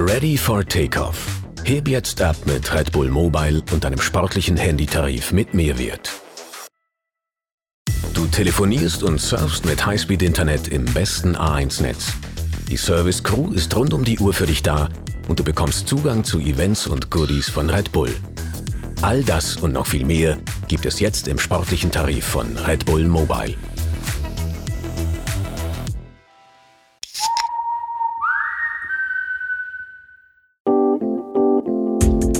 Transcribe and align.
Ready 0.00 0.36
for 0.36 0.64
Takeoff. 0.64 1.26
Heb 1.64 1.88
jetzt 1.88 2.22
ab 2.22 2.36
mit 2.44 2.72
Red 2.72 2.92
Bull 2.92 3.08
Mobile 3.08 3.60
und 3.72 3.84
einem 3.84 4.00
sportlichen 4.00 4.56
Handytarif 4.56 5.32
mit 5.32 5.54
Mehrwert. 5.54 6.12
Du 8.14 8.26
telefonierst 8.26 9.02
und 9.02 9.20
surfst 9.20 9.64
mit 9.64 9.84
Highspeed-Internet 9.84 10.68
im 10.68 10.84
besten 10.84 11.34
A1-Netz. 11.34 12.12
Die 12.68 12.76
Service 12.76 13.24
Crew 13.24 13.50
ist 13.50 13.74
rund 13.74 13.92
um 13.92 14.04
die 14.04 14.20
Uhr 14.20 14.32
für 14.32 14.46
dich 14.46 14.62
da 14.62 14.88
und 15.26 15.40
du 15.40 15.42
bekommst 15.42 15.88
Zugang 15.88 16.22
zu 16.22 16.38
Events 16.38 16.86
und 16.86 17.10
Goodies 17.10 17.50
von 17.50 17.68
Red 17.68 17.90
Bull. 17.90 18.14
All 19.02 19.24
das 19.24 19.56
und 19.56 19.72
noch 19.72 19.86
viel 19.88 20.04
mehr 20.04 20.38
gibt 20.68 20.86
es 20.86 21.00
jetzt 21.00 21.26
im 21.26 21.40
sportlichen 21.40 21.90
Tarif 21.90 22.24
von 22.24 22.56
Red 22.56 22.86
Bull 22.86 23.04
Mobile. 23.08 23.56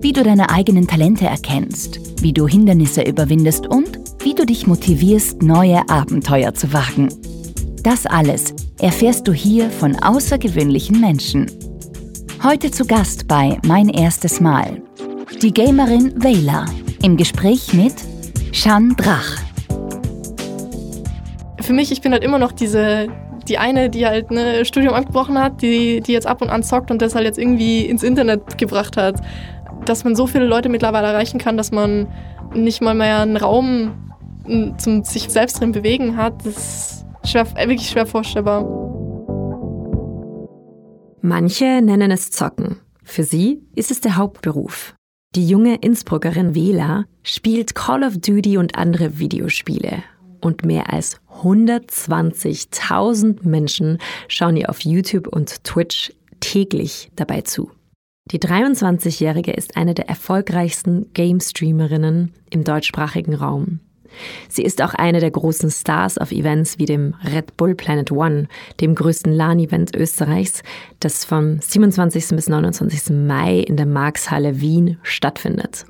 Wie 0.00 0.12
du 0.12 0.22
deine 0.22 0.50
eigenen 0.50 0.86
Talente 0.86 1.26
erkennst, 1.26 2.22
wie 2.22 2.32
du 2.32 2.46
Hindernisse 2.46 3.02
überwindest 3.02 3.66
und 3.66 3.98
wie 4.22 4.32
du 4.32 4.46
dich 4.46 4.68
motivierst, 4.68 5.42
neue 5.42 5.88
Abenteuer 5.88 6.54
zu 6.54 6.72
wagen. 6.72 7.08
Das 7.82 8.06
alles 8.06 8.54
erfährst 8.78 9.26
du 9.26 9.32
hier 9.32 9.70
von 9.70 9.96
außergewöhnlichen 9.96 11.00
Menschen. 11.00 11.50
Heute 12.44 12.70
zu 12.70 12.86
Gast 12.86 13.26
bei 13.26 13.58
Mein 13.66 13.88
erstes 13.88 14.40
Mal. 14.40 14.80
Die 15.42 15.52
Gamerin 15.52 16.14
Vela 16.22 16.66
im 17.02 17.16
Gespräch 17.16 17.74
mit 17.74 17.94
Shan 18.52 18.94
Drach. 18.96 19.36
Für 21.60 21.72
mich, 21.72 21.90
ich 21.90 22.02
bin 22.02 22.12
halt 22.12 22.22
immer 22.22 22.38
noch 22.38 22.52
diese, 22.52 23.08
die 23.48 23.58
eine, 23.58 23.90
die 23.90 24.06
halt 24.06 24.30
ein 24.30 24.36
ne, 24.36 24.64
Studium 24.64 24.94
abgebrochen 24.94 25.36
hat, 25.40 25.60
die, 25.60 26.00
die 26.00 26.12
jetzt 26.12 26.28
ab 26.28 26.40
und 26.40 26.50
an 26.50 26.62
zockt 26.62 26.92
und 26.92 27.02
das 27.02 27.16
halt 27.16 27.24
jetzt 27.24 27.38
irgendwie 27.38 27.80
ins 27.80 28.04
Internet 28.04 28.58
gebracht 28.58 28.96
hat 28.96 29.20
dass 29.84 30.04
man 30.04 30.14
so 30.14 30.26
viele 30.26 30.46
Leute 30.46 30.68
mittlerweile 30.68 31.08
erreichen 31.08 31.38
kann, 31.38 31.56
dass 31.56 31.70
man 31.70 32.08
nicht 32.54 32.82
mal 32.82 32.94
mehr 32.94 33.20
einen 33.20 33.36
Raum 33.36 33.92
zum 34.78 35.04
sich 35.04 35.28
selbst 35.28 35.60
drin 35.60 35.72
bewegen 35.72 36.16
hat, 36.16 36.46
das 36.46 36.56
ist 36.56 37.04
schwer, 37.30 37.46
wirklich 37.54 37.90
schwer 37.90 38.06
vorstellbar. 38.06 38.64
Manche 41.20 41.82
nennen 41.82 42.10
es 42.10 42.30
Zocken. 42.30 42.80
Für 43.02 43.24
sie 43.24 43.60
ist 43.74 43.90
es 43.90 44.00
der 44.00 44.16
Hauptberuf. 44.16 44.94
Die 45.34 45.46
junge 45.46 45.74
Innsbruckerin 45.76 46.54
Vela 46.54 47.04
spielt 47.22 47.74
Call 47.74 48.02
of 48.02 48.16
Duty 48.18 48.56
und 48.56 48.76
andere 48.76 49.18
Videospiele. 49.18 50.02
Und 50.40 50.64
mehr 50.64 50.90
als 50.92 51.20
120.000 51.42 53.46
Menschen 53.46 53.98
schauen 54.28 54.56
ihr 54.56 54.70
auf 54.70 54.80
YouTube 54.80 55.28
und 55.28 55.64
Twitch 55.64 56.14
täglich 56.40 57.10
dabei 57.16 57.42
zu. 57.42 57.70
Die 58.30 58.38
23-Jährige 58.38 59.52
ist 59.52 59.76
eine 59.76 59.94
der 59.94 60.08
erfolgreichsten 60.08 61.12
Game-Streamerinnen 61.14 62.34
im 62.50 62.64
deutschsprachigen 62.64 63.34
Raum. 63.34 63.80
Sie 64.48 64.62
ist 64.62 64.82
auch 64.82 64.94
eine 64.94 65.20
der 65.20 65.30
großen 65.30 65.70
Stars 65.70 66.18
auf 66.18 66.32
Events 66.32 66.78
wie 66.78 66.84
dem 66.84 67.14
Red 67.24 67.56
Bull 67.56 67.74
Planet 67.74 68.10
One, 68.10 68.48
dem 68.80 68.94
größten 68.94 69.32
LAN-Event 69.32 69.94
Österreichs, 69.96 70.62
das 71.00 71.24
vom 71.24 71.60
27. 71.60 72.28
bis 72.30 72.48
29. 72.48 73.10
Mai 73.16 73.60
in 73.60 73.76
der 73.76 73.86
Markshalle 73.86 74.60
Wien 74.60 74.98
stattfindet. 75.02 75.86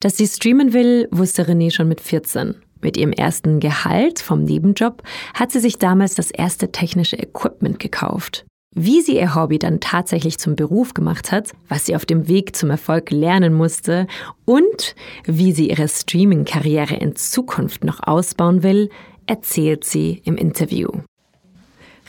Dass 0.00 0.16
sie 0.16 0.26
streamen 0.26 0.72
will, 0.72 1.08
wusste 1.10 1.44
René 1.44 1.70
schon 1.70 1.88
mit 1.88 2.00
14. 2.00 2.56
Mit 2.82 2.96
ihrem 2.96 3.12
ersten 3.12 3.60
Gehalt 3.60 4.20
vom 4.20 4.44
Nebenjob 4.44 5.02
hat 5.34 5.52
sie 5.52 5.60
sich 5.60 5.76
damals 5.76 6.14
das 6.14 6.30
erste 6.30 6.72
technische 6.72 7.16
Equipment 7.16 7.78
gekauft. 7.78 8.46
Wie 8.72 9.00
sie 9.00 9.16
ihr 9.16 9.34
Hobby 9.34 9.58
dann 9.58 9.80
tatsächlich 9.80 10.38
zum 10.38 10.54
Beruf 10.54 10.94
gemacht 10.94 11.32
hat, 11.32 11.50
was 11.68 11.86
sie 11.86 11.96
auf 11.96 12.06
dem 12.06 12.28
Weg 12.28 12.54
zum 12.54 12.70
Erfolg 12.70 13.10
lernen 13.10 13.52
musste 13.52 14.06
und 14.44 14.94
wie 15.24 15.50
sie 15.50 15.70
ihre 15.70 15.88
Streaming-Karriere 15.88 16.94
in 16.94 17.16
Zukunft 17.16 17.82
noch 17.82 17.98
ausbauen 18.00 18.62
will, 18.62 18.88
erzählt 19.26 19.84
sie 19.84 20.22
im 20.24 20.36
Interview. 20.36 20.88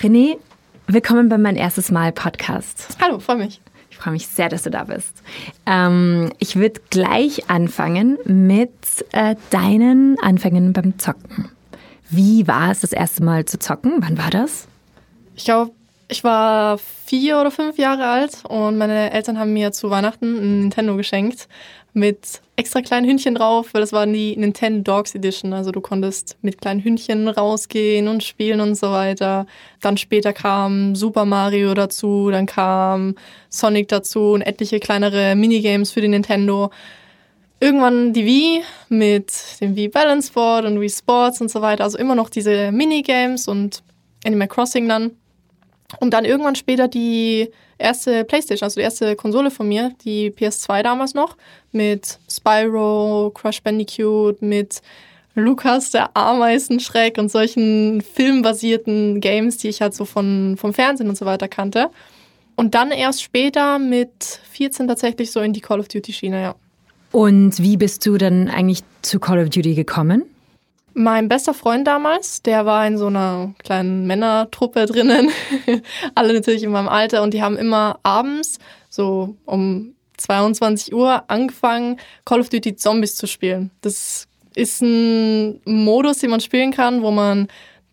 René, 0.02 0.38
willkommen 0.86 1.30
bei 1.30 1.40
mein 1.40 1.56
erstes 1.56 1.90
Mal 1.90 2.12
Podcast. 2.12 2.96
Hallo, 3.02 3.18
freue 3.18 3.38
mich. 3.38 3.60
Ich 3.90 3.98
freue 3.98 4.14
mich 4.14 4.28
sehr, 4.28 4.48
dass 4.48 4.62
du 4.62 4.70
da 4.70 4.84
bist. 4.84 5.24
Ähm, 5.66 6.32
ich 6.38 6.58
würde 6.58 6.80
gleich 6.92 7.50
anfangen 7.50 8.20
mit 8.26 8.70
äh, 9.14 9.36
deinen 9.50 10.20
Anfängen 10.22 10.74
beim 10.74 11.00
Zocken. 11.00 11.50
Wie 12.12 12.48
war 12.48 12.70
es 12.70 12.82
das 12.82 12.92
erste 12.92 13.24
Mal 13.24 13.46
zu 13.46 13.58
zocken? 13.58 13.94
Wann 13.98 14.20
war 14.20 14.30
das? 14.30 14.68
Ich 15.36 15.46
glaube, 15.46 15.72
ich 16.12 16.26
war 16.26 16.78
vier 16.78 17.40
oder 17.40 17.52
fünf 17.52 17.78
Jahre 17.78 18.06
alt 18.06 18.44
und 18.48 18.78
meine 18.78 19.12
Eltern 19.14 19.40
haben 19.40 19.54
mir 19.54 19.72
zu 19.72 19.90
Weihnachten 19.90 20.26
ein 20.26 20.60
Nintendo 20.60 20.98
geschenkt 20.98 21.48
mit 21.94 22.42
extra 22.58 22.82
kleinen 22.82 23.08
Hündchen 23.08 23.36
drauf, 23.36 23.70
weil 23.74 23.80
das 23.80 23.94
war 23.94 24.06
die 24.06 24.36
Nintendo 24.36 24.82
Dogs 24.84 25.16
Edition. 25.16 25.54
Also 25.54 25.72
du 25.72 25.80
konntest 25.80 26.38
mit 26.42 26.60
kleinen 26.60 26.84
Hündchen 26.84 27.30
rausgehen 27.30 28.10
und 28.10 28.24
spielen 28.24 28.60
und 28.60 28.76
so 28.76 28.92
weiter. 28.92 29.46
Dann 29.80 29.96
später 29.96 30.34
kam 30.34 30.96
Super 30.96 31.24
Mario 31.24 31.74
dazu, 31.74 32.30
dann 32.30 32.46
kam 32.46 33.16
Sonic 33.50 33.88
dazu 33.88 34.34
und 34.34 34.42
etliche 34.42 34.82
kleinere 34.82 35.36
Minigames 35.36 35.92
für 35.92 36.02
die 36.02 36.10
Nintendo. 36.10 36.72
Irgendwann 37.62 38.12
die 38.12 38.26
Wii 38.26 38.64
mit 38.90 39.32
dem 39.62 39.78
Wii 39.78 39.88
Balance 39.88 40.34
Board 40.34 40.66
und 40.66 40.82
Wii 40.82 40.90
Sports 40.90 41.40
und 41.40 41.50
so 41.50 41.62
weiter. 41.62 41.86
Also 41.86 41.98
immer 41.98 42.16
noch 42.16 42.30
diese 42.30 42.74
Minigames 42.74 43.48
und 43.48 43.82
Animal 44.26 44.50
Crossing 44.50 44.90
dann. 44.90 45.12
Und 46.00 46.14
dann 46.14 46.26
irgendwann 46.26 46.56
später 46.56 46.88
die 46.88 47.50
erste 47.78 48.24
Playstation, 48.24 48.66
also 48.66 48.80
die 48.80 48.84
erste 48.84 49.16
Konsole 49.16 49.52
von 49.52 49.68
mir, 49.68 49.92
die 50.04 50.32
PS2 50.32 50.84
damals 50.84 51.14
noch, 51.14 51.36
mit 51.72 52.20
Spyro, 52.30 53.32
Crush 53.34 53.62
Bandicoot, 53.62 54.42
mit 54.42 54.82
Lukas, 55.36 55.92
der 55.92 56.16
Ameisenschreck 56.16 57.18
und 57.18 57.32
solchen 57.32 58.02
filmbasierten 58.02 59.22
Games, 59.22 59.58
die 59.58 59.70
ich 59.70 59.82
halt 59.82 59.94
so 59.94 60.06
von, 60.06 60.56
vom 60.58 60.74
Fernsehen 60.74 61.10
und 61.10 61.18
so 61.18 61.26
weiter 61.26 61.48
kannte. 61.48 61.90
Und 62.56 62.76
dann 62.76 62.92
erst 62.92 63.24
später 63.24 63.80
mit 63.80 64.12
14 64.52 64.88
tatsächlich 64.88 65.32
so 65.32 65.40
in 65.40 65.54
die 65.54 65.62
Call 65.62 65.80
of 65.80 65.88
Duty 65.88 66.14
Schiene, 66.14 66.42
ja. 66.42 66.56
Und 67.12 67.60
wie 67.60 67.78
bist 67.78 68.06
du 68.06 68.18
dann 68.18 68.48
eigentlich 68.48 68.84
zu 69.02 69.20
Call 69.20 69.42
of 69.42 69.50
Duty 69.50 69.74
gekommen? 69.74 70.24
Mein 70.94 71.30
bester 71.30 71.54
Freund 71.54 71.88
damals, 71.88 72.42
der 72.42 72.66
war 72.66 72.86
in 72.86 72.98
so 72.98 73.08
einer 73.08 73.54
kleinen 73.64 74.08
Männertruppe 74.08 74.86
drinnen, 74.86 75.30
alle 76.16 76.34
natürlich 76.34 76.64
in 76.64 76.72
meinem 76.72 76.90
Alter 76.90 77.24
und 77.24 77.34
die 77.34 77.42
haben 77.42 77.58
immer 77.58 78.00
abends 78.04 78.60
so 78.90 79.36
um 79.46 79.96
22 80.18 80.94
Uhr 80.94 81.24
angefangen, 81.30 81.98
Call 82.26 82.42
of 82.42 82.50
Duty 82.50 82.76
Zombies 82.76 83.16
zu 83.16 83.28
spielen. 83.28 83.72
Das 83.82 84.28
ist 84.56 84.82
ein 84.82 85.62
Modus, 85.66 86.20
den 86.20 86.30
man 86.30 86.42
spielen 86.42 86.72
kann, 86.72 87.02
wo 87.02 87.12
man 87.12 87.48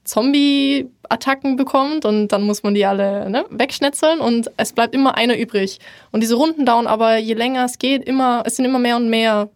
Zombie-Attacken 0.04 1.56
bekommt 1.56 2.04
und 2.04 2.28
dann 2.28 2.42
muss 2.42 2.62
man 2.62 2.74
die 2.74 2.84
alle 2.84 3.28
ne, 3.30 3.44
wegschnetzeln 3.50 4.20
und 4.20 4.50
es 4.56 4.72
bleibt 4.72 4.94
immer 4.94 5.16
einer 5.16 5.38
übrig. 5.38 5.78
Und 6.10 6.22
diese 6.22 6.34
Runden 6.34 6.64
dauern 6.64 6.86
aber, 6.86 7.18
je 7.18 7.34
länger 7.34 7.64
es 7.64 7.78
geht, 7.78 8.04
immer, 8.04 8.42
es 8.46 8.56
sind 8.56 8.64
immer 8.64 8.78
mehr 8.78 8.96
und 8.96 9.10
mehr 9.10 9.50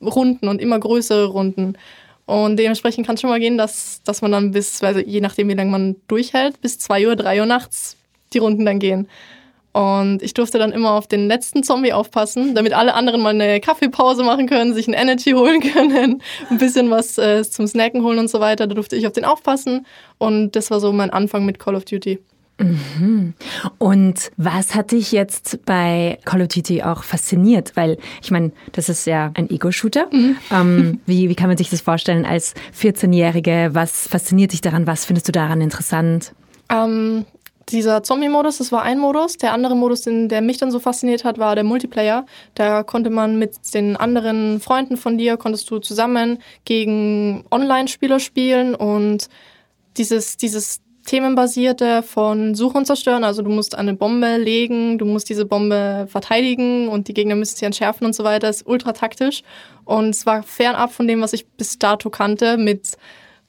Runden 0.00 0.48
und 0.48 0.60
immer 0.60 0.78
größere 0.78 1.26
Runden. 1.26 1.76
Und 2.28 2.58
dementsprechend 2.58 3.06
kann 3.06 3.14
es 3.14 3.22
schon 3.22 3.30
mal 3.30 3.40
gehen, 3.40 3.56
dass, 3.56 4.02
dass 4.04 4.20
man 4.20 4.30
dann 4.30 4.50
bis, 4.50 4.82
also 4.82 5.00
je 5.00 5.22
nachdem, 5.22 5.48
wie 5.48 5.54
lange 5.54 5.70
man 5.70 5.96
durchhält, 6.08 6.60
bis 6.60 6.78
2 6.78 7.06
Uhr, 7.06 7.16
3 7.16 7.40
Uhr 7.40 7.46
nachts 7.46 7.96
die 8.34 8.38
Runden 8.38 8.66
dann 8.66 8.78
gehen. 8.78 9.08
Und 9.72 10.22
ich 10.22 10.34
durfte 10.34 10.58
dann 10.58 10.72
immer 10.72 10.90
auf 10.90 11.06
den 11.06 11.26
letzten 11.26 11.62
Zombie 11.62 11.94
aufpassen, 11.94 12.54
damit 12.54 12.74
alle 12.74 12.92
anderen 12.92 13.22
mal 13.22 13.30
eine 13.30 13.60
Kaffeepause 13.60 14.24
machen 14.24 14.46
können, 14.46 14.74
sich 14.74 14.86
ein 14.88 14.92
Energy 14.92 15.30
holen 15.30 15.60
können, 15.72 16.22
ein 16.50 16.58
bisschen 16.58 16.90
was 16.90 17.16
äh, 17.16 17.42
zum 17.44 17.66
Snacken 17.66 18.02
holen 18.02 18.18
und 18.18 18.28
so 18.28 18.40
weiter. 18.40 18.66
Da 18.66 18.74
durfte 18.74 18.96
ich 18.96 19.06
auf 19.06 19.14
den 19.14 19.24
aufpassen. 19.24 19.86
Und 20.18 20.54
das 20.54 20.70
war 20.70 20.80
so 20.80 20.92
mein 20.92 21.08
Anfang 21.08 21.46
mit 21.46 21.58
Call 21.58 21.76
of 21.76 21.86
Duty. 21.86 22.18
Mhm. 22.58 23.34
Und 23.78 24.30
was 24.36 24.74
hat 24.74 24.92
dich 24.92 25.12
jetzt 25.12 25.64
bei 25.64 26.18
Call 26.24 26.42
of 26.42 26.48
Duty 26.48 26.82
auch 26.82 27.04
fasziniert? 27.04 27.76
Weil 27.76 27.98
ich 28.22 28.30
meine, 28.30 28.52
das 28.72 28.88
ist 28.88 29.06
ja 29.06 29.30
ein 29.34 29.48
Ego-Shooter. 29.48 30.08
Mhm. 30.12 30.36
Ähm, 30.50 31.00
wie, 31.06 31.28
wie 31.28 31.34
kann 31.34 31.48
man 31.48 31.56
sich 31.56 31.70
das 31.70 31.80
vorstellen 31.80 32.24
als 32.24 32.54
14-Jährige? 32.78 33.70
Was 33.72 34.08
fasziniert 34.08 34.52
dich 34.52 34.60
daran? 34.60 34.86
Was 34.86 35.04
findest 35.04 35.28
du 35.28 35.32
daran 35.32 35.60
interessant? 35.60 36.34
Ähm, 36.70 37.24
dieser 37.70 38.02
Zombie-Modus, 38.02 38.58
das 38.58 38.72
war 38.72 38.82
ein 38.82 38.98
Modus. 38.98 39.36
Der 39.36 39.52
andere 39.52 39.76
Modus, 39.76 40.02
den, 40.02 40.28
der 40.28 40.40
mich 40.40 40.58
dann 40.58 40.70
so 40.70 40.80
fasziniert 40.80 41.24
hat, 41.24 41.38
war 41.38 41.54
der 41.54 41.64
Multiplayer. 41.64 42.26
Da 42.54 42.82
konnte 42.82 43.10
man 43.10 43.38
mit 43.38 43.56
den 43.74 43.96
anderen 43.96 44.60
Freunden 44.60 44.96
von 44.96 45.18
dir, 45.18 45.36
konntest 45.36 45.70
du 45.70 45.78
zusammen 45.78 46.38
gegen 46.64 47.44
Online-Spieler 47.50 48.20
spielen 48.20 48.74
und 48.74 49.28
dieses, 49.96 50.36
dieses 50.36 50.80
themenbasierte 51.08 52.02
von 52.02 52.54
Suche 52.54 52.76
und 52.76 52.84
Zerstören. 52.84 53.24
Also 53.24 53.42
du 53.42 53.50
musst 53.50 53.76
eine 53.76 53.94
Bombe 53.94 54.36
legen, 54.36 54.98
du 54.98 55.06
musst 55.06 55.28
diese 55.30 55.46
Bombe 55.46 56.06
verteidigen 56.08 56.88
und 56.88 57.08
die 57.08 57.14
Gegner 57.14 57.34
müssen 57.34 57.56
sie 57.56 57.64
entschärfen 57.64 58.06
und 58.06 58.14
so 58.14 58.24
weiter. 58.24 58.48
ist 58.48 58.66
ultra 58.66 58.92
taktisch. 58.92 59.42
Und 59.84 60.10
es 60.10 60.26
war 60.26 60.42
fernab 60.42 60.92
von 60.92 61.08
dem, 61.08 61.22
was 61.22 61.32
ich 61.32 61.48
bis 61.48 61.78
dato 61.78 62.10
kannte 62.10 62.58
mit 62.58 62.98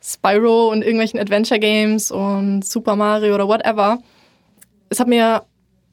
Spyro 0.02 0.70
und 0.70 0.82
irgendwelchen 0.84 1.20
Adventure 1.20 1.60
Games 1.60 2.12
und 2.12 2.64
Super 2.64 2.96
Mario 2.96 3.36
oder 3.36 3.48
whatever. 3.48 4.00
Es 4.88 5.02
hat 5.02 5.10
mir 5.10 5.44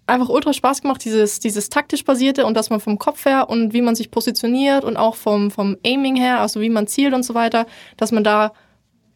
einfach 0.06 0.28
ultra 0.28 0.52
Spaß 0.52 0.82
gemacht, 0.82 1.04
dieses, 1.04 1.40
dieses 1.40 1.68
taktisch 1.68 2.04
basierte 2.04 2.46
und 2.46 2.56
dass 2.56 2.70
man 2.70 2.78
vom 2.78 2.96
Kopf 2.96 3.24
her 3.24 3.50
und 3.50 3.72
wie 3.72 3.82
man 3.82 3.96
sich 3.96 4.12
positioniert 4.12 4.84
und 4.84 4.96
auch 4.96 5.16
vom, 5.16 5.50
vom 5.50 5.76
Aiming 5.84 6.14
her, 6.14 6.40
also 6.40 6.60
wie 6.60 6.70
man 6.70 6.86
zielt 6.86 7.12
und 7.12 7.24
so 7.24 7.34
weiter, 7.34 7.66
dass 7.96 8.12
man 8.12 8.22
da 8.22 8.52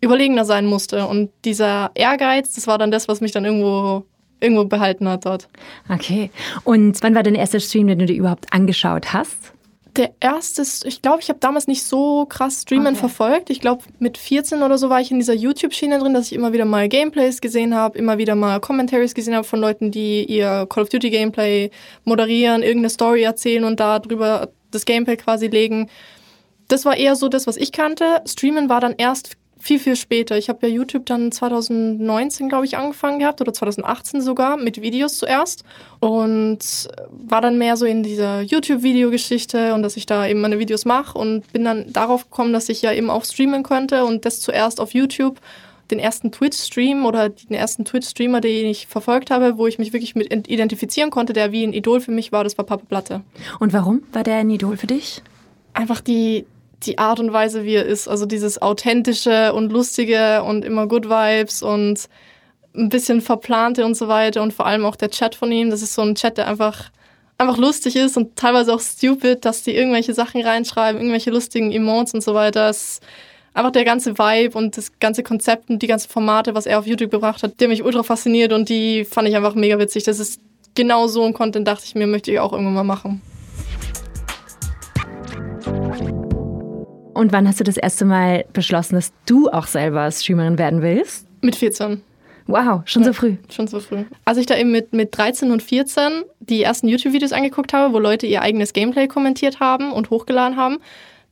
überlegener 0.00 0.44
sein 0.44 0.66
musste. 0.66 1.06
Und 1.06 1.30
dieser 1.44 1.90
Ehrgeiz, 1.94 2.54
das 2.54 2.66
war 2.66 2.78
dann 2.78 2.90
das, 2.90 3.08
was 3.08 3.20
mich 3.20 3.32
dann 3.32 3.44
irgendwo 3.44 4.04
irgendwo 4.40 4.64
behalten 4.64 5.08
hat 5.08 5.26
dort. 5.26 5.48
Okay. 5.88 6.30
Und 6.64 7.02
wann 7.02 7.14
war 7.14 7.22
dein 7.22 7.34
erster 7.34 7.60
Stream, 7.60 7.86
den 7.86 7.98
du 7.98 8.06
dir 8.06 8.16
überhaupt 8.16 8.52
angeschaut 8.52 9.12
hast? 9.12 9.52
Der 9.96 10.12
erste, 10.20 10.62
ich 10.84 11.02
glaube, 11.02 11.20
ich 11.20 11.28
habe 11.28 11.40
damals 11.40 11.66
nicht 11.66 11.82
so 11.82 12.24
krass 12.24 12.62
Streamen 12.62 12.94
okay. 12.94 12.96
verfolgt. 12.96 13.50
Ich 13.50 13.60
glaube, 13.60 13.82
mit 13.98 14.18
14 14.18 14.62
oder 14.62 14.78
so 14.78 14.88
war 14.88 15.00
ich 15.00 15.10
in 15.10 15.18
dieser 15.18 15.34
YouTube-Schiene 15.34 15.98
drin, 15.98 16.14
dass 16.14 16.26
ich 16.26 16.32
immer 16.32 16.52
wieder 16.52 16.64
mal 16.64 16.88
Gameplays 16.88 17.40
gesehen 17.40 17.74
habe, 17.74 17.98
immer 17.98 18.16
wieder 18.16 18.36
mal 18.36 18.60
Commentaries 18.60 19.14
gesehen 19.14 19.34
habe 19.34 19.44
von 19.44 19.60
Leuten, 19.60 19.90
die 19.90 20.24
ihr 20.24 20.66
Call 20.70 20.84
of 20.84 20.88
Duty 20.90 21.10
Gameplay 21.10 21.70
moderieren, 22.04 22.62
irgendeine 22.62 22.90
Story 22.90 23.24
erzählen 23.24 23.64
und 23.64 23.80
darüber 23.80 24.48
das 24.70 24.84
Gameplay 24.84 25.16
quasi 25.16 25.48
legen. 25.48 25.90
Das 26.68 26.84
war 26.84 26.96
eher 26.96 27.16
so 27.16 27.28
das, 27.28 27.48
was 27.48 27.56
ich 27.56 27.72
kannte. 27.72 28.22
Streamen 28.26 28.68
war 28.68 28.80
dann 28.80 28.94
erst 28.96 29.36
viel, 29.60 29.78
viel 29.78 29.94
später. 29.94 30.36
Ich 30.36 30.48
habe 30.48 30.66
ja 30.66 30.72
YouTube 30.72 31.06
dann 31.06 31.30
2019, 31.30 32.48
glaube 32.48 32.64
ich, 32.64 32.76
angefangen 32.76 33.18
gehabt 33.18 33.40
oder 33.40 33.52
2018 33.52 34.22
sogar 34.22 34.56
mit 34.56 34.80
Videos 34.80 35.18
zuerst 35.18 35.64
und 36.00 36.58
war 37.10 37.40
dann 37.40 37.58
mehr 37.58 37.76
so 37.76 37.84
in 37.86 38.02
dieser 38.02 38.40
YouTube-Videogeschichte 38.40 39.74
und 39.74 39.82
dass 39.82 39.96
ich 39.96 40.06
da 40.06 40.26
eben 40.26 40.40
meine 40.40 40.58
Videos 40.58 40.84
mache 40.84 41.18
und 41.18 41.52
bin 41.52 41.64
dann 41.64 41.92
darauf 41.92 42.30
gekommen, 42.30 42.52
dass 42.52 42.68
ich 42.68 42.82
ja 42.82 42.92
eben 42.92 43.10
auch 43.10 43.24
streamen 43.24 43.62
könnte 43.62 44.04
und 44.04 44.24
das 44.24 44.40
zuerst 44.40 44.80
auf 44.80 44.94
YouTube 44.94 45.40
den 45.90 45.98
ersten 45.98 46.32
Twitch-Stream 46.32 47.04
oder 47.04 47.28
den 47.28 47.54
ersten 47.54 47.84
Twitch-Streamer, 47.84 48.40
den 48.40 48.66
ich 48.66 48.86
verfolgt 48.86 49.30
habe, 49.30 49.58
wo 49.58 49.66
ich 49.66 49.78
mich 49.78 49.92
wirklich 49.92 50.14
mit 50.14 50.48
identifizieren 50.48 51.10
konnte, 51.10 51.32
der 51.32 51.52
wie 51.52 51.64
ein 51.64 51.72
Idol 51.72 52.00
für 52.00 52.12
mich 52.12 52.32
war, 52.32 52.44
das 52.44 52.56
war 52.58 52.64
Papa 52.64 52.84
Platte. 52.88 53.22
Und 53.58 53.72
warum 53.72 54.02
war 54.12 54.22
der 54.22 54.36
ein 54.36 54.50
Idol 54.50 54.76
für 54.76 54.86
dich? 54.86 55.22
Einfach 55.74 56.00
die, 56.00 56.46
die 56.82 56.98
Art 56.98 57.20
und 57.20 57.32
Weise, 57.32 57.64
wie 57.64 57.74
er 57.74 57.86
ist. 57.86 58.08
Also 58.08 58.26
dieses 58.26 58.60
authentische 58.62 59.52
und 59.52 59.70
lustige 59.70 60.42
und 60.42 60.64
immer 60.64 60.86
Good 60.86 61.08
Vibes 61.08 61.62
und 61.62 62.08
ein 62.74 62.88
bisschen 62.88 63.20
verplante 63.20 63.84
und 63.84 63.96
so 63.96 64.08
weiter. 64.08 64.42
Und 64.42 64.52
vor 64.52 64.66
allem 64.66 64.84
auch 64.84 64.96
der 64.96 65.10
Chat 65.10 65.34
von 65.34 65.50
ihm. 65.52 65.70
Das 65.70 65.82
ist 65.82 65.94
so 65.94 66.02
ein 66.02 66.14
Chat, 66.14 66.38
der 66.38 66.46
einfach, 66.46 66.90
einfach 67.38 67.56
lustig 67.56 67.96
ist 67.96 68.16
und 68.16 68.36
teilweise 68.36 68.72
auch 68.74 68.80
stupid, 68.80 69.44
dass 69.44 69.62
die 69.62 69.74
irgendwelche 69.74 70.14
Sachen 70.14 70.42
reinschreiben, 70.42 71.00
irgendwelche 71.00 71.30
lustigen 71.30 71.72
Emotes 71.72 72.14
und 72.14 72.22
so 72.22 72.34
weiter. 72.34 72.70
Ist 72.70 73.02
einfach 73.54 73.72
der 73.72 73.84
ganze 73.84 74.18
Vibe 74.18 74.56
und 74.56 74.76
das 74.76 74.98
ganze 75.00 75.22
Konzept 75.22 75.70
und 75.70 75.82
die 75.82 75.86
ganzen 75.86 76.08
Formate, 76.08 76.54
was 76.54 76.66
er 76.66 76.78
auf 76.78 76.86
YouTube 76.86 77.10
gebracht 77.10 77.42
hat, 77.42 77.60
der 77.60 77.68
mich 77.68 77.82
ultra 77.84 78.02
fasziniert 78.02 78.52
und 78.52 78.68
die 78.68 79.04
fand 79.04 79.28
ich 79.28 79.36
einfach 79.36 79.54
mega 79.54 79.78
witzig. 79.78 80.04
Das 80.04 80.18
ist 80.18 80.40
genau 80.74 81.08
so 81.08 81.24
ein 81.24 81.32
Content, 81.34 81.66
dachte 81.66 81.84
ich 81.84 81.94
mir, 81.94 82.06
möchte 82.06 82.30
ich 82.30 82.38
auch 82.38 82.52
irgendwann 82.52 82.74
mal 82.74 82.84
machen. 82.84 83.20
Und 87.14 87.32
wann 87.32 87.46
hast 87.46 87.60
du 87.60 87.64
das 87.64 87.76
erste 87.76 88.04
Mal 88.04 88.44
beschlossen, 88.52 88.94
dass 88.94 89.12
du 89.26 89.48
auch 89.48 89.66
selber 89.66 90.10
Streamerin 90.10 90.58
werden 90.58 90.82
willst? 90.82 91.26
Mit 91.42 91.56
14. 91.56 92.02
Wow, 92.46 92.82
schon 92.84 93.02
ja, 93.02 93.08
so 93.08 93.12
früh. 93.12 93.36
Schon 93.48 93.68
so 93.68 93.80
früh. 93.80 94.04
Als 94.24 94.38
ich 94.38 94.46
da 94.46 94.56
eben 94.56 94.72
mit, 94.72 94.92
mit 94.92 95.16
13 95.16 95.50
und 95.50 95.62
14 95.62 96.24
die 96.40 96.62
ersten 96.62 96.88
YouTube-Videos 96.88 97.32
angeguckt 97.32 97.72
habe, 97.72 97.94
wo 97.94 97.98
Leute 97.98 98.26
ihr 98.26 98.42
eigenes 98.42 98.72
Gameplay 98.72 99.06
kommentiert 99.06 99.60
haben 99.60 99.92
und 99.92 100.10
hochgeladen 100.10 100.56
haben, 100.56 100.78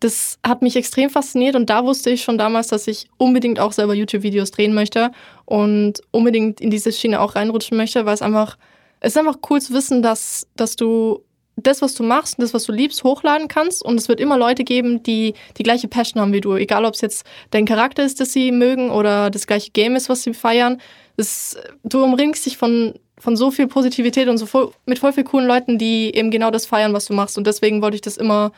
das 0.01 0.39
hat 0.47 0.63
mich 0.63 0.77
extrem 0.77 1.11
fasziniert 1.11 1.57
und 1.57 1.71
da 1.71 1.85
wusste 1.85 2.11
ich 2.11 2.23
schon 2.23 2.39
damals, 2.39 2.69
dass 2.69 2.87
ich 2.87 3.09
unbedingt 3.17 3.59
auch 3.59 3.73
selber 3.73 3.95
YouTube-Videos 3.95 4.53
drehen 4.53 4.75
möchte 4.75 5.11
und 5.45 6.01
unbedingt 6.13 6.61
in 6.61 6.71
diese 6.71 6.93
Schiene 6.93 7.21
auch 7.21 7.35
reinrutschen 7.35 7.77
möchte, 7.77 8.07
weil 8.07 8.15
es 8.15 8.23
einfach, 8.23 8.57
es 9.01 9.13
ist 9.13 9.19
einfach 9.19 9.39
cool 9.51 9.61
zu 9.61 9.75
wissen, 9.75 10.03
dass, 10.03 10.47
dass 10.55 10.77
du 10.77 11.25
das, 11.62 11.82
was 11.82 11.94
du 11.94 12.02
machst 12.02 12.38
und 12.38 12.43
das, 12.43 12.55
was 12.55 12.64
du 12.64 12.72
liebst, 12.72 13.05
hochladen 13.05 13.49
kannst. 13.49 13.84
Und 13.84 13.99
es 13.99 14.08
wird 14.08 14.20
immer 14.20 14.38
Leute 14.38 14.64
geben, 14.64 15.02
die 15.02 15.34
die 15.56 15.62
gleiche 15.62 15.88
Passion 15.88 16.20
haben 16.20 16.32
wie 16.32 16.40
du. 16.40 16.55
Egal, 16.55 16.84
ob 16.84 16.94
es 16.94 17.00
jetzt 17.00 17.26
dein 17.50 17.66
Charakter 17.66 18.05
ist, 18.05 18.20
das 18.20 18.32
sie 18.32 18.52
mögen 18.52 18.90
oder 18.90 19.31
das 19.31 19.46
gleiche 19.46 19.70
Game 19.70 19.96
ist, 19.96 20.08
was 20.08 20.22
sie 20.22 20.34
feiern. 20.34 20.81
Das, 21.16 21.56
du 21.82 22.02
umringst 22.02 22.46
dich 22.46 22.56
von, 22.56 22.94
von 23.19 23.37
so 23.37 23.50
viel 23.50 23.66
Positivität 23.66 24.28
und 24.28 24.38
so 24.38 24.46
voll, 24.46 24.72
mit 24.87 24.99
voll 24.99 25.12
viel 25.12 25.25
coolen 25.25 25.49
Leuten, 25.49 25.78
die 25.78 26.14
eben 26.14 26.31
genau 26.31 26.50
das 26.50 26.66
feiern, 26.66 26.93
was 26.93 27.06
du 27.06 27.14
machst. 27.14 27.37
Und 27.37 27.46
deswegen 27.46 27.82
wollte 27.82 27.96
ich 27.96 28.02
das 28.02 28.16
immer, 28.16 28.52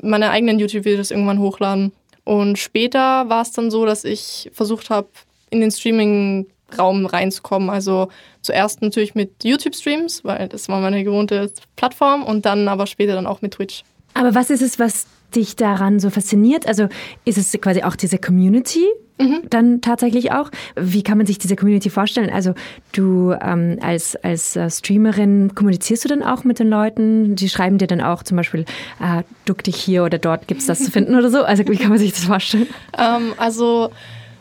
meine 0.00 0.30
eigenen 0.30 0.58
YouTube-Videos 0.58 1.10
irgendwann 1.10 1.38
hochladen. 1.38 1.92
Und 2.24 2.58
später 2.58 3.28
war 3.30 3.42
es 3.42 3.52
dann 3.52 3.70
so, 3.70 3.86
dass 3.86 4.04
ich 4.04 4.50
versucht 4.52 4.90
habe, 4.90 5.08
in 5.50 5.62
den 5.62 5.70
Streaming 5.70 6.46
Raum 6.76 7.06
reinzukommen. 7.06 7.70
Also 7.70 8.08
zuerst 8.42 8.82
natürlich 8.82 9.14
mit 9.14 9.44
YouTube-Streams, 9.44 10.24
weil 10.24 10.48
das 10.48 10.68
war 10.68 10.80
meine 10.80 11.04
gewohnte 11.04 11.50
Plattform 11.76 12.24
und 12.24 12.44
dann 12.44 12.68
aber 12.68 12.86
später 12.86 13.14
dann 13.14 13.26
auch 13.26 13.42
mit 13.42 13.54
Twitch. 13.54 13.84
Aber 14.14 14.34
was 14.34 14.50
ist 14.50 14.62
es, 14.62 14.78
was 14.78 15.06
dich 15.34 15.56
daran 15.56 16.00
so 16.00 16.10
fasziniert? 16.10 16.66
Also 16.66 16.88
ist 17.24 17.38
es 17.38 17.52
quasi 17.60 17.82
auch 17.82 17.96
diese 17.96 18.18
Community 18.18 18.84
mhm. 19.18 19.42
dann 19.50 19.80
tatsächlich 19.80 20.32
auch? 20.32 20.50
Wie 20.76 21.02
kann 21.02 21.18
man 21.18 21.26
sich 21.26 21.38
diese 21.38 21.56
Community 21.56 21.90
vorstellen? 21.90 22.30
Also 22.30 22.54
du 22.92 23.34
ähm, 23.40 23.78
als, 23.82 24.16
als 24.16 24.56
äh, 24.56 24.70
Streamerin 24.70 25.54
kommunizierst 25.54 26.04
du 26.04 26.08
dann 26.08 26.22
auch 26.22 26.44
mit 26.44 26.58
den 26.58 26.68
Leuten? 26.68 27.36
Die 27.36 27.48
schreiben 27.48 27.78
dir 27.78 27.86
dann 27.86 28.00
auch 28.00 28.22
zum 28.22 28.36
Beispiel, 28.36 28.64
äh, 29.00 29.22
duck 29.44 29.62
dich 29.64 29.76
hier 29.76 30.04
oder 30.04 30.18
dort, 30.18 30.48
gibt 30.48 30.60
es 30.60 30.66
das 30.66 30.82
zu 30.82 30.90
finden 30.90 31.14
oder 31.14 31.30
so? 31.30 31.42
Also 31.42 31.66
wie 31.68 31.76
kann 31.76 31.90
man 31.90 31.98
sich 31.98 32.12
das 32.12 32.24
vorstellen? 32.24 32.66
Ähm, 32.98 33.34
also 33.36 33.90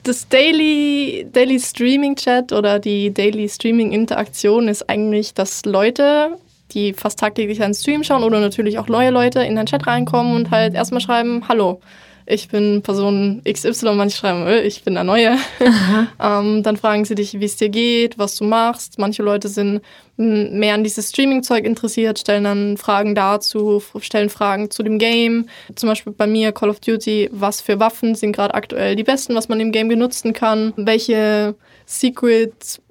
das 0.08 0.28
Daily, 0.30 1.28
Daily 1.32 1.60
Streaming 1.60 2.16
Chat 2.16 2.54
oder 2.54 2.80
die 2.80 3.14
Daily 3.14 3.50
Streaming 3.50 3.92
Interaktion 3.92 4.68
ist 4.68 4.90
eigentlich, 4.90 5.34
dass 5.34 5.66
Leute, 5.66 6.38
die 6.72 6.94
fast 6.94 7.20
tagtäglich 7.20 7.62
einen 7.62 7.74
Stream 7.74 8.04
schauen 8.04 8.24
oder 8.24 8.40
natürlich 8.40 8.80
auch 8.80 8.88
neue 8.88 9.10
Leute 9.10 9.42
in 9.42 9.56
den 9.56 9.66
Chat 9.66 9.86
reinkommen 9.86 10.36
und 10.36 10.52
halt 10.52 10.74
erstmal 10.74 11.02
schreiben, 11.02 11.48
hallo 11.48 11.82
ich 12.28 12.50
bin 12.50 12.82
Person 12.82 13.42
XY, 13.50 13.96
manche 13.96 14.18
schreiben, 14.18 14.46
äh, 14.46 14.62
ich 14.62 14.84
bin 14.84 14.96
der 14.96 15.06
Neue. 15.06 15.38
ähm, 16.22 16.62
dann 16.62 16.78
fragen 16.78 17.06
sie 17.06 17.16
dich, 17.16 17.40
wie 17.40 17.46
es 17.46 17.56
dir 17.56 17.70
geht, 17.70 18.18
was 18.18 18.36
du 18.36 18.44
machst. 18.44 19.00
Manche 19.00 19.24
Leute 19.24 19.48
sind 19.48 19.82
mehr 20.18 20.74
an 20.74 20.84
dieses 20.84 21.10
Streaming-Zeug 21.10 21.64
interessiert, 21.64 22.20
stellen 22.20 22.44
dann 22.44 22.78
Fragen 22.78 23.14
dazu, 23.16 23.84
stellen 24.02 24.30
Fragen 24.30 24.72
zu 24.72 24.84
dem 24.84 24.98
Game. 24.98 25.48
Zum 25.76 25.88
Beispiel 25.88 26.12
bei 26.12 26.28
mir 26.28 26.52
Call 26.52 26.70
of 26.70 26.80
Duty, 26.80 27.30
was 27.32 27.62
für 27.62 27.80
Waffen 27.80 28.16
sind 28.16 28.34
gerade 28.34 28.56
aktuell 28.56 28.96
die 28.96 29.04
besten, 29.04 29.36
was 29.36 29.48
man 29.48 29.60
im 29.60 29.72
Game 29.72 29.88
benutzen 29.88 30.34
kann, 30.34 30.74
welche 30.76 31.56
Secret 31.86 32.82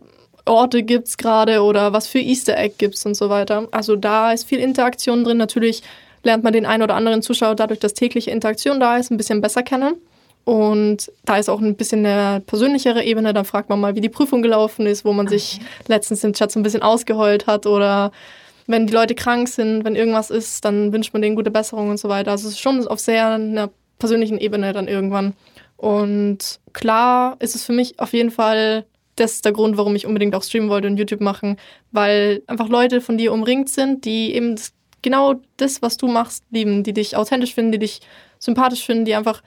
Orte 0.47 0.85
gibt 0.85 1.09
es 1.09 1.17
gerade 1.17 1.63
oder 1.63 1.93
was 1.93 2.07
für 2.07 2.21
Easter 2.21 2.57
Egg 2.57 2.77
gibt 2.79 2.95
es 2.95 3.05
und 3.05 3.17
so 3.17 3.29
weiter. 3.29 3.67
Also 3.73 3.97
da 3.97 4.33
ist 4.33 4.45
viel 4.45 4.61
Interaktion 4.61 5.25
drin. 5.25 5.37
Natürlich 5.37 5.83
lernt 6.27 6.45
man 6.45 6.53
den 6.53 6.67
einen 6.67 6.83
oder 6.83 6.95
anderen 6.95 7.23
Zuschauer 7.23 7.55
dadurch, 7.55 7.81
dass 7.81 7.95
tägliche 7.95 8.31
Interaktion 8.31 8.81
da 8.81 8.99
ist, 8.99 9.11
ein 9.11 9.17
bisschen 9.17 9.41
besser 9.41 9.63
kennen. 9.63 9.95
Und 10.45 11.11
da 11.25 11.39
ist 11.39 11.49
auch 11.49 11.61
ein 11.61 11.77
bisschen 11.77 12.05
eine 12.05 12.41
persönlichere 12.41 13.03
Ebene. 13.03 13.33
Da 13.33 13.45
fragt 13.45 13.69
man 13.69 13.81
mal, 13.81 13.95
wie 13.95 14.01
die 14.01 14.09
Prüfung 14.09 14.43
gelaufen 14.43 14.87
ist, 14.87 15.05
wo 15.05 15.13
man 15.13 15.27
okay. 15.27 15.39
sich 15.39 15.61
letztens 15.89 16.23
im 16.23 16.35
Chat 16.35 16.53
so 16.53 16.61
ein 16.61 16.63
bisschen 16.63 16.83
ausgeheult 16.83 17.47
hat 17.47 17.67
oder 17.67 18.13
wenn 18.67 18.87
die 18.87 18.93
Leute 18.93 19.15
krank 19.15 19.49
sind, 19.49 19.85
wenn 19.85 19.97
irgendwas 19.97 20.31
ist, 20.31 20.65
dann 20.65 20.93
wünscht 20.93 21.13
man 21.13 21.23
denen 21.23 21.37
gute 21.37 21.51
Besserung 21.51 21.91
und 21.91 21.99
so 21.99 22.09
weiter. 22.09 22.33
Also 22.33 22.49
es 22.49 22.55
ist 22.55 22.61
schon 22.61 22.87
auf 22.87 23.01
sehr 23.01 23.29
einer 23.31 23.71
persönlichen 23.99 24.39
Ebene 24.39 24.73
dann 24.73 24.89
irgendwann. 24.89 25.35
Und 25.77 26.61
klar 26.73 27.37
ist 27.39 27.55
es 27.55 27.65
für 27.65 27.73
mich 27.73 27.99
auf 27.99 28.13
jeden 28.13 28.31
Fall 28.31 28.85
das 29.17 29.33
ist 29.33 29.45
der 29.45 29.53
Grund, 29.53 29.79
warum 29.79 29.97
ich 29.97 30.07
unbedingt 30.07 30.35
auch 30.35 30.43
streamen 30.43 30.69
wollte 30.69 30.89
und 30.89 30.99
YouTube 30.99 31.23
machen, 31.23 31.57
weil 31.91 32.43
einfach 32.47 32.69
Leute 32.69 33.01
von 33.01 33.17
dir 33.17 33.33
umringt 33.33 33.71
sind, 33.71 34.05
die 34.05 34.35
eben 34.35 34.57
das 34.57 34.75
genau 35.03 35.35
das, 35.57 35.83
was 35.83 35.97
du 35.97 36.09
machst, 36.09 36.45
lieben, 36.51 36.83
die 36.83 36.93
dich 36.93 37.17
authentisch 37.17 37.55
finden, 37.55 37.73
die 37.73 37.79
dich 37.79 38.01
sympathisch 38.39 38.85
finden, 38.85 39.05
die 39.05 39.15
einfach 39.15 39.43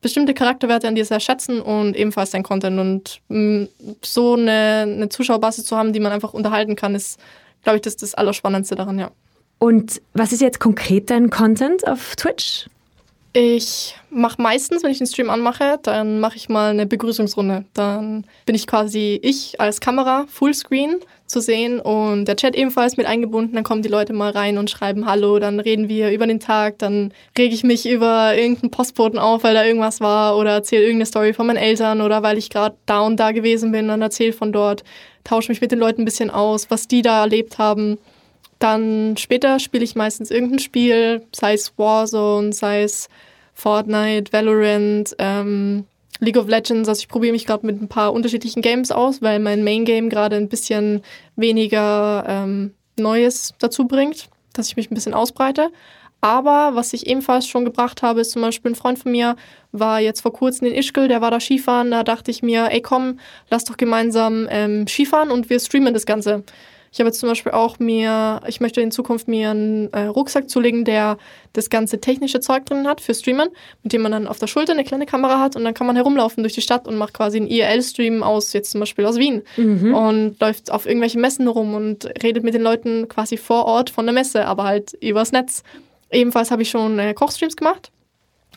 bestimmte 0.00 0.34
Charakterwerte 0.34 0.86
an 0.86 0.94
dir 0.94 1.04
sehr 1.04 1.20
schätzen 1.20 1.62
und 1.62 1.96
ebenfalls 1.96 2.30
dein 2.30 2.42
Content. 2.42 2.78
Und 2.78 3.20
mh, 3.28 3.38
mm, 3.38 3.68
so 4.02 4.34
eine, 4.34 4.82
eine 4.82 5.08
Zuschauerbasis 5.08 5.64
zu 5.64 5.76
haben, 5.76 5.92
die 5.92 6.00
man 6.00 6.12
einfach 6.12 6.34
unterhalten 6.34 6.76
kann, 6.76 6.94
ist, 6.94 7.18
glaube 7.62 7.76
ich, 7.76 7.82
das, 7.82 7.96
das 7.96 8.14
Allerspannendste 8.14 8.74
daran, 8.74 8.98
ja. 8.98 9.10
Und 9.58 10.02
was 10.12 10.32
ist 10.32 10.42
jetzt 10.42 10.60
konkret 10.60 11.08
dein 11.08 11.30
Content 11.30 11.88
auf 11.88 12.16
Twitch? 12.16 12.66
Ich 13.32 13.96
mache 14.10 14.40
meistens, 14.40 14.82
wenn 14.82 14.90
ich 14.90 14.98
den 14.98 15.06
Stream 15.06 15.30
anmache, 15.30 15.78
dann 15.82 16.20
mache 16.20 16.36
ich 16.36 16.48
mal 16.48 16.70
eine 16.70 16.86
Begrüßungsrunde. 16.86 17.64
Dann 17.72 18.26
bin 18.44 18.54
ich 18.54 18.66
quasi 18.66 19.18
ich 19.22 19.60
als 19.60 19.80
Kamera 19.80 20.26
Fullscreen 20.28 21.00
zu 21.26 21.40
sehen 21.40 21.80
und 21.80 22.26
der 22.26 22.36
Chat 22.36 22.54
ebenfalls 22.54 22.96
mit 22.96 23.06
eingebunden. 23.06 23.54
Dann 23.54 23.64
kommen 23.64 23.82
die 23.82 23.88
Leute 23.88 24.12
mal 24.12 24.30
rein 24.30 24.58
und 24.58 24.70
schreiben 24.70 25.06
Hallo, 25.06 25.38
dann 25.38 25.60
reden 25.60 25.88
wir 25.88 26.10
über 26.10 26.26
den 26.26 26.40
Tag, 26.40 26.78
dann 26.78 27.12
rege 27.36 27.54
ich 27.54 27.64
mich 27.64 27.88
über 27.88 28.36
irgendeinen 28.36 28.70
Postboten 28.70 29.18
auf, 29.18 29.44
weil 29.44 29.54
da 29.54 29.64
irgendwas 29.64 30.00
war 30.00 30.36
oder 30.36 30.52
erzähle 30.52 30.82
irgendeine 30.82 31.06
Story 31.06 31.32
von 31.32 31.46
meinen 31.46 31.56
Eltern 31.56 32.00
oder 32.00 32.22
weil 32.22 32.38
ich 32.38 32.50
gerade 32.50 32.76
da 32.86 33.00
und 33.00 33.18
da 33.18 33.32
gewesen 33.32 33.72
bin 33.72 33.90
und 33.90 34.02
erzähle 34.02 34.32
von 34.32 34.52
dort, 34.52 34.84
tausche 35.24 35.50
mich 35.50 35.60
mit 35.60 35.72
den 35.72 35.78
Leuten 35.78 36.02
ein 36.02 36.06
bisschen 36.06 36.30
aus, 36.30 36.70
was 36.70 36.88
die 36.88 37.02
da 37.02 37.22
erlebt 37.22 37.58
haben. 37.58 37.98
Dann 38.58 39.16
später 39.16 39.58
spiele 39.58 39.84
ich 39.84 39.94
meistens 39.94 40.30
irgendein 40.30 40.58
Spiel, 40.58 41.22
sei 41.34 41.54
es 41.54 41.72
Warzone, 41.76 42.52
sei 42.52 42.82
es 42.82 43.08
Fortnite, 43.54 44.32
Valorant, 44.32 45.14
ähm, 45.18 45.86
League 46.20 46.36
of 46.36 46.48
Legends. 46.48 46.88
Also 46.88 47.00
ich 47.00 47.08
probiere 47.08 47.32
mich 47.32 47.46
gerade 47.46 47.66
mit 47.66 47.80
ein 47.80 47.88
paar 47.88 48.12
unterschiedlichen 48.12 48.62
Games 48.62 48.90
aus, 48.90 49.22
weil 49.22 49.38
mein 49.40 49.64
Main 49.64 49.84
Game 49.84 50.08
gerade 50.08 50.36
ein 50.36 50.48
bisschen 50.48 51.02
weniger 51.36 52.24
ähm, 52.26 52.74
Neues 52.98 53.54
dazu 53.58 53.86
bringt, 53.86 54.28
dass 54.52 54.68
ich 54.68 54.76
mich 54.76 54.90
ein 54.90 54.94
bisschen 54.94 55.14
ausbreite. 55.14 55.70
Aber 56.20 56.74
was 56.74 56.94
ich 56.94 57.06
ebenfalls 57.06 57.46
schon 57.46 57.66
gebracht 57.66 58.00
habe, 58.02 58.22
ist 58.22 58.30
zum 58.30 58.40
Beispiel 58.40 58.72
ein 58.72 58.76
Freund 58.76 58.98
von 58.98 59.12
mir, 59.12 59.36
war 59.72 60.00
jetzt 60.00 60.22
vor 60.22 60.32
kurzem 60.32 60.68
in 60.68 60.74
Ischgl, 60.74 61.06
der 61.06 61.20
war 61.20 61.30
da 61.30 61.38
Skifahren. 61.38 61.90
Da 61.90 62.02
dachte 62.02 62.30
ich 62.30 62.42
mir, 62.42 62.68
ey 62.70 62.80
komm, 62.80 63.18
lass 63.50 63.64
doch 63.64 63.76
gemeinsam 63.76 64.46
ähm, 64.50 64.86
Skifahren 64.86 65.30
und 65.30 65.50
wir 65.50 65.60
streamen 65.60 65.92
das 65.92 66.06
Ganze. 66.06 66.42
Ich 66.94 67.00
habe 67.00 67.08
jetzt 67.08 67.18
zum 67.18 67.28
Beispiel 67.28 67.50
auch 67.50 67.80
mir, 67.80 68.40
ich 68.46 68.60
möchte 68.60 68.80
in 68.80 68.92
Zukunft 68.92 69.26
mir 69.26 69.50
einen 69.50 69.92
äh, 69.92 70.02
Rucksack 70.02 70.48
zulegen, 70.48 70.84
der 70.84 71.18
das 71.52 71.68
ganze 71.68 72.00
technische 72.00 72.38
Zeug 72.38 72.66
drin 72.66 72.86
hat 72.86 73.00
für 73.00 73.12
Streamen, 73.14 73.48
mit 73.82 73.92
dem 73.92 74.00
man 74.00 74.12
dann 74.12 74.28
auf 74.28 74.38
der 74.38 74.46
Schulter 74.46 74.74
eine 74.74 74.84
kleine 74.84 75.04
Kamera 75.04 75.40
hat 75.40 75.56
und 75.56 75.64
dann 75.64 75.74
kann 75.74 75.88
man 75.88 75.96
herumlaufen 75.96 76.44
durch 76.44 76.52
die 76.52 76.60
Stadt 76.60 76.86
und 76.86 76.96
macht 76.96 77.12
quasi 77.12 77.38
einen 77.38 77.48
IRL-Stream 77.48 78.22
aus, 78.22 78.52
jetzt 78.52 78.70
zum 78.70 78.78
Beispiel 78.78 79.06
aus 79.06 79.16
Wien 79.16 79.42
mhm. 79.56 79.92
und 79.92 80.40
läuft 80.40 80.70
auf 80.70 80.86
irgendwelche 80.86 81.18
Messen 81.18 81.48
rum 81.48 81.74
und 81.74 82.08
redet 82.22 82.44
mit 82.44 82.54
den 82.54 82.62
Leuten 82.62 83.08
quasi 83.08 83.38
vor 83.38 83.64
Ort 83.64 83.90
von 83.90 84.06
der 84.06 84.12
Messe, 84.12 84.46
aber 84.46 84.62
halt 84.62 84.92
übers 85.00 85.32
Netz. 85.32 85.64
Ebenfalls 86.12 86.52
habe 86.52 86.62
ich 86.62 86.70
schon 86.70 87.00
äh, 87.00 87.12
Kochstreams 87.12 87.56
gemacht 87.56 87.90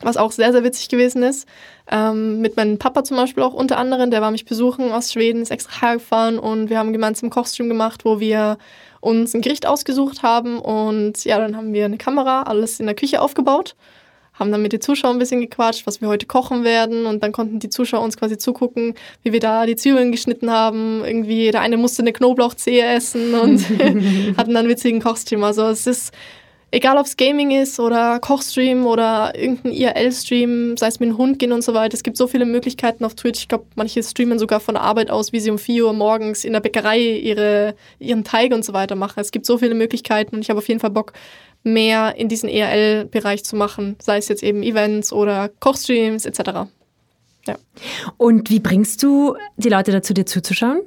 was 0.02 0.18
auch 0.18 0.32
sehr, 0.32 0.52
sehr 0.52 0.64
witzig 0.64 0.90
gewesen 0.90 1.24
ist. 1.24 1.48
Ähm, 1.90 2.42
mit 2.42 2.58
meinem 2.58 2.78
Papa 2.78 3.04
zum 3.04 3.18
Beispiel 3.18 3.44
auch 3.44 3.54
unter 3.54 3.78
anderem, 3.78 4.12
der 4.12 4.22
war 4.22 4.32
mich 4.32 4.46
besuchen 4.46 4.92
aus 4.92 5.12
Schweden, 5.12 5.42
ist 5.42 5.52
extra 5.52 5.82
hergefahren 5.82 6.38
und 6.40 6.70
wir 6.70 6.78
haben 6.78 6.94
gemeinsam 6.94 7.30
Kochstream 7.30 7.70
gemacht, 7.70 8.06
wo 8.06 8.20
wir 8.20 8.58
uns 9.00 9.34
ein 9.34 9.42
Gericht 9.42 9.66
ausgesucht 9.66 10.24
haben 10.24 10.60
und 10.60 11.24
ja, 11.24 11.38
dann 11.38 11.56
haben 11.56 11.74
wir 11.74 11.86
eine 11.86 11.98
Kamera, 11.98 12.44
alles 12.44 12.80
in 12.80 12.88
der 12.88 12.96
Küche 12.96 13.22
aufgebaut, 13.22 13.76
haben 14.34 14.52
dann 14.52 14.62
mit 14.62 14.74
den 14.74 14.82
Zuschauern 14.82 15.16
ein 15.16 15.20
bisschen 15.20 15.40
gequatscht, 15.40 15.88
was 15.88 16.02
wir 16.02 16.10
heute 16.10 16.26
kochen 16.26 16.64
werden 16.64 17.06
und 17.06 17.24
dann 17.24 17.32
konnten 17.32 17.60
die 17.60 17.70
Zuschauer 17.70 18.04
uns 18.04 18.18
quasi 18.18 18.38
zugucken, 18.38 18.96
wie 19.24 19.32
wir 19.32 19.40
da 19.40 19.66
die 19.66 19.76
Zwiebeln 19.76 20.12
geschnitten 20.12 20.52
haben. 20.52 21.04
Irgendwie 21.06 21.52
der 21.52 21.62
eine 21.62 21.78
musste 21.78 22.02
eine 22.02 22.14
Knoblauchzehe 22.14 22.86
essen 22.86 23.34
und 23.34 23.62
hatten 24.38 24.54
dann 24.54 24.58
einen 24.58 24.70
witzigen 24.70 25.02
Kochstream. 25.02 25.44
Also 25.44 25.68
es 25.68 25.88
ist 25.88 26.14
egal 26.72 26.98
ob 26.98 27.06
es 27.06 27.18
Gaming 27.18 27.52
ist 27.52 27.80
oder 27.80 28.20
Kochstream 28.20 28.86
oder 28.86 29.34
irgendein 29.36 29.72
IRL-Stream, 29.72 30.78
sei 30.78 30.88
es 30.88 31.00
mit 31.00 31.10
dem 31.10 31.18
Hund 31.18 31.40
gehen 31.40 31.52
und 31.52 31.64
so 31.64 31.74
weiter. 31.74 31.94
Es 31.94 32.04
gibt 32.04 32.18
so 32.18 32.28
viele 32.28 32.46
Möglichkeiten 32.46 33.06
auf 33.06 33.16
Twitch. 33.16 33.42
Ich 33.42 33.48
glaube, 33.48 33.66
manche 33.76 34.04
streamen 34.04 34.40
sogar 34.40 34.60
von 34.60 34.76
der 34.76 34.84
Arbeit 34.84 35.10
aus, 35.10 35.32
wie 35.32 35.40
sie 35.40 35.50
um 35.50 35.58
4 35.58 35.86
Uhr 35.86 35.94
morgens 35.94 36.44
in 36.44 36.54
der 36.54 36.60
Bäckerei 36.60 37.00
ihre, 37.00 37.76
ihren 38.00 38.24
Teig 38.24 38.54
und 38.54 38.66
so 38.66 38.74
weiter 38.74 38.96
machen. 38.96 39.20
Es 39.20 39.32
gibt 39.32 39.46
so 39.46 39.58
viele 39.58 39.76
Möglichkeiten 39.76 40.36
und 40.36 40.42
ich 40.42 40.50
habe 40.50 40.60
auf 40.60 40.68
jeden 40.68 40.80
Fall 40.80 40.92
Bock, 40.92 41.14
mehr 41.64 42.16
in 42.16 42.30
diesen 42.30 42.50
ERL-Bereich 42.50 43.44
zu 43.44 43.56
machen, 43.56 43.98
sei 44.00 44.18
es 44.18 44.28
jetzt 44.28 44.44
eben 44.44 44.64
Events 44.64 45.12
oder 45.12 45.50
Kochstreams 45.60 46.26
etc. 46.26 46.70
Ja. 47.46 47.56
Und 48.18 48.50
wie 48.50 48.60
bringst 48.60 49.04
du 49.04 49.36
die 49.58 49.70
Leute 49.70 49.92
dazu, 49.92 50.14
dir 50.14 50.26
zuzuschauen? 50.26 50.82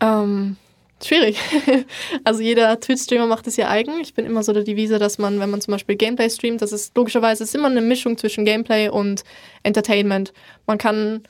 Ähm, 0.00 0.56
Schwierig. 1.02 1.38
Also 2.24 2.42
jeder 2.42 2.78
Twitch-Streamer 2.80 3.26
macht 3.26 3.46
es 3.46 3.56
ja 3.56 3.68
eigen. 3.68 4.00
Ich 4.00 4.14
bin 4.14 4.26
immer 4.26 4.42
so 4.42 4.52
der 4.52 4.64
Devise, 4.64 4.98
dass 4.98 5.18
man, 5.18 5.40
wenn 5.40 5.50
man 5.50 5.60
zum 5.60 5.72
Beispiel 5.72 5.96
Gameplay 5.96 6.28
streamt, 6.28 6.60
das 6.62 6.72
ist 6.72 6.96
logischerweise 6.96 7.44
ist 7.44 7.54
immer 7.54 7.68
eine 7.68 7.80
Mischung 7.80 8.18
zwischen 8.18 8.44
Gameplay 8.44 8.88
und 8.88 9.22
Entertainment. 9.62 10.32
Man 10.66 10.78
kann 10.78 11.22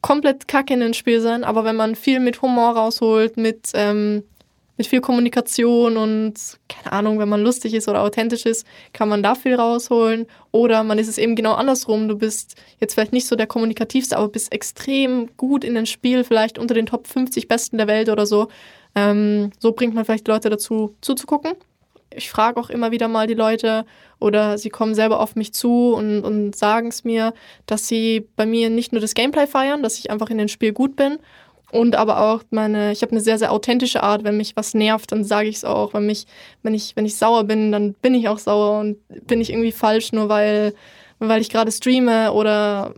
komplett 0.00 0.46
kacke 0.46 0.74
in 0.74 0.82
ein 0.82 0.94
Spiel 0.94 1.20
sein, 1.20 1.44
aber 1.44 1.64
wenn 1.64 1.76
man 1.76 1.96
viel 1.96 2.20
mit 2.20 2.40
Humor 2.42 2.76
rausholt, 2.76 3.36
mit, 3.36 3.70
ähm, 3.74 4.22
mit 4.76 4.86
viel 4.86 5.00
Kommunikation 5.00 5.96
und 5.96 6.34
keine 6.68 6.92
Ahnung, 6.92 7.18
wenn 7.18 7.28
man 7.28 7.42
lustig 7.42 7.74
ist 7.74 7.88
oder 7.88 8.02
authentisch 8.02 8.46
ist, 8.46 8.66
kann 8.92 9.08
man 9.08 9.22
da 9.22 9.34
viel 9.34 9.54
rausholen. 9.54 10.26
Oder 10.52 10.84
man 10.84 10.98
ist 10.98 11.08
es 11.08 11.18
eben 11.18 11.34
genau 11.34 11.54
andersrum. 11.54 12.08
Du 12.08 12.16
bist 12.16 12.54
jetzt 12.78 12.94
vielleicht 12.94 13.12
nicht 13.12 13.26
so 13.26 13.36
der 13.36 13.46
kommunikativste, 13.46 14.16
aber 14.16 14.28
bist 14.28 14.52
extrem 14.52 15.36
gut 15.36 15.64
in 15.64 15.76
ein 15.76 15.86
Spiel, 15.86 16.24
vielleicht 16.24 16.58
unter 16.58 16.74
den 16.74 16.86
Top 16.86 17.06
50 17.06 17.48
Besten 17.48 17.78
der 17.78 17.88
Welt 17.88 18.08
oder 18.08 18.26
so. 18.26 18.48
Ähm, 18.96 19.52
so 19.60 19.72
bringt 19.72 19.94
man 19.94 20.04
vielleicht 20.04 20.26
Leute 20.26 20.50
dazu, 20.50 20.96
zuzugucken. 21.02 21.52
Ich 22.10 22.30
frage 22.30 22.58
auch 22.58 22.70
immer 22.70 22.90
wieder 22.90 23.08
mal 23.08 23.26
die 23.26 23.34
Leute 23.34 23.84
oder 24.18 24.56
sie 24.56 24.70
kommen 24.70 24.94
selber 24.94 25.20
auf 25.20 25.36
mich 25.36 25.52
zu 25.52 25.92
und, 25.92 26.24
und 26.24 26.56
sagen 26.56 26.88
es 26.88 27.04
mir, 27.04 27.34
dass 27.66 27.88
sie 27.88 28.26
bei 28.36 28.46
mir 28.46 28.70
nicht 28.70 28.92
nur 28.92 29.02
das 29.02 29.14
Gameplay 29.14 29.46
feiern, 29.46 29.82
dass 29.82 29.98
ich 29.98 30.10
einfach 30.10 30.30
in 30.30 30.38
dem 30.38 30.48
Spiel 30.48 30.72
gut 30.72 30.96
bin 30.96 31.18
und 31.72 31.96
aber 31.96 32.20
auch 32.22 32.42
meine, 32.50 32.92
ich 32.92 33.02
habe 33.02 33.12
eine 33.12 33.20
sehr, 33.20 33.38
sehr 33.38 33.52
authentische 33.52 34.02
Art. 34.02 34.24
Wenn 34.24 34.36
mich 34.36 34.56
was 34.56 34.72
nervt, 34.72 35.12
dann 35.12 35.24
sage 35.24 35.48
ich 35.48 35.56
es 35.56 35.64
auch. 35.64 35.94
Wenn, 35.94 36.06
mich, 36.06 36.26
wenn, 36.62 36.74
ich, 36.74 36.94
wenn 36.96 37.04
ich 37.04 37.16
sauer 37.16 37.44
bin, 37.44 37.72
dann 37.72 37.92
bin 37.94 38.14
ich 38.14 38.28
auch 38.28 38.38
sauer 38.38 38.80
und 38.80 38.96
bin 39.26 39.40
ich 39.40 39.50
irgendwie 39.50 39.72
falsch, 39.72 40.12
nur 40.12 40.28
weil, 40.28 40.74
weil 41.18 41.40
ich 41.40 41.50
gerade 41.50 41.72
streame 41.72 42.32
oder 42.32 42.94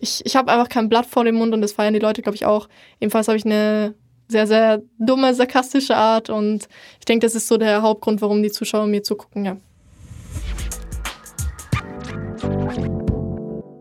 ich, 0.00 0.20
ich 0.26 0.34
habe 0.34 0.50
einfach 0.50 0.68
kein 0.68 0.88
Blatt 0.88 1.06
vor 1.06 1.24
dem 1.24 1.36
Mund 1.36 1.54
und 1.54 1.62
das 1.62 1.72
feiern 1.72 1.94
die 1.94 2.00
Leute, 2.00 2.22
glaube 2.22 2.36
ich, 2.36 2.44
auch. 2.44 2.68
Ebenfalls 3.00 3.28
habe 3.28 3.38
ich 3.38 3.46
eine 3.46 3.94
sehr, 4.32 4.48
sehr 4.48 4.82
dumme, 4.98 5.34
sarkastische 5.34 5.96
Art. 5.96 6.28
Und 6.30 6.68
ich 6.98 7.04
denke, 7.04 7.24
das 7.24 7.36
ist 7.36 7.46
so 7.46 7.56
der 7.56 7.82
Hauptgrund, 7.82 8.20
warum 8.20 8.42
die 8.42 8.50
Zuschauer 8.50 8.86
mir 8.88 9.02
zugucken, 9.02 9.44
ja. 9.44 9.56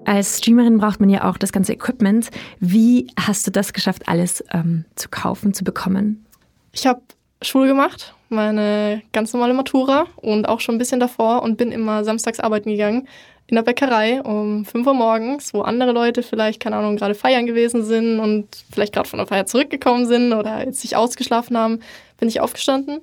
Als 0.06 0.40
Streamerin 0.40 0.78
braucht 0.78 1.00
man 1.00 1.10
ja 1.10 1.30
auch 1.30 1.38
das 1.38 1.52
ganze 1.52 1.74
Equipment. 1.74 2.30
Wie 2.60 3.08
hast 3.18 3.48
du 3.48 3.52
das 3.52 3.72
geschafft, 3.72 4.08
alles 4.08 4.44
ähm, 4.52 4.86
zu 4.96 5.10
kaufen, 5.10 5.54
zu 5.54 5.64
bekommen? 5.64 6.26
Ich 6.74 6.86
habe 6.86 7.02
Schule 7.42 7.68
gemacht, 7.68 8.14
meine 8.32 9.02
ganz 9.14 9.34
normale 9.34 9.54
Matura 9.54 10.06
und 10.16 10.48
auch 10.48 10.60
schon 10.60 10.76
ein 10.76 10.80
bisschen 10.80 11.00
davor 11.00 11.44
und 11.44 11.58
bin 11.58 11.72
immer 11.72 12.04
samstags 12.04 12.40
arbeiten 12.40 12.70
gegangen 12.70 13.08
in 13.52 13.56
der 13.56 13.64
Bäckerei 13.64 14.22
um 14.22 14.64
5 14.64 14.88
Uhr 14.88 14.94
morgens, 14.94 15.54
wo 15.54 15.62
andere 15.62 15.92
Leute 15.92 16.24
vielleicht, 16.24 16.62
keine 16.62 16.78
Ahnung, 16.78 16.96
gerade 16.96 17.16
feiern 17.16 17.46
gewesen 17.46 17.84
sind 17.84 18.20
und 18.20 18.48
vielleicht 18.72 18.94
gerade 18.94 19.10
von 19.10 19.18
der 19.18 19.28
Feier 19.28 19.46
zurückgekommen 19.46 20.08
sind 20.08 20.32
oder 20.32 20.66
jetzt 20.66 20.80
sich 20.80 20.96
ausgeschlafen 20.96 21.58
haben, 21.58 21.82
bin 22.18 22.30
ich 22.30 22.40
aufgestanden, 22.40 23.02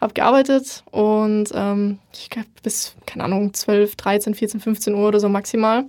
habe 0.00 0.12
gearbeitet 0.12 0.82
und 0.90 1.50
ähm, 1.54 2.00
ich 2.12 2.28
glaube 2.28 2.48
bis, 2.64 2.96
keine 3.06 3.22
Ahnung, 3.22 3.54
12, 3.54 3.94
13, 3.94 4.34
14, 4.34 4.60
15 4.60 4.94
Uhr 4.94 5.06
oder 5.06 5.20
so 5.20 5.28
maximal. 5.28 5.84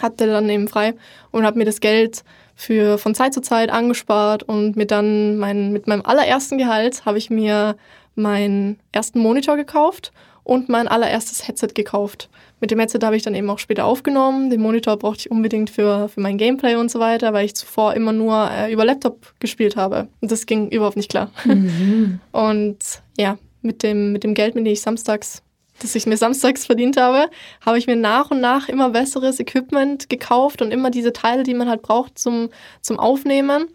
Hatte 0.00 0.26
dann 0.26 0.48
eben 0.48 0.66
frei 0.66 0.94
und 1.30 1.44
habe 1.44 1.58
mir 1.58 1.66
das 1.66 1.80
Geld 1.80 2.24
für 2.54 2.96
von 2.96 3.14
Zeit 3.14 3.34
zu 3.34 3.42
Zeit 3.42 3.70
angespart 3.70 4.42
und 4.42 4.74
mit 4.74 4.90
dann 4.90 5.36
mein, 5.36 5.70
mit 5.70 5.86
meinem 5.86 6.02
allerersten 6.02 6.56
Gehalt 6.56 7.04
habe 7.04 7.18
ich 7.18 7.28
mir 7.28 7.76
meinen 8.18 8.78
ersten 8.92 9.20
Monitor 9.20 9.56
gekauft 9.56 10.12
und 10.48 10.68
mein 10.68 10.88
allererstes 10.88 11.46
Headset 11.46 11.68
gekauft. 11.74 12.30
Mit 12.60 12.70
dem 12.70 12.78
Headset 12.78 13.00
habe 13.02 13.16
ich 13.16 13.22
dann 13.22 13.34
eben 13.34 13.50
auch 13.50 13.58
später 13.58 13.84
aufgenommen. 13.84 14.48
Den 14.48 14.62
Monitor 14.62 14.96
brauchte 14.96 15.20
ich 15.20 15.30
unbedingt 15.30 15.68
für, 15.68 16.08
für 16.08 16.20
mein 16.20 16.38
Gameplay 16.38 16.74
und 16.76 16.90
so 16.90 16.98
weiter, 17.00 17.32
weil 17.34 17.44
ich 17.44 17.54
zuvor 17.54 17.94
immer 17.94 18.12
nur 18.12 18.50
äh, 18.50 18.72
über 18.72 18.84
Laptop 18.84 19.34
gespielt 19.40 19.76
habe. 19.76 20.08
Und 20.20 20.32
das 20.32 20.46
ging 20.46 20.70
überhaupt 20.70 20.96
nicht 20.96 21.10
klar. 21.10 21.30
Mhm. 21.44 22.20
Und 22.32 22.78
ja, 23.18 23.38
mit 23.60 23.82
dem, 23.82 24.12
mit 24.12 24.24
dem 24.24 24.32
Geld, 24.32 24.54
mit 24.54 24.64
dem 24.64 24.72
ich 24.72 24.80
samstags, 24.80 25.42
das 25.80 25.94
ich 25.94 26.06
mir 26.06 26.16
samstags 26.16 26.64
verdient 26.64 26.96
habe, 26.96 27.26
habe 27.64 27.78
ich 27.78 27.86
mir 27.86 27.96
nach 27.96 28.30
und 28.30 28.40
nach 28.40 28.68
immer 28.68 28.90
besseres 28.90 29.38
Equipment 29.38 30.08
gekauft 30.08 30.62
und 30.62 30.72
immer 30.72 30.90
diese 30.90 31.12
Teile, 31.12 31.42
die 31.42 31.54
man 31.54 31.68
halt 31.68 31.82
braucht 31.82 32.18
zum, 32.18 32.48
zum 32.80 32.98
Aufnehmen. 32.98 33.66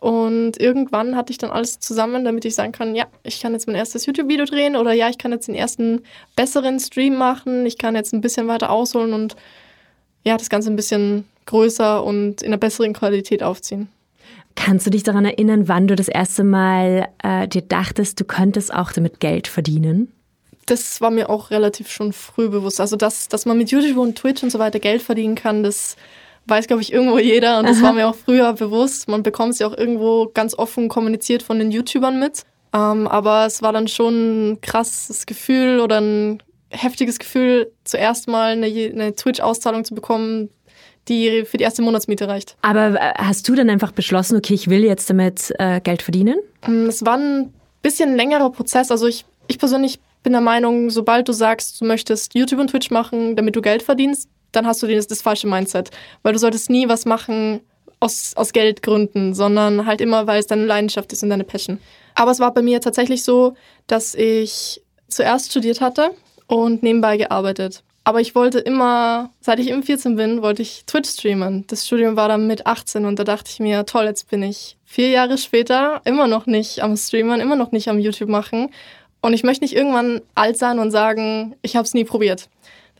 Und 0.00 0.58
irgendwann 0.58 1.14
hatte 1.14 1.30
ich 1.30 1.38
dann 1.38 1.50
alles 1.50 1.78
zusammen, 1.78 2.24
damit 2.24 2.46
ich 2.46 2.54
sagen 2.54 2.72
kann, 2.72 2.94
ja, 2.94 3.04
ich 3.22 3.40
kann 3.40 3.52
jetzt 3.52 3.66
mein 3.66 3.76
erstes 3.76 4.06
YouTube-Video 4.06 4.46
drehen 4.46 4.74
oder 4.74 4.92
ja, 4.92 5.10
ich 5.10 5.18
kann 5.18 5.30
jetzt 5.30 5.46
den 5.46 5.54
ersten 5.54 6.02
besseren 6.36 6.80
Stream 6.80 7.16
machen, 7.16 7.66
ich 7.66 7.76
kann 7.76 7.94
jetzt 7.94 8.14
ein 8.14 8.22
bisschen 8.22 8.48
weiter 8.48 8.70
ausholen 8.70 9.12
und 9.12 9.36
ja, 10.24 10.38
das 10.38 10.48
Ganze 10.48 10.70
ein 10.70 10.76
bisschen 10.76 11.26
größer 11.44 12.02
und 12.02 12.40
in 12.40 12.48
einer 12.48 12.56
besseren 12.56 12.94
Qualität 12.94 13.42
aufziehen. 13.42 13.88
Kannst 14.54 14.86
du 14.86 14.90
dich 14.90 15.02
daran 15.02 15.24
erinnern, 15.26 15.68
wann 15.68 15.86
du 15.86 15.96
das 15.96 16.08
erste 16.08 16.44
Mal 16.44 17.08
äh, 17.22 17.46
dir 17.46 17.62
dachtest, 17.62 18.18
du 18.20 18.24
könntest 18.24 18.72
auch 18.72 18.92
damit 18.92 19.20
Geld 19.20 19.48
verdienen? 19.48 20.12
Das 20.66 21.00
war 21.00 21.10
mir 21.10 21.30
auch 21.30 21.50
relativ 21.50 21.90
schon 21.90 22.12
früh 22.12 22.48
bewusst. 22.48 22.80
Also, 22.80 22.96
dass, 22.96 23.28
dass 23.28 23.46
man 23.46 23.58
mit 23.58 23.70
YouTube 23.70 23.96
und 23.96 24.16
Twitch 24.16 24.42
und 24.42 24.50
so 24.50 24.58
weiter 24.58 24.78
Geld 24.78 25.02
verdienen 25.02 25.34
kann, 25.34 25.62
das 25.62 25.96
weiß, 26.46 26.66
glaube 26.66 26.82
ich, 26.82 26.92
irgendwo 26.92 27.18
jeder. 27.18 27.58
Und 27.58 27.68
das 27.68 27.78
Aha. 27.78 27.86
war 27.86 27.92
mir 27.92 28.08
auch 28.08 28.14
früher 28.14 28.52
bewusst. 28.52 29.08
Man 29.08 29.22
bekommt 29.22 29.54
es 29.54 29.58
ja 29.58 29.66
auch 29.66 29.76
irgendwo 29.76 30.30
ganz 30.32 30.54
offen 30.54 30.88
kommuniziert 30.88 31.42
von 31.42 31.58
den 31.58 31.70
YouTubern 31.70 32.18
mit. 32.18 32.44
Ähm, 32.72 33.08
aber 33.08 33.46
es 33.46 33.62
war 33.62 33.72
dann 33.72 33.88
schon 33.88 34.52
ein 34.52 34.60
krasses 34.60 35.26
Gefühl 35.26 35.80
oder 35.80 36.00
ein 36.00 36.42
heftiges 36.70 37.18
Gefühl, 37.18 37.72
zuerst 37.84 38.28
mal 38.28 38.52
eine, 38.52 38.66
eine 38.66 39.14
Twitch-Auszahlung 39.14 39.84
zu 39.84 39.94
bekommen, 39.94 40.50
die 41.08 41.44
für 41.44 41.56
die 41.56 41.64
erste 41.64 41.82
Monatsmiete 41.82 42.28
reicht. 42.28 42.56
Aber 42.62 42.94
äh, 42.94 43.14
hast 43.16 43.48
du 43.48 43.54
dann 43.54 43.68
einfach 43.70 43.92
beschlossen, 43.92 44.36
okay, 44.36 44.54
ich 44.54 44.68
will 44.68 44.84
jetzt 44.84 45.10
damit 45.10 45.52
äh, 45.58 45.80
Geld 45.80 46.02
verdienen? 46.02 46.38
Mm, 46.66 46.86
es 46.86 47.04
war 47.04 47.16
ein 47.16 47.52
bisschen 47.82 48.16
längerer 48.16 48.50
Prozess. 48.50 48.90
Also 48.90 49.06
ich, 49.06 49.24
ich 49.48 49.58
persönlich 49.58 49.98
bin 50.22 50.32
der 50.32 50.42
Meinung, 50.42 50.90
sobald 50.90 51.28
du 51.28 51.32
sagst, 51.32 51.80
du 51.80 51.86
möchtest 51.86 52.34
YouTube 52.34 52.60
und 52.60 52.68
Twitch 52.68 52.90
machen, 52.90 53.36
damit 53.36 53.56
du 53.56 53.62
Geld 53.62 53.82
verdienst, 53.82 54.28
dann 54.52 54.66
hast 54.66 54.82
du 54.82 54.86
das, 54.86 55.06
das 55.06 55.22
falsche 55.22 55.46
Mindset. 55.46 55.90
Weil 56.22 56.32
du 56.32 56.38
solltest 56.38 56.70
nie 56.70 56.88
was 56.88 57.04
machen 57.04 57.60
aus, 58.00 58.32
aus 58.34 58.52
Geldgründen, 58.52 59.34
sondern 59.34 59.86
halt 59.86 60.00
immer, 60.00 60.26
weil 60.26 60.40
es 60.40 60.46
deine 60.46 60.64
Leidenschaft 60.64 61.12
ist 61.12 61.22
und 61.22 61.30
deine 61.30 61.44
Passion. 61.44 61.78
Aber 62.14 62.30
es 62.30 62.40
war 62.40 62.52
bei 62.52 62.62
mir 62.62 62.80
tatsächlich 62.80 63.22
so, 63.22 63.54
dass 63.86 64.14
ich 64.14 64.82
zuerst 65.08 65.50
studiert 65.50 65.80
hatte 65.80 66.10
und 66.46 66.82
nebenbei 66.82 67.16
gearbeitet. 67.16 67.82
Aber 68.02 68.20
ich 68.20 68.34
wollte 68.34 68.58
immer, 68.58 69.30
seit 69.40 69.60
ich 69.60 69.68
eben 69.68 69.82
14 69.82 70.16
bin, 70.16 70.42
wollte 70.42 70.62
ich 70.62 70.84
Twitch 70.86 71.10
streamen. 71.10 71.64
Das 71.66 71.86
Studium 71.86 72.16
war 72.16 72.28
dann 72.28 72.46
mit 72.46 72.66
18 72.66 73.04
und 73.04 73.18
da 73.18 73.24
dachte 73.24 73.50
ich 73.52 73.60
mir, 73.60 73.84
toll, 73.84 74.06
jetzt 74.06 74.30
bin 74.30 74.42
ich 74.42 74.76
vier 74.84 75.10
Jahre 75.10 75.36
später 75.36 76.00
immer 76.04 76.26
noch 76.26 76.46
nicht 76.46 76.82
am 76.82 76.96
Streamen, 76.96 77.40
immer 77.40 77.56
noch 77.56 77.72
nicht 77.72 77.88
am 77.88 77.98
YouTube 77.98 78.30
machen. 78.30 78.70
Und 79.20 79.34
ich 79.34 79.44
möchte 79.44 79.64
nicht 79.64 79.76
irgendwann 79.76 80.22
alt 80.34 80.56
sein 80.56 80.78
und 80.78 80.90
sagen, 80.90 81.54
ich 81.60 81.76
habe 81.76 81.84
es 81.84 81.92
nie 81.92 82.04
probiert. 82.04 82.48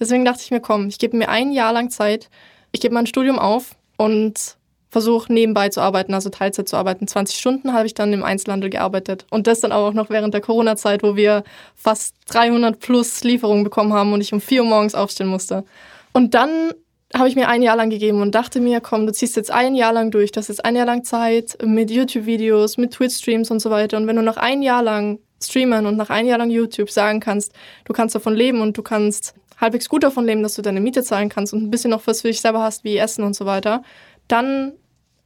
Deswegen 0.00 0.24
dachte 0.24 0.42
ich 0.42 0.50
mir, 0.50 0.60
komm, 0.60 0.88
ich 0.88 0.98
gebe 0.98 1.16
mir 1.16 1.28
ein 1.28 1.52
Jahr 1.52 1.72
lang 1.72 1.90
Zeit, 1.90 2.30
ich 2.72 2.80
gebe 2.80 2.94
mein 2.94 3.06
Studium 3.06 3.38
auf 3.38 3.76
und 3.96 4.56
versuche 4.90 5.32
nebenbei 5.32 5.68
zu 5.68 5.80
arbeiten, 5.80 6.14
also 6.14 6.30
Teilzeit 6.30 6.68
zu 6.68 6.76
arbeiten. 6.76 7.06
20 7.06 7.38
Stunden 7.38 7.72
habe 7.72 7.86
ich 7.86 7.94
dann 7.94 8.12
im 8.12 8.24
Einzelhandel 8.24 8.70
gearbeitet. 8.70 9.24
Und 9.30 9.46
das 9.46 9.60
dann 9.60 9.72
auch 9.72 9.92
noch 9.92 10.10
während 10.10 10.34
der 10.34 10.40
Corona-Zeit, 10.40 11.02
wo 11.02 11.14
wir 11.14 11.44
fast 11.76 12.16
300 12.28 12.80
plus 12.80 13.22
Lieferungen 13.22 13.62
bekommen 13.62 13.92
haben 13.92 14.12
und 14.12 14.20
ich 14.20 14.32
um 14.32 14.40
4 14.40 14.62
Uhr 14.62 14.68
morgens 14.68 14.96
aufstehen 14.96 15.28
musste. 15.28 15.64
Und 16.12 16.34
dann 16.34 16.72
habe 17.14 17.28
ich 17.28 17.36
mir 17.36 17.48
ein 17.48 17.62
Jahr 17.62 17.76
lang 17.76 17.90
gegeben 17.90 18.20
und 18.20 18.34
dachte 18.34 18.60
mir, 18.60 18.80
komm, 18.80 19.06
du 19.06 19.12
ziehst 19.12 19.36
jetzt 19.36 19.50
ein 19.50 19.74
Jahr 19.74 19.92
lang 19.92 20.10
durch. 20.10 20.32
Das 20.32 20.48
ist 20.48 20.64
ein 20.64 20.76
Jahr 20.76 20.86
lang 20.86 21.04
Zeit 21.04 21.56
mit 21.64 21.90
YouTube-Videos, 21.90 22.76
mit 22.76 22.92
Twitch-Streams 22.92 23.50
und 23.50 23.60
so 23.60 23.70
weiter. 23.70 23.96
Und 23.96 24.06
wenn 24.06 24.16
du 24.16 24.22
noch 24.22 24.36
ein 24.36 24.62
Jahr 24.62 24.82
lang 24.82 25.20
streamen 25.42 25.86
und 25.86 25.96
nach 25.96 26.10
ein 26.10 26.26
Jahr 26.26 26.38
lang 26.38 26.50
YouTube 26.50 26.90
sagen 26.90 27.20
kannst, 27.20 27.52
du 27.84 27.92
kannst 27.92 28.14
davon 28.14 28.34
leben 28.34 28.60
und 28.60 28.76
du 28.76 28.82
kannst 28.82 29.34
halbwegs 29.60 29.88
gut 29.88 30.02
davon 30.02 30.24
leben, 30.24 30.42
dass 30.42 30.54
du 30.54 30.62
deine 30.62 30.80
Miete 30.80 31.02
zahlen 31.02 31.28
kannst 31.28 31.52
und 31.52 31.62
ein 31.62 31.70
bisschen 31.70 31.90
noch 31.90 32.06
was 32.06 32.22
für 32.22 32.28
dich 32.28 32.40
selber 32.40 32.60
hast, 32.60 32.84
wie 32.84 32.96
Essen 32.96 33.24
und 33.24 33.34
so 33.34 33.46
weiter, 33.46 33.82
dann 34.28 34.72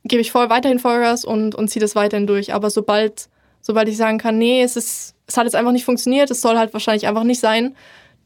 gebe 0.04 0.20
ich 0.20 0.32
voll 0.32 0.50
weiterhin 0.50 0.78
Vollgas 0.78 1.24
und, 1.24 1.54
und 1.54 1.68
ziehe 1.68 1.80
das 1.80 1.94
weiterhin 1.94 2.26
durch. 2.26 2.52
Aber 2.52 2.70
sobald, 2.70 3.28
sobald 3.60 3.88
ich 3.88 3.96
sagen 3.96 4.18
kann, 4.18 4.38
nee, 4.38 4.62
es, 4.62 4.76
ist, 4.76 5.14
es 5.26 5.36
hat 5.36 5.44
jetzt 5.44 5.56
einfach 5.56 5.72
nicht 5.72 5.84
funktioniert, 5.84 6.30
es 6.30 6.40
soll 6.40 6.58
halt 6.58 6.72
wahrscheinlich 6.72 7.06
einfach 7.06 7.24
nicht 7.24 7.40
sein, 7.40 7.74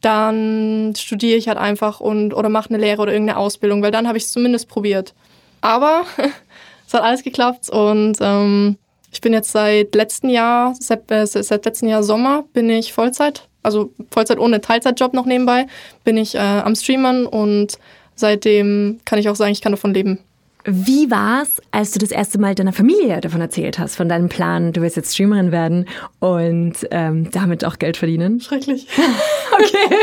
dann 0.00 0.94
studiere 0.96 1.36
ich 1.36 1.48
halt 1.48 1.58
einfach 1.58 2.00
und 2.00 2.32
oder 2.32 2.48
mache 2.48 2.70
eine 2.70 2.78
Lehre 2.78 3.02
oder 3.02 3.12
irgendeine 3.12 3.38
Ausbildung, 3.38 3.82
weil 3.82 3.90
dann 3.90 4.06
habe 4.06 4.18
ich 4.18 4.24
es 4.24 4.32
zumindest 4.32 4.68
probiert. 4.68 5.14
Aber 5.60 6.04
es 6.86 6.94
hat 6.94 7.02
alles 7.02 7.22
geklappt 7.22 7.68
und 7.68 8.16
ähm, 8.20 8.76
ich 9.10 9.20
bin 9.20 9.32
jetzt 9.32 9.52
seit 9.52 9.94
letztem 9.94 10.30
Jahr, 10.30 10.74
seit, 10.78 11.10
äh, 11.10 11.26
seit 11.26 11.64
letztem 11.64 11.88
Jahr 11.88 12.02
Sommer 12.02 12.44
bin 12.52 12.70
ich 12.70 12.92
Vollzeit, 12.92 13.48
also 13.62 13.92
Vollzeit 14.10 14.38
ohne 14.38 14.60
Teilzeitjob 14.60 15.14
noch 15.14 15.26
nebenbei, 15.26 15.66
bin 16.04 16.16
ich 16.16 16.34
äh, 16.34 16.38
am 16.38 16.74
Streamern 16.74 17.26
und 17.26 17.78
seitdem 18.14 19.00
kann 19.04 19.18
ich 19.18 19.28
auch 19.28 19.36
sagen, 19.36 19.52
ich 19.52 19.60
kann 19.60 19.72
davon 19.72 19.94
leben. 19.94 20.18
Wie 20.64 21.10
war 21.10 21.42
es, 21.42 21.62
als 21.70 21.92
du 21.92 21.98
das 21.98 22.10
erste 22.10 22.38
Mal 22.38 22.54
deiner 22.54 22.74
Familie 22.74 23.22
davon 23.22 23.40
erzählt 23.40 23.78
hast, 23.78 23.96
von 23.96 24.08
deinem 24.08 24.28
Plan, 24.28 24.72
du 24.72 24.82
willst 24.82 24.96
jetzt 24.96 25.14
Streamerin 25.14 25.50
werden 25.50 25.88
und 26.18 26.74
ähm, 26.90 27.30
damit 27.30 27.64
auch 27.64 27.78
Geld 27.78 27.96
verdienen? 27.96 28.40
Schrecklich. 28.40 28.86
okay. 29.52 29.96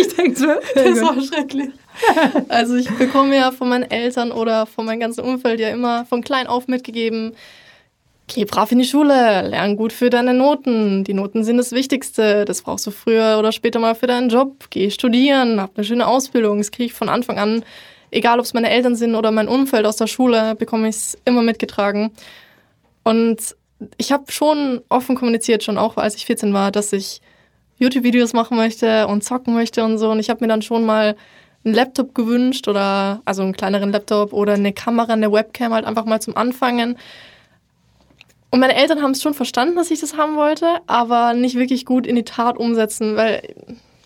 ich 0.00 0.16
denke 0.16 0.36
so. 0.36 0.46
Das 0.74 1.00
war 1.00 1.20
schrecklich. 1.20 1.70
Also 2.48 2.74
ich 2.74 2.90
bekomme 2.90 3.36
ja 3.36 3.52
von 3.52 3.68
meinen 3.68 3.88
Eltern 3.88 4.32
oder 4.32 4.66
von 4.66 4.86
meinem 4.86 4.98
ganzen 5.00 5.20
Umfeld 5.20 5.60
ja 5.60 5.68
immer 5.68 6.04
von 6.06 6.22
klein 6.22 6.48
auf 6.48 6.66
mitgegeben, 6.66 7.34
geh 8.26 8.44
brav 8.44 8.72
in 8.72 8.78
die 8.78 8.84
Schule, 8.84 9.48
lern 9.48 9.76
gut 9.76 9.92
für 9.92 10.10
deine 10.10 10.34
Noten. 10.34 11.04
Die 11.04 11.14
Noten 11.14 11.44
sind 11.44 11.58
das 11.58 11.72
Wichtigste. 11.72 12.44
Das 12.44 12.62
brauchst 12.62 12.86
du 12.86 12.90
früher 12.90 13.36
oder 13.38 13.52
später 13.52 13.78
mal 13.78 13.94
für 13.94 14.06
deinen 14.06 14.28
Job. 14.28 14.66
Geh 14.70 14.90
studieren, 14.90 15.60
hab 15.60 15.76
eine 15.76 15.84
schöne 15.84 16.06
Ausbildung. 16.06 16.58
Das 16.58 16.70
kriege 16.70 16.86
ich 16.86 16.92
von 16.92 17.08
Anfang 17.08 17.38
an 17.38 17.64
egal 18.14 18.38
ob 18.38 18.44
es 18.44 18.54
meine 18.54 18.70
Eltern 18.70 18.96
sind 18.96 19.14
oder 19.14 19.30
mein 19.30 19.48
Umfeld 19.48 19.86
aus 19.86 19.96
der 19.96 20.06
Schule, 20.06 20.54
bekomme 20.54 20.88
ich 20.88 20.96
es 20.96 21.18
immer 21.24 21.42
mitgetragen. 21.42 22.12
Und 23.02 23.56
ich 23.98 24.12
habe 24.12 24.30
schon 24.30 24.80
offen 24.88 25.16
kommuniziert, 25.16 25.62
schon 25.62 25.76
auch 25.76 25.96
als 25.96 26.14
ich 26.14 26.24
14 26.24 26.54
war, 26.54 26.70
dass 26.70 26.92
ich 26.92 27.20
YouTube-Videos 27.78 28.32
machen 28.32 28.56
möchte 28.56 29.08
und 29.08 29.24
zocken 29.24 29.52
möchte 29.52 29.84
und 29.84 29.98
so. 29.98 30.10
Und 30.10 30.20
ich 30.20 30.30
habe 30.30 30.40
mir 30.42 30.48
dann 30.48 30.62
schon 30.62 30.86
mal 30.86 31.16
einen 31.64 31.74
Laptop 31.74 32.14
gewünscht 32.14 32.68
oder 32.68 33.20
also 33.24 33.42
einen 33.42 33.52
kleineren 33.52 33.90
Laptop 33.90 34.32
oder 34.32 34.54
eine 34.54 34.72
Kamera, 34.72 35.12
eine 35.12 35.32
Webcam 35.32 35.74
halt 35.74 35.84
einfach 35.84 36.04
mal 36.04 36.20
zum 36.20 36.36
Anfangen. 36.36 36.96
Und 38.54 38.60
meine 38.60 38.76
Eltern 38.76 39.02
haben 39.02 39.10
es 39.10 39.20
schon 39.20 39.34
verstanden, 39.34 39.74
dass 39.74 39.90
ich 39.90 39.98
das 39.98 40.16
haben 40.16 40.36
wollte, 40.36 40.78
aber 40.86 41.34
nicht 41.34 41.56
wirklich 41.56 41.84
gut 41.84 42.06
in 42.06 42.14
die 42.14 42.22
Tat 42.22 42.56
umsetzen, 42.56 43.16
weil 43.16 43.42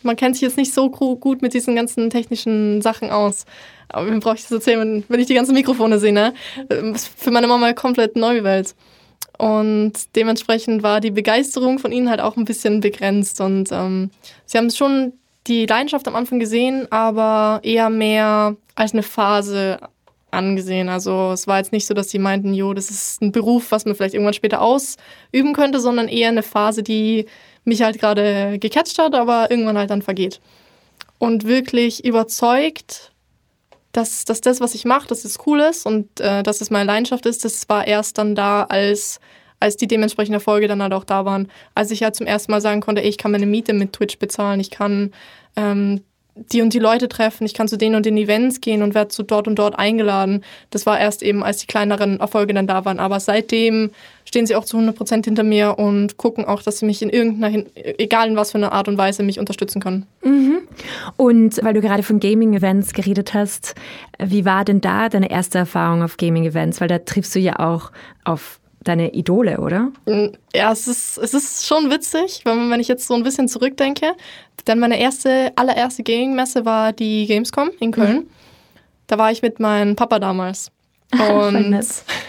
man 0.02 0.16
kennt 0.16 0.36
sich 0.36 0.40
jetzt 0.40 0.56
nicht 0.56 0.72
so 0.72 0.88
gut 0.88 1.42
mit 1.42 1.52
diesen 1.52 1.76
ganzen 1.76 2.08
technischen 2.08 2.80
Sachen 2.80 3.10
aus. 3.10 3.44
Aber 3.90 4.06
mir 4.06 4.20
brauche 4.20 4.36
ich 4.36 4.44
das 4.44 4.52
erzählen, 4.52 5.04
wenn 5.06 5.20
ich 5.20 5.26
die 5.26 5.34
ganzen 5.34 5.52
Mikrofone 5.52 5.98
sehe, 5.98 6.14
ne? 6.14 6.32
Für 7.18 7.30
meine 7.30 7.46
Mama 7.46 7.74
komplett 7.74 8.16
neue 8.16 8.42
Welt. 8.42 8.74
Und 9.36 10.16
dementsprechend 10.16 10.82
war 10.82 11.00
die 11.00 11.10
Begeisterung 11.10 11.78
von 11.78 11.92
ihnen 11.92 12.08
halt 12.08 12.22
auch 12.22 12.38
ein 12.38 12.46
bisschen 12.46 12.80
begrenzt. 12.80 13.42
Und 13.42 13.70
ähm, 13.70 14.08
sie 14.46 14.56
haben 14.56 14.70
schon 14.70 15.12
die 15.46 15.66
Leidenschaft 15.66 16.08
am 16.08 16.16
Anfang 16.16 16.38
gesehen, 16.38 16.90
aber 16.90 17.60
eher 17.64 17.90
mehr 17.90 18.56
als 18.76 18.94
eine 18.94 19.02
Phase 19.02 19.78
angesehen. 20.30 20.88
Also 20.88 21.32
es 21.32 21.46
war 21.46 21.58
jetzt 21.58 21.72
nicht 21.72 21.86
so, 21.86 21.94
dass 21.94 22.10
sie 22.10 22.18
meinten, 22.18 22.54
jo, 22.54 22.74
das 22.74 22.90
ist 22.90 23.22
ein 23.22 23.32
Beruf, 23.32 23.70
was 23.70 23.84
man 23.84 23.94
vielleicht 23.94 24.14
irgendwann 24.14 24.34
später 24.34 24.60
ausüben 24.60 25.54
könnte, 25.54 25.80
sondern 25.80 26.08
eher 26.08 26.28
eine 26.28 26.42
Phase, 26.42 26.82
die 26.82 27.26
mich 27.64 27.82
halt 27.82 27.98
gerade 27.98 28.58
gecatcht 28.58 28.98
hat, 28.98 29.14
aber 29.14 29.50
irgendwann 29.50 29.78
halt 29.78 29.90
dann 29.90 30.02
vergeht. 30.02 30.40
Und 31.18 31.44
wirklich 31.44 32.04
überzeugt 32.04 33.12
dass, 33.92 34.24
dass 34.24 34.40
das, 34.40 34.60
was 34.60 34.74
ich 34.74 34.84
mache, 34.84 35.08
dass 35.08 35.24
es 35.24 35.38
cool 35.46 35.60
ist 35.60 35.86
und 35.86 36.20
äh, 36.20 36.42
dass 36.42 36.60
es 36.60 36.70
meine 36.70 36.84
Leidenschaft 36.84 37.26
ist, 37.26 37.44
das 37.44 37.68
war 37.68 37.86
erst 37.86 38.18
dann 38.18 38.34
da, 38.34 38.64
als, 38.64 39.20
als 39.60 39.76
die 39.76 39.88
dementsprechenden 39.88 40.34
Erfolge 40.34 40.68
dann 40.68 40.82
halt 40.82 40.92
auch 40.92 41.04
da 41.04 41.24
waren. 41.24 41.48
Als 41.74 41.90
ich 41.90 42.00
ja 42.00 42.06
halt 42.06 42.16
zum 42.16 42.26
ersten 42.26 42.52
Mal 42.52 42.60
sagen 42.60 42.80
konnte, 42.80 43.02
ey, 43.02 43.08
ich 43.08 43.18
kann 43.18 43.32
meine 43.32 43.46
Miete 43.46 43.72
mit 43.72 43.94
Twitch 43.94 44.18
bezahlen, 44.18 44.60
ich 44.60 44.70
kann 44.70 45.12
ähm, 45.56 46.02
die 46.52 46.62
und 46.62 46.72
die 46.72 46.78
Leute 46.78 47.08
treffen, 47.08 47.44
ich 47.44 47.54
kann 47.54 47.68
zu 47.68 47.76
denen 47.76 47.94
und 47.94 48.06
den 48.06 48.16
Events 48.16 48.60
gehen 48.60 48.82
und 48.82 48.94
werde 48.94 49.08
zu 49.08 49.22
dort 49.22 49.48
und 49.48 49.58
dort 49.58 49.78
eingeladen. 49.78 50.44
Das 50.70 50.86
war 50.86 50.98
erst 50.98 51.22
eben, 51.22 51.42
als 51.42 51.58
die 51.58 51.66
kleineren 51.66 52.20
Erfolge 52.20 52.54
dann 52.54 52.66
da 52.66 52.84
waren. 52.84 52.98
Aber 52.98 53.20
seitdem 53.20 53.90
stehen 54.24 54.46
sie 54.46 54.56
auch 54.56 54.64
zu 54.64 54.76
100 54.76 54.96
Prozent 54.96 55.24
hinter 55.24 55.42
mir 55.42 55.78
und 55.78 56.16
gucken 56.16 56.44
auch, 56.44 56.62
dass 56.62 56.78
sie 56.78 56.86
mich 56.86 57.02
in 57.02 57.10
irgendeiner, 57.10 57.64
egal 57.74 58.28
in 58.28 58.36
was 58.36 58.52
für 58.52 58.58
einer 58.58 58.72
Art 58.72 58.88
und 58.88 58.98
Weise, 58.98 59.22
mich 59.22 59.38
unterstützen 59.38 59.80
können. 59.80 60.06
Mhm. 60.22 60.58
Und 61.16 61.62
weil 61.62 61.74
du 61.74 61.80
gerade 61.80 62.02
von 62.02 62.20
Gaming-Events 62.20 62.92
geredet 62.92 63.34
hast, 63.34 63.74
wie 64.18 64.44
war 64.44 64.64
denn 64.64 64.80
da 64.80 65.08
deine 65.08 65.30
erste 65.30 65.58
Erfahrung 65.58 66.02
auf 66.02 66.16
Gaming-Events? 66.16 66.80
Weil 66.80 66.88
da 66.88 66.98
triffst 66.98 67.34
du 67.34 67.38
ja 67.38 67.58
auch 67.58 67.90
auf 68.24 68.60
deine 68.88 69.12
Idole, 69.14 69.58
oder? 69.58 69.92
Mm, 70.06 70.28
ja, 70.54 70.72
es 70.72 70.88
ist, 70.88 71.18
es 71.18 71.34
ist 71.34 71.66
schon 71.66 71.90
witzig, 71.90 72.42
wenn, 72.44 72.70
wenn 72.70 72.80
ich 72.80 72.88
jetzt 72.88 73.06
so 73.06 73.14
ein 73.14 73.22
bisschen 73.22 73.48
zurückdenke. 73.48 74.14
Denn 74.66 74.78
meine 74.78 74.98
erste, 74.98 75.52
allererste 75.56 76.02
Gaming-Messe 76.02 76.64
war 76.64 76.92
die 76.92 77.26
Gamescom 77.26 77.70
in 77.80 77.92
Köln. 77.92 78.16
Mhm. 78.16 78.30
Da 79.06 79.18
war 79.18 79.30
ich 79.30 79.42
mit 79.42 79.60
meinem 79.60 79.96
Papa 79.96 80.18
damals. 80.18 80.70
Und 81.12 81.74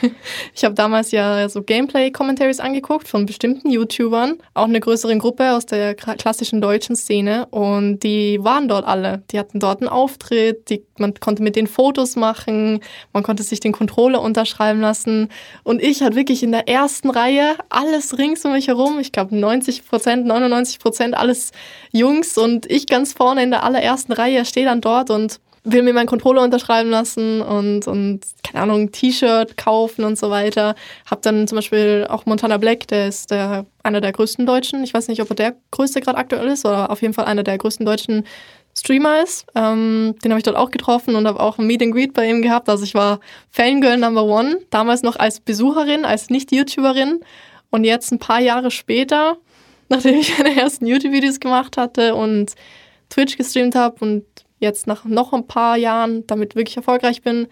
ich 0.56 0.64
habe 0.64 0.74
damals 0.74 1.12
ja 1.12 1.50
so 1.50 1.62
Gameplay-Commentaries 1.62 2.62
angeguckt 2.62 3.10
von 3.10 3.26
bestimmten 3.26 3.70
YouTubern, 3.70 4.38
auch 4.54 4.66
eine 4.66 4.80
größere 4.80 5.18
Gruppe 5.18 5.52
aus 5.52 5.66
der 5.66 5.96
klassischen 5.96 6.62
deutschen 6.62 6.96
Szene. 6.96 7.46
Und 7.48 8.00
die 8.04 8.42
waren 8.42 8.70
dort 8.70 8.86
alle. 8.86 9.22
Die 9.32 9.40
hatten 9.40 9.60
dort 9.60 9.82
einen 9.82 9.90
Auftritt, 9.90 10.70
die, 10.70 10.82
man 10.98 11.14
konnte 11.16 11.44
mit 11.44 11.58
denen 11.58 11.68
Fotos 11.68 12.16
machen, 12.16 12.80
man 13.12 13.24
konnte 13.24 13.44
sich 13.44 13.60
den 13.60 13.74
Controller 13.74 14.22
unterschreiben 14.22 14.80
lassen. 14.80 15.28
Und 15.64 15.84
ich 15.84 16.02
hatte 16.02 16.16
wirklich 16.16 16.42
in 16.42 16.54
der 16.54 16.70
ersten 16.70 17.10
Reihe 17.10 17.58
alles 17.68 18.18
rings 18.18 18.46
um 18.46 18.54
mich 18.54 18.70
herum. 18.70 18.98
Ich 19.00 19.12
glaube 19.12 19.36
90 19.36 19.90
Prozent, 19.90 20.26
99 20.26 20.80
Prozent, 20.80 21.18
alles 21.18 21.52
Jungs. 21.92 22.38
Und 22.38 22.66
ich 22.72 22.88
ganz 22.88 23.12
vorne 23.12 23.44
in 23.44 23.52
der 23.52 23.64
allerersten 23.64 24.14
Reihe 24.14 24.46
stehe 24.46 24.66
dann 24.66 24.80
dort 24.80 25.10
und 25.10 25.42
will 25.64 25.84
mir 25.84 25.94
meinen 25.94 26.08
Controller 26.08 26.44
unterschreiben 26.44 26.90
lassen 26.90 27.42
und, 27.42 27.88
und 27.88 28.22
keine 28.44 28.64
Ahnung, 28.64 28.92
T-Shirt 28.92 29.58
kaufen 29.58 30.04
und 30.04 30.18
so 30.18 30.30
weiter. 30.30 30.76
Hab 31.10 31.22
dann 31.22 31.48
zum 31.48 31.58
Beispiel 31.58 32.08
auch 32.10 32.26
Montana 32.26 32.58
Black, 32.58 32.88
der 32.88 33.08
ist 33.08 33.32
der, 33.32 33.66
einer 33.84 34.02
der 34.02 34.12
größten 34.12 34.46
Deutschen. 34.46 34.84
Ich 34.84 34.94
weiß 34.94 35.08
nicht, 35.08 35.22
ob 35.22 35.30
er 35.32 35.36
der 35.36 35.56
größte 35.72 36.02
gerade 36.02 36.18
aktuell 36.18 36.48
ist, 36.48 36.66
oder 36.66 36.90
auf 36.90 37.02
jeden 37.02 37.14
Fall 37.14 37.26
einer 37.26 37.44
der 37.44 37.58
größten 37.58 37.86
deutschen 37.86 38.26
Streamer 38.78 39.24
ist. 39.24 39.46
Ähm, 39.56 40.16
den 40.24 40.32
habe 40.32 40.40
ich 40.40 40.46
dort 40.46 40.58
auch 40.58 40.72
getroffen 40.72 41.16
und 41.16 41.28
habe 41.28 41.40
auch 41.40 41.58
ein 41.58 41.68
Meet 41.68 41.82
and 41.82 41.94
Greet 41.94 42.14
bei 42.14 42.30
ihm 42.30 42.42
gehabt. 42.42 42.70
Also 42.70 42.84
ich 42.84 42.96
war 42.96 43.20
Fangirl 43.52 43.98
Number 43.98 44.24
One, 44.24 44.60
damals 44.70 45.04
noch 45.04 45.18
als 45.18 45.40
Besucherin, 45.40 46.06
als 46.06 46.30
Nicht-YouTuberin. 46.30 47.20
Und 47.72 47.84
jetzt 47.84 48.12
ein 48.12 48.20
paar 48.20 48.40
Jahre 48.40 48.72
später 48.72 49.38
nachdem 49.90 50.20
ich 50.20 50.38
meine 50.38 50.56
ersten 50.56 50.86
YouTube-Videos 50.86 51.40
gemacht 51.40 51.76
hatte 51.76 52.14
und 52.14 52.54
Twitch 53.10 53.38
gestreamt 53.38 53.74
habe 53.74 53.96
und 54.06 54.24
jetzt 54.60 54.88
nach 54.88 55.06
noch 55.06 55.34
ein 55.34 55.48
paar 55.48 55.78
Jahren 55.78 56.26
damit 56.28 56.56
wirklich 56.56 56.78
erfolgreich 56.78 57.22
bin, 57.22 57.48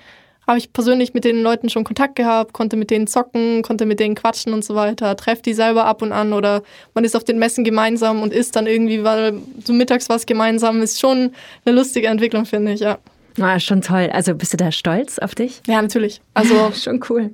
habe 0.47 0.59
ich 0.59 0.71
persönlich 0.71 1.13
mit 1.13 1.25
den 1.25 1.43
Leuten 1.43 1.69
schon 1.69 1.83
Kontakt 1.83 2.15
gehabt, 2.15 2.53
konnte 2.53 2.77
mit 2.77 2.89
denen 2.89 3.05
zocken, 3.05 3.61
konnte 3.63 3.85
mit 3.85 3.99
denen 3.99 4.15
quatschen 4.15 4.53
und 4.53 4.63
so 4.63 4.75
weiter, 4.75 5.15
treffe 5.17 5.41
die 5.41 5.53
selber 5.53 5.85
ab 5.85 6.01
und 6.01 6.13
an 6.13 6.31
oder 6.31 6.63
man 6.93 7.03
ist 7.03 7.17
auf 7.17 7.25
den 7.25 7.37
Messen 7.37 7.65
gemeinsam 7.65 8.21
und 8.21 8.31
isst 8.31 8.55
dann 8.55 8.65
irgendwie, 8.65 9.03
weil 9.03 9.33
so 9.65 9.73
mittags 9.73 10.07
was 10.07 10.25
gemeinsam 10.25 10.81
ist 10.81 10.99
schon 10.99 11.33
eine 11.65 11.75
lustige 11.75 12.07
Entwicklung, 12.07 12.45
finde 12.45 12.71
ich, 12.71 12.79
ja. 12.79 12.97
Ah, 13.39 13.59
schon 13.59 13.81
toll. 13.81 14.09
Also 14.11 14.33
bist 14.33 14.53
du 14.53 14.57
da 14.57 14.71
stolz 14.71 15.19
auf 15.19 15.35
dich? 15.35 15.61
Ja, 15.67 15.81
natürlich. 15.81 16.21
Also 16.33 16.71
schon 16.75 17.03
cool. 17.09 17.31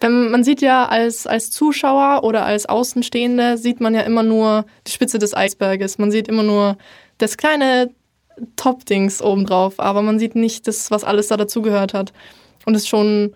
Wenn, 0.00 0.30
man 0.30 0.42
sieht 0.42 0.60
ja 0.60 0.86
als, 0.86 1.26
als 1.26 1.50
Zuschauer 1.50 2.24
oder 2.24 2.44
als 2.44 2.66
Außenstehende, 2.66 3.56
sieht 3.56 3.80
man 3.80 3.94
ja 3.94 4.00
immer 4.00 4.22
nur 4.22 4.64
die 4.86 4.90
Spitze 4.90 5.18
des 5.18 5.34
Eisberges. 5.34 5.98
Man 5.98 6.10
sieht 6.10 6.28
immer 6.28 6.42
nur 6.42 6.76
das 7.18 7.36
kleine 7.36 7.90
Top-Dings 8.56 9.22
obendrauf, 9.22 9.80
aber 9.80 10.02
man 10.02 10.18
sieht 10.18 10.34
nicht 10.34 10.66
das, 10.66 10.90
was 10.90 11.04
alles 11.04 11.28
da 11.28 11.36
dazugehört 11.36 11.94
hat. 11.94 12.12
Und 12.66 12.74
es 12.74 12.82
ist 12.82 12.88
schon, 12.88 13.34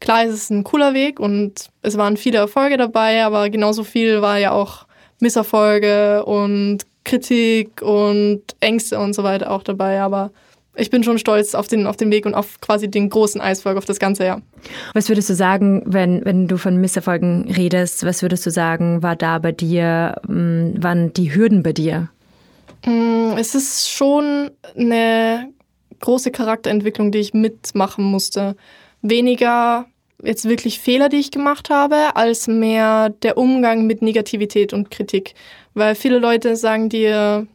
klar, 0.00 0.24
es 0.24 0.34
ist 0.34 0.50
ein 0.50 0.64
cooler 0.64 0.94
Weg 0.94 1.20
und 1.20 1.68
es 1.82 1.96
waren 1.96 2.16
viele 2.16 2.38
Erfolge 2.38 2.76
dabei, 2.76 3.24
aber 3.24 3.50
genauso 3.50 3.84
viel 3.84 4.22
war 4.22 4.38
ja 4.38 4.52
auch 4.52 4.86
Misserfolge 5.20 6.24
und 6.24 6.86
Kritik 7.04 7.82
und 7.82 8.42
Ängste 8.60 8.98
und 8.98 9.14
so 9.14 9.22
weiter 9.22 9.50
auch 9.50 9.62
dabei. 9.62 10.00
Aber 10.00 10.30
ich 10.76 10.90
bin 10.90 11.02
schon 11.02 11.18
stolz 11.18 11.54
auf 11.54 11.66
den, 11.66 11.86
auf 11.86 11.96
den 11.96 12.10
Weg 12.12 12.24
und 12.24 12.34
auf 12.34 12.60
quasi 12.60 12.88
den 12.88 13.10
großen 13.10 13.40
Eisberg, 13.40 13.76
auf 13.76 13.84
das 13.84 13.98
ganze 13.98 14.24
Jahr. 14.24 14.42
Was 14.94 15.08
würdest 15.08 15.28
du 15.28 15.34
sagen, 15.34 15.82
wenn, 15.86 16.24
wenn 16.24 16.46
du 16.46 16.56
von 16.56 16.76
Misserfolgen 16.76 17.50
redest, 17.50 18.04
was 18.04 18.22
würdest 18.22 18.46
du 18.46 18.50
sagen, 18.50 19.02
war 19.02 19.16
da 19.16 19.38
bei 19.38 19.52
dir, 19.52 20.20
hm, 20.26 20.74
waren 20.80 21.12
die 21.12 21.34
Hürden 21.34 21.62
bei 21.62 21.72
dir? 21.72 22.10
Hm, 22.84 23.34
es 23.36 23.54
ist 23.54 23.90
schon 23.90 24.50
eine 24.76 25.52
große 26.00 26.30
Charakterentwicklung, 26.30 27.10
die 27.10 27.18
ich 27.18 27.34
mitmachen 27.34 28.04
musste. 28.04 28.56
Weniger 29.02 29.86
jetzt 30.22 30.48
wirklich 30.48 30.80
Fehler, 30.80 31.08
die 31.08 31.18
ich 31.18 31.30
gemacht 31.30 31.70
habe, 31.70 32.16
als 32.16 32.48
mehr 32.48 33.10
der 33.10 33.36
Umgang 33.36 33.86
mit 33.86 34.02
Negativität 34.02 34.72
und 34.72 34.90
Kritik. 34.90 35.34
Weil 35.74 35.94
viele 35.94 36.18
Leute 36.18 36.56
sagen 36.56 36.88
dir 36.88 37.46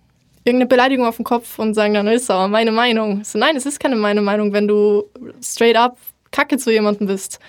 irgendeine 0.45 0.67
Beleidigung 0.67 1.05
auf 1.05 1.17
den 1.17 1.25
Kopf 1.25 1.59
und 1.59 1.73
sagen 1.73 1.93
dann, 1.93 2.07
ist 2.07 2.29
aber 2.29 2.47
meine 2.47 2.71
Meinung. 2.71 3.23
So, 3.23 3.37
nein, 3.37 3.55
es 3.55 3.65
ist 3.65 3.79
keine 3.79 3.95
meine 3.95 4.21
Meinung, 4.21 4.53
wenn 4.53 4.67
du 4.67 5.03
straight 5.41 5.75
up 5.75 5.97
Kacke 6.31 6.57
zu 6.57 6.71
jemandem 6.71 7.07
bist. 7.07 7.39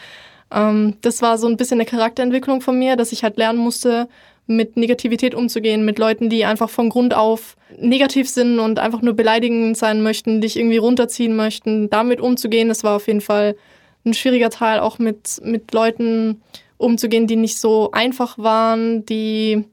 Ähm, 0.53 0.97
das 1.01 1.23
war 1.23 1.39
so 1.39 1.49
ein 1.49 1.57
bisschen 1.57 1.81
eine 1.81 1.87
Charakterentwicklung 1.87 2.61
von 2.61 2.79
mir, 2.79 2.97
dass 2.97 3.13
ich 3.13 3.25
halt 3.25 3.37
lernen 3.37 3.59
musste, 3.59 4.09
mit 4.47 4.77
Negativität 4.77 5.35
umzugehen, 5.35 5.85
mit 5.85 5.99
Leuten, 5.99 6.29
die 6.29 6.45
einfach 6.45 6.69
von 6.69 6.91
Grund 6.91 7.15
auf 7.15 7.57
negativ 7.79 8.29
sind 8.29 8.59
und 8.59 8.79
einfach 8.79 9.01
nur 9.01 9.15
beleidigend 9.15 9.77
sein 9.77 10.03
möchten, 10.03 10.41
dich 10.41 10.59
irgendwie 10.59 10.77
runterziehen 10.77 11.35
möchten, 11.35 11.89
damit 11.89 12.21
umzugehen, 12.21 12.69
das 12.69 12.85
war 12.85 12.97
auf 12.97 13.07
jeden 13.07 13.23
Fall 13.23 13.57
ein 14.05 14.13
schwieriger 14.13 14.51
Teil, 14.51 14.81
auch 14.81 14.99
mit, 14.99 15.41
mit 15.43 15.73
Leuten 15.73 16.43
umzugehen, 16.77 17.27
die 17.27 17.37
nicht 17.37 17.59
so 17.59 17.91
einfach 17.93 18.37
waren, 18.37 19.07
die 19.07 19.65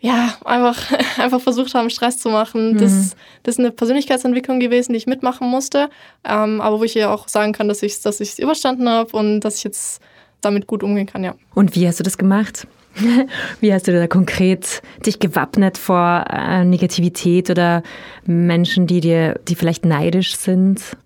ja, 0.00 0.34
einfach, 0.44 0.92
einfach 1.18 1.40
versucht 1.40 1.74
haben, 1.74 1.88
Stress 1.88 2.18
zu 2.18 2.28
machen. 2.28 2.74
Mhm. 2.74 2.78
Das, 2.78 3.16
das 3.42 3.54
ist 3.54 3.58
eine 3.58 3.70
Persönlichkeitsentwicklung 3.70 4.60
gewesen, 4.60 4.92
die 4.92 4.98
ich 4.98 5.06
mitmachen 5.06 5.48
musste, 5.48 5.88
ähm, 6.24 6.60
aber 6.60 6.80
wo 6.80 6.84
ich 6.84 6.94
ja 6.94 7.12
auch 7.12 7.28
sagen 7.28 7.52
kann, 7.52 7.68
dass 7.68 7.82
ich 7.82 7.94
es 7.94 8.00
dass 8.02 8.38
überstanden 8.38 8.88
habe 8.88 9.16
und 9.16 9.40
dass 9.40 9.56
ich 9.56 9.64
jetzt 9.64 10.00
damit 10.42 10.66
gut 10.66 10.82
umgehen 10.82 11.06
kann, 11.06 11.24
ja. 11.24 11.34
Und 11.54 11.74
wie 11.74 11.88
hast 11.88 11.98
du 11.98 12.04
das 12.04 12.18
gemacht? 12.18 12.66
Wie 13.60 13.72
hast 13.72 13.88
du 13.88 13.92
da 13.92 14.06
konkret 14.06 14.82
dich 15.04 15.18
gewappnet 15.18 15.78
vor 15.78 16.24
äh, 16.30 16.64
Negativität 16.64 17.50
oder 17.50 17.82
Menschen, 18.24 18.86
die 18.86 19.00
dir, 19.00 19.40
die 19.48 19.54
vielleicht 19.54 19.84
neidisch 19.84 20.36
sind? 20.36 20.96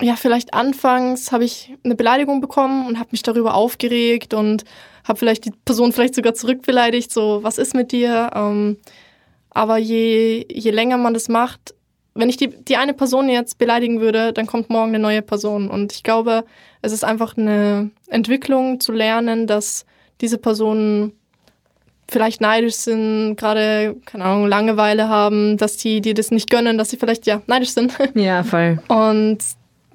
Ja, 0.00 0.16
vielleicht 0.16 0.52
anfangs 0.52 1.32
habe 1.32 1.44
ich 1.44 1.74
eine 1.84 1.94
Beleidigung 1.94 2.40
bekommen 2.40 2.86
und 2.86 2.98
habe 2.98 3.08
mich 3.12 3.22
darüber 3.22 3.54
aufgeregt 3.54 4.34
und 4.34 4.64
habe 5.04 5.18
vielleicht 5.18 5.44
die 5.44 5.52
Person 5.64 5.92
vielleicht 5.92 6.14
sogar 6.14 6.34
zurückbeleidigt, 6.34 7.12
so, 7.12 7.42
was 7.42 7.58
ist 7.58 7.74
mit 7.74 7.92
dir? 7.92 8.30
Ähm, 8.34 8.76
aber 9.50 9.78
je, 9.78 10.44
je 10.50 10.70
länger 10.70 10.98
man 10.98 11.14
das 11.14 11.28
macht, 11.28 11.74
wenn 12.14 12.28
ich 12.28 12.36
die, 12.36 12.48
die 12.48 12.76
eine 12.76 12.94
Person 12.94 13.28
jetzt 13.28 13.58
beleidigen 13.58 14.00
würde, 14.00 14.32
dann 14.32 14.46
kommt 14.46 14.70
morgen 14.70 14.88
eine 14.88 14.98
neue 14.98 15.22
Person. 15.22 15.70
Und 15.70 15.92
ich 15.92 16.02
glaube, 16.02 16.44
es 16.82 16.92
ist 16.92 17.04
einfach 17.04 17.36
eine 17.36 17.90
Entwicklung 18.08 18.80
zu 18.80 18.92
lernen, 18.92 19.46
dass 19.46 19.84
diese 20.20 20.38
Personen 20.38 21.12
vielleicht 22.08 22.40
neidisch 22.40 22.74
sind, 22.74 23.36
gerade, 23.36 23.96
keine 24.06 24.24
Ahnung, 24.24 24.46
Langeweile 24.46 25.08
haben, 25.08 25.56
dass 25.56 25.76
die 25.76 26.00
dir 26.00 26.14
das 26.14 26.30
nicht 26.30 26.50
gönnen, 26.50 26.78
dass 26.78 26.90
sie 26.90 26.96
vielleicht, 26.96 27.26
ja, 27.26 27.42
neidisch 27.46 27.70
sind. 27.70 27.92
Ja, 28.14 28.42
voll. 28.42 28.78
Und 28.88 29.38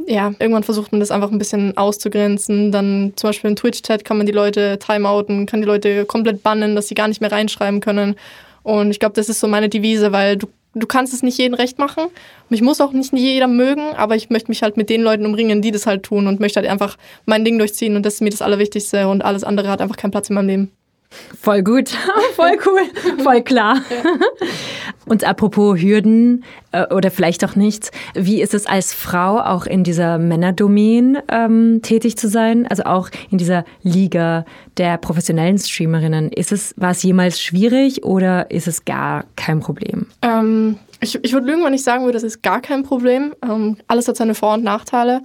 ja, 0.07 0.33
irgendwann 0.39 0.63
versucht 0.63 0.91
man 0.91 0.99
das 0.99 1.11
einfach 1.11 1.31
ein 1.31 1.37
bisschen 1.37 1.77
auszugrenzen. 1.77 2.71
Dann 2.71 3.13
zum 3.15 3.29
Beispiel 3.29 3.49
im 3.49 3.55
Twitch-Chat 3.55 4.05
kann 4.05 4.17
man 4.17 4.25
die 4.25 4.31
Leute 4.31 4.79
timeouten, 4.79 5.45
kann 5.45 5.61
die 5.61 5.67
Leute 5.67 6.05
komplett 6.05 6.43
bannen, 6.43 6.75
dass 6.75 6.87
sie 6.87 6.95
gar 6.95 7.07
nicht 7.07 7.21
mehr 7.21 7.31
reinschreiben 7.31 7.79
können. 7.81 8.15
Und 8.63 8.91
ich 8.91 8.99
glaube, 8.99 9.15
das 9.15 9.29
ist 9.29 9.39
so 9.39 9.47
meine 9.47 9.69
Devise, 9.69 10.11
weil 10.11 10.37
du, 10.37 10.47
du 10.75 10.87
kannst 10.87 11.13
es 11.13 11.23
nicht 11.23 11.37
jedem 11.37 11.55
recht 11.55 11.79
machen. 11.79 12.05
Mich 12.49 12.61
muss 12.61 12.81
auch 12.81 12.93
nicht 12.93 13.13
jeder 13.13 13.47
mögen, 13.47 13.95
aber 13.95 14.15
ich 14.15 14.29
möchte 14.29 14.49
mich 14.49 14.63
halt 14.63 14.77
mit 14.77 14.89
den 14.89 15.01
Leuten 15.01 15.25
umringen, 15.25 15.61
die 15.61 15.71
das 15.71 15.85
halt 15.85 16.03
tun 16.03 16.27
und 16.27 16.39
möchte 16.39 16.59
halt 16.59 16.69
einfach 16.69 16.97
mein 17.25 17.45
Ding 17.45 17.57
durchziehen 17.57 17.95
und 17.95 18.05
das 18.05 18.15
ist 18.15 18.21
mir 18.21 18.29
das 18.29 18.41
Allerwichtigste 18.41 19.07
und 19.07 19.23
alles 19.23 19.43
andere 19.43 19.69
hat 19.69 19.81
einfach 19.81 19.97
keinen 19.97 20.11
Platz 20.11 20.29
in 20.29 20.35
meinem 20.35 20.47
Leben. 20.47 20.71
Voll 21.41 21.63
gut, 21.63 21.89
voll 22.35 22.57
cool, 22.65 23.23
voll 23.23 23.41
klar. 23.41 23.81
Und 25.05 25.23
apropos 25.23 25.79
Hürden 25.79 26.43
äh, 26.71 26.85
oder 26.93 27.11
vielleicht 27.11 27.43
auch 27.43 27.55
nicht, 27.55 27.91
wie 28.13 28.41
ist 28.41 28.53
es 28.53 28.65
als 28.65 28.93
Frau 28.93 29.39
auch 29.39 29.65
in 29.65 29.83
dieser 29.83 30.17
Männerdomain 30.17 31.17
ähm, 31.29 31.81
tätig 31.81 32.17
zu 32.17 32.29
sein? 32.29 32.67
Also 32.67 32.83
auch 32.83 33.09
in 33.29 33.37
dieser 33.37 33.65
Liga 33.81 34.45
der 34.77 34.97
professionellen 34.97 35.57
Streamerinnen. 35.57 36.31
Ist 36.31 36.51
es, 36.51 36.73
war 36.77 36.91
es 36.91 37.03
jemals 37.03 37.41
schwierig 37.41 38.05
oder 38.05 38.49
ist 38.51 38.67
es 38.67 38.85
gar 38.85 39.25
kein 39.35 39.59
Problem? 39.59 40.05
Ähm, 40.21 40.77
ich 41.01 41.21
ich 41.23 41.33
würde 41.33 41.47
lügen, 41.47 41.63
wenn 41.65 41.73
ich 41.73 41.83
sagen 41.83 42.03
würde, 42.03 42.13
das 42.13 42.23
ist 42.23 42.41
gar 42.43 42.61
kein 42.61 42.83
Problem. 42.83 43.33
Ähm, 43.43 43.77
alles 43.87 44.07
hat 44.07 44.15
seine 44.15 44.35
Vor- 44.35 44.53
und 44.53 44.63
Nachteile. 44.63 45.23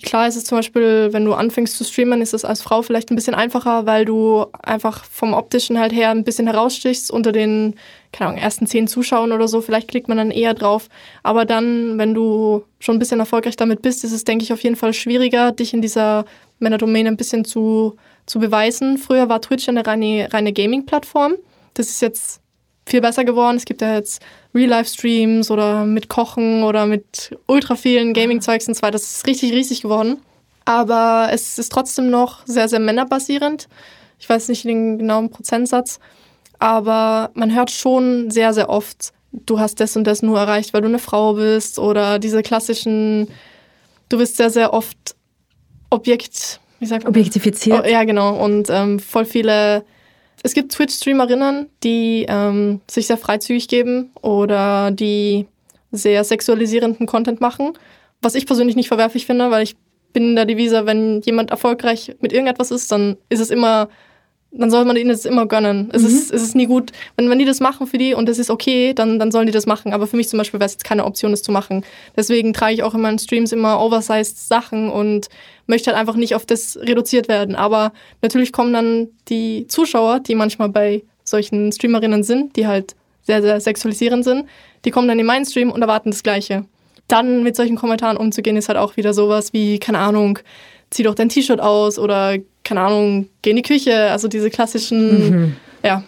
Klar 0.00 0.26
ist 0.26 0.36
es 0.36 0.44
zum 0.44 0.58
Beispiel, 0.58 1.12
wenn 1.12 1.24
du 1.24 1.34
anfängst 1.34 1.76
zu 1.76 1.84
streamen, 1.84 2.22
ist 2.22 2.34
es 2.34 2.44
als 2.44 2.62
Frau 2.62 2.82
vielleicht 2.82 3.10
ein 3.10 3.14
bisschen 3.14 3.34
einfacher, 3.34 3.86
weil 3.86 4.04
du 4.04 4.46
einfach 4.62 5.04
vom 5.04 5.34
optischen 5.34 5.78
halt 5.78 5.92
her 5.92 6.10
ein 6.10 6.24
bisschen 6.24 6.46
herausstichst 6.46 7.10
unter 7.10 7.30
den, 7.30 7.74
keine 8.10 8.30
Ahnung, 8.30 8.40
ersten 8.40 8.66
zehn 8.66 8.88
Zuschauern 8.88 9.32
oder 9.32 9.48
so. 9.48 9.60
Vielleicht 9.60 9.88
klickt 9.88 10.08
man 10.08 10.16
dann 10.16 10.30
eher 10.30 10.54
drauf. 10.54 10.88
Aber 11.22 11.44
dann, 11.44 11.98
wenn 11.98 12.14
du 12.14 12.64
schon 12.78 12.96
ein 12.96 12.98
bisschen 12.98 13.20
erfolgreich 13.20 13.56
damit 13.56 13.82
bist, 13.82 14.02
ist 14.02 14.12
es, 14.12 14.24
denke 14.24 14.44
ich, 14.44 14.52
auf 14.52 14.62
jeden 14.62 14.76
Fall 14.76 14.94
schwieriger, 14.94 15.52
dich 15.52 15.74
in 15.74 15.82
dieser 15.82 16.24
Männerdomäne 16.58 17.08
ein 17.08 17.16
bisschen 17.16 17.44
zu, 17.44 17.96
zu 18.26 18.40
beweisen. 18.40 18.98
Früher 18.98 19.28
war 19.28 19.40
Twitch 19.40 19.68
eine 19.68 19.86
reine, 19.86 20.28
reine 20.32 20.52
Gaming-Plattform. 20.52 21.34
Das 21.74 21.88
ist 21.88 22.00
jetzt 22.00 22.40
viel 22.86 23.00
besser 23.00 23.24
geworden. 23.24 23.56
Es 23.56 23.64
gibt 23.64 23.82
ja 23.82 23.94
jetzt 23.94 24.22
Real-Life-Streams 24.54 25.50
oder 25.50 25.84
mit 25.84 26.08
Kochen 26.08 26.62
oder 26.62 26.86
mit 26.86 27.36
ultra 27.46 27.74
vielen 27.74 28.12
Gaming-Zeugs 28.12 28.68
und 28.68 28.74
so 28.74 28.82
weiter. 28.82 28.92
Das 28.92 29.16
ist 29.16 29.26
richtig 29.26 29.52
riesig 29.52 29.82
geworden. 29.82 30.18
Aber 30.64 31.30
es 31.32 31.58
ist 31.58 31.72
trotzdem 31.72 32.10
noch 32.10 32.46
sehr, 32.46 32.68
sehr 32.68 32.78
männerbasierend. 32.78 33.68
Ich 34.18 34.28
weiß 34.28 34.48
nicht 34.48 34.64
den 34.64 34.98
genauen 34.98 35.30
Prozentsatz. 35.30 35.98
Aber 36.58 37.30
man 37.34 37.52
hört 37.52 37.70
schon 37.70 38.30
sehr, 38.30 38.54
sehr 38.54 38.68
oft, 38.68 39.12
du 39.32 39.58
hast 39.58 39.80
das 39.80 39.96
und 39.96 40.04
das 40.04 40.22
nur 40.22 40.38
erreicht, 40.38 40.72
weil 40.72 40.82
du 40.82 40.88
eine 40.88 41.00
Frau 41.00 41.34
bist. 41.34 41.78
Oder 41.78 42.18
diese 42.18 42.42
klassischen, 42.42 43.28
du 44.08 44.18
bist 44.18 44.36
sehr, 44.36 44.50
sehr 44.50 44.72
oft 44.72 45.16
Objekt, 45.90 46.60
wie 46.78 46.86
sagt 46.86 47.04
man? 47.04 47.10
Objektifiziert. 47.10 47.84
Oh, 47.84 47.88
ja, 47.88 48.04
genau. 48.04 48.36
Und 48.36 48.68
ähm, 48.70 49.00
voll 49.00 49.24
viele 49.24 49.84
es 50.42 50.54
gibt 50.54 50.72
Twitch-Streamerinnen, 50.72 51.68
die 51.82 52.26
ähm, 52.28 52.80
sich 52.90 53.06
sehr 53.06 53.16
freizügig 53.16 53.68
geben 53.68 54.10
oder 54.20 54.90
die 54.90 55.46
sehr 55.92 56.24
sexualisierenden 56.24 57.06
Content 57.06 57.40
machen, 57.40 57.72
was 58.20 58.34
ich 58.34 58.46
persönlich 58.46 58.76
nicht 58.76 58.88
verwerflich 58.88 59.26
finde, 59.26 59.50
weil 59.50 59.62
ich 59.62 59.76
bin 60.12 60.30
in 60.30 60.36
der 60.36 60.46
Devise, 60.46 60.86
wenn 60.86 61.20
jemand 61.22 61.50
erfolgreich 61.50 62.14
mit 62.20 62.32
irgendetwas 62.32 62.70
ist, 62.70 62.90
dann 62.90 63.16
ist 63.28 63.40
es 63.40 63.50
immer 63.50 63.88
dann 64.54 64.70
soll 64.70 64.84
man 64.84 64.96
ihnen 64.96 65.08
das 65.08 65.24
immer 65.24 65.46
gönnen. 65.46 65.88
Es, 65.92 66.02
mhm. 66.02 66.08
ist, 66.08 66.30
es 66.30 66.42
ist 66.42 66.54
nie 66.54 66.66
gut, 66.66 66.92
wenn, 67.16 67.30
wenn 67.30 67.38
die 67.38 67.46
das 67.46 67.60
machen 67.60 67.86
für 67.86 67.96
die 67.96 68.14
und 68.14 68.28
das 68.28 68.38
ist 68.38 68.50
okay, 68.50 68.92
dann, 68.92 69.18
dann 69.18 69.30
sollen 69.30 69.46
die 69.46 69.52
das 69.52 69.66
machen. 69.66 69.92
Aber 69.92 70.06
für 70.06 70.16
mich 70.16 70.28
zum 70.28 70.38
Beispiel 70.38 70.60
wäre 70.60 70.66
es 70.66 70.72
jetzt 70.72 70.84
keine 70.84 71.06
Option, 71.06 71.30
das 71.30 71.42
zu 71.42 71.52
machen. 71.52 71.84
Deswegen 72.16 72.52
trage 72.52 72.74
ich 72.74 72.82
auch 72.82 72.94
in 72.94 73.00
meinen 73.00 73.18
Streams 73.18 73.52
immer 73.52 73.80
oversized 73.80 74.46
Sachen 74.48 74.90
und 74.90 75.28
möchte 75.66 75.90
halt 75.90 75.98
einfach 75.98 76.16
nicht 76.16 76.34
auf 76.34 76.44
das 76.44 76.78
reduziert 76.80 77.28
werden. 77.28 77.56
Aber 77.56 77.92
natürlich 78.20 78.52
kommen 78.52 78.74
dann 78.74 79.08
die 79.28 79.66
Zuschauer, 79.68 80.20
die 80.20 80.34
manchmal 80.34 80.68
bei 80.68 81.02
solchen 81.24 81.72
Streamerinnen 81.72 82.22
sind, 82.22 82.56
die 82.56 82.66
halt 82.66 82.94
sehr, 83.22 83.40
sehr 83.40 83.60
sexualisierend 83.60 84.24
sind, 84.24 84.46
die 84.84 84.90
kommen 84.90 85.08
dann 85.08 85.18
in 85.18 85.26
meinen 85.26 85.46
Stream 85.46 85.70
und 85.70 85.80
erwarten 85.80 86.10
das 86.10 86.22
Gleiche. 86.22 86.66
Dann 87.08 87.42
mit 87.42 87.56
solchen 87.56 87.76
Kommentaren 87.76 88.16
umzugehen, 88.16 88.56
ist 88.56 88.68
halt 88.68 88.78
auch 88.78 88.96
wieder 88.96 89.14
sowas 89.14 89.52
wie, 89.52 89.78
keine 89.78 89.98
Ahnung, 89.98 90.38
zieh 90.90 91.04
doch 91.04 91.14
dein 91.14 91.28
T-Shirt 91.28 91.60
aus 91.60 91.98
oder 91.98 92.36
keine 92.64 92.80
Ahnung, 92.80 93.28
geh 93.42 93.50
in 93.50 93.56
die 93.56 93.62
Küche, 93.62 94.10
also 94.10 94.28
diese 94.28 94.50
klassischen, 94.50 95.30
mhm. 95.30 95.56
ja. 95.82 96.02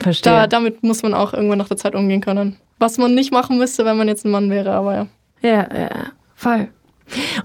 Verstehe. 0.00 0.32
Da, 0.32 0.46
damit 0.46 0.82
muss 0.82 1.02
man 1.02 1.12
auch 1.12 1.34
irgendwann 1.34 1.58
nach 1.58 1.68
der 1.68 1.76
Zeit 1.76 1.94
umgehen 1.94 2.20
können. 2.20 2.56
Was 2.78 2.98
man 2.98 3.14
nicht 3.14 3.32
machen 3.32 3.58
müsste, 3.58 3.84
wenn 3.84 3.96
man 3.96 4.06
jetzt 4.06 4.24
ein 4.24 4.30
Mann 4.30 4.50
wäre, 4.50 4.72
aber 4.72 4.94
ja. 4.94 5.06
Ja, 5.42 5.68
ja, 5.76 5.90
voll. 6.34 6.68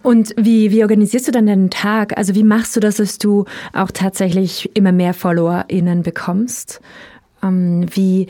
Und 0.02 0.34
wie, 0.38 0.72
wie 0.72 0.84
organisierst 0.84 1.28
du 1.28 1.32
dann 1.32 1.48
deinen 1.48 1.70
Tag? 1.70 2.18
Also 2.18 2.36
wie 2.36 2.44
machst 2.44 2.76
du 2.76 2.80
das, 2.80 2.98
dass 2.98 3.18
du 3.18 3.46
auch 3.72 3.92
tatsächlich 3.92 4.76
immer 4.76 4.92
mehr 4.92 5.14
FollowerInnen 5.14 6.04
bekommst? 6.04 6.82
Ähm, 7.44 7.86
wie 7.94 8.28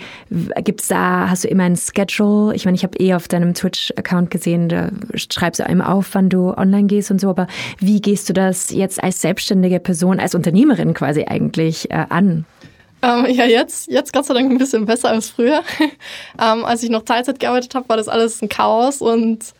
gibt's 0.64 0.88
da, 0.88 1.30
hast 1.30 1.44
du 1.44 1.48
immer 1.48 1.64
ein 1.64 1.78
Schedule? 1.78 2.56
Ich 2.56 2.66
meine, 2.66 2.76
ich 2.76 2.84
habe 2.84 2.98
eh 3.00 3.14
auf 3.14 3.28
deinem 3.28 3.54
Twitch-Account 3.54 4.32
gesehen, 4.32 4.70
da 4.70 4.90
schreibst 5.16 5.60
du 5.60 5.64
immer 5.66 5.94
auf, 5.94 6.10
wann 6.14 6.30
du 6.30 6.52
online 6.52 6.88
gehst 6.88 7.12
und 7.12 7.22
so, 7.22 7.30
aber 7.30 7.48
wie 7.80 8.02
gehst 8.02 8.30
du 8.30 8.34
das 8.34 8.72
jetzt 8.72 9.04
als 9.04 9.22
selbstständige 9.22 9.80
Person, 9.80 10.20
als 10.20 10.36
Unternehmerin 10.36 10.94
quasi 10.94 11.26
eigentlich 11.26 11.92
äh, 11.92 12.06
an? 12.10 12.46
Ähm, 13.04 13.26
ja, 13.30 13.46
jetzt, 13.46 13.92
jetzt 13.92 14.14
Gott 14.14 14.26
sei 14.26 14.34
Dank 14.34 14.50
ein 14.50 14.58
bisschen 14.58 14.86
besser 14.86 15.10
als 15.10 15.30
früher. 15.30 15.62
ähm, 16.42 16.64
als 16.64 16.84
ich 16.84 16.90
noch 16.90 17.04
Teilzeit 17.04 17.40
gearbeitet 17.40 17.76
habe, 17.76 17.90
war 17.90 17.98
das 17.98 18.08
alles 18.08 18.42
ein 18.42 18.48
Chaos 18.48 19.02
und 19.02 19.54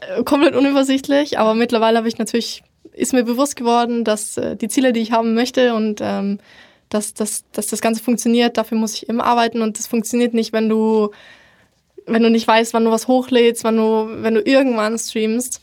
äh, 0.00 0.24
komplett 0.24 0.56
unübersichtlich. 0.56 1.38
Aber 1.38 1.54
mittlerweile 1.54 1.98
habe 1.98 2.08
ich 2.08 2.18
natürlich, 2.18 2.64
ist 2.92 3.12
mir 3.12 3.22
bewusst 3.22 3.54
geworden, 3.54 4.02
dass 4.02 4.36
äh, 4.36 4.56
die 4.56 4.66
Ziele, 4.66 4.92
die 4.92 5.00
ich 5.00 5.12
haben 5.12 5.34
möchte 5.34 5.74
und 5.74 6.00
ähm, 6.02 6.38
dass, 6.88 7.14
dass, 7.14 7.44
dass 7.52 7.66
das 7.68 7.80
Ganze 7.80 8.02
funktioniert, 8.02 8.56
dafür 8.56 8.78
muss 8.78 8.94
ich 8.94 9.08
immer 9.08 9.24
arbeiten 9.24 9.62
und 9.62 9.78
das 9.78 9.86
funktioniert 9.86 10.34
nicht, 10.34 10.52
wenn 10.52 10.68
du, 10.68 11.10
wenn 12.06 12.22
du 12.22 12.30
nicht 12.30 12.46
weißt, 12.46 12.74
wann 12.74 12.84
du 12.84 12.90
was 12.90 13.08
hochlädst, 13.08 13.64
wann 13.64 13.76
du, 13.76 14.08
wenn 14.22 14.34
du 14.34 14.40
irgendwann 14.40 14.98
streamst. 14.98 15.60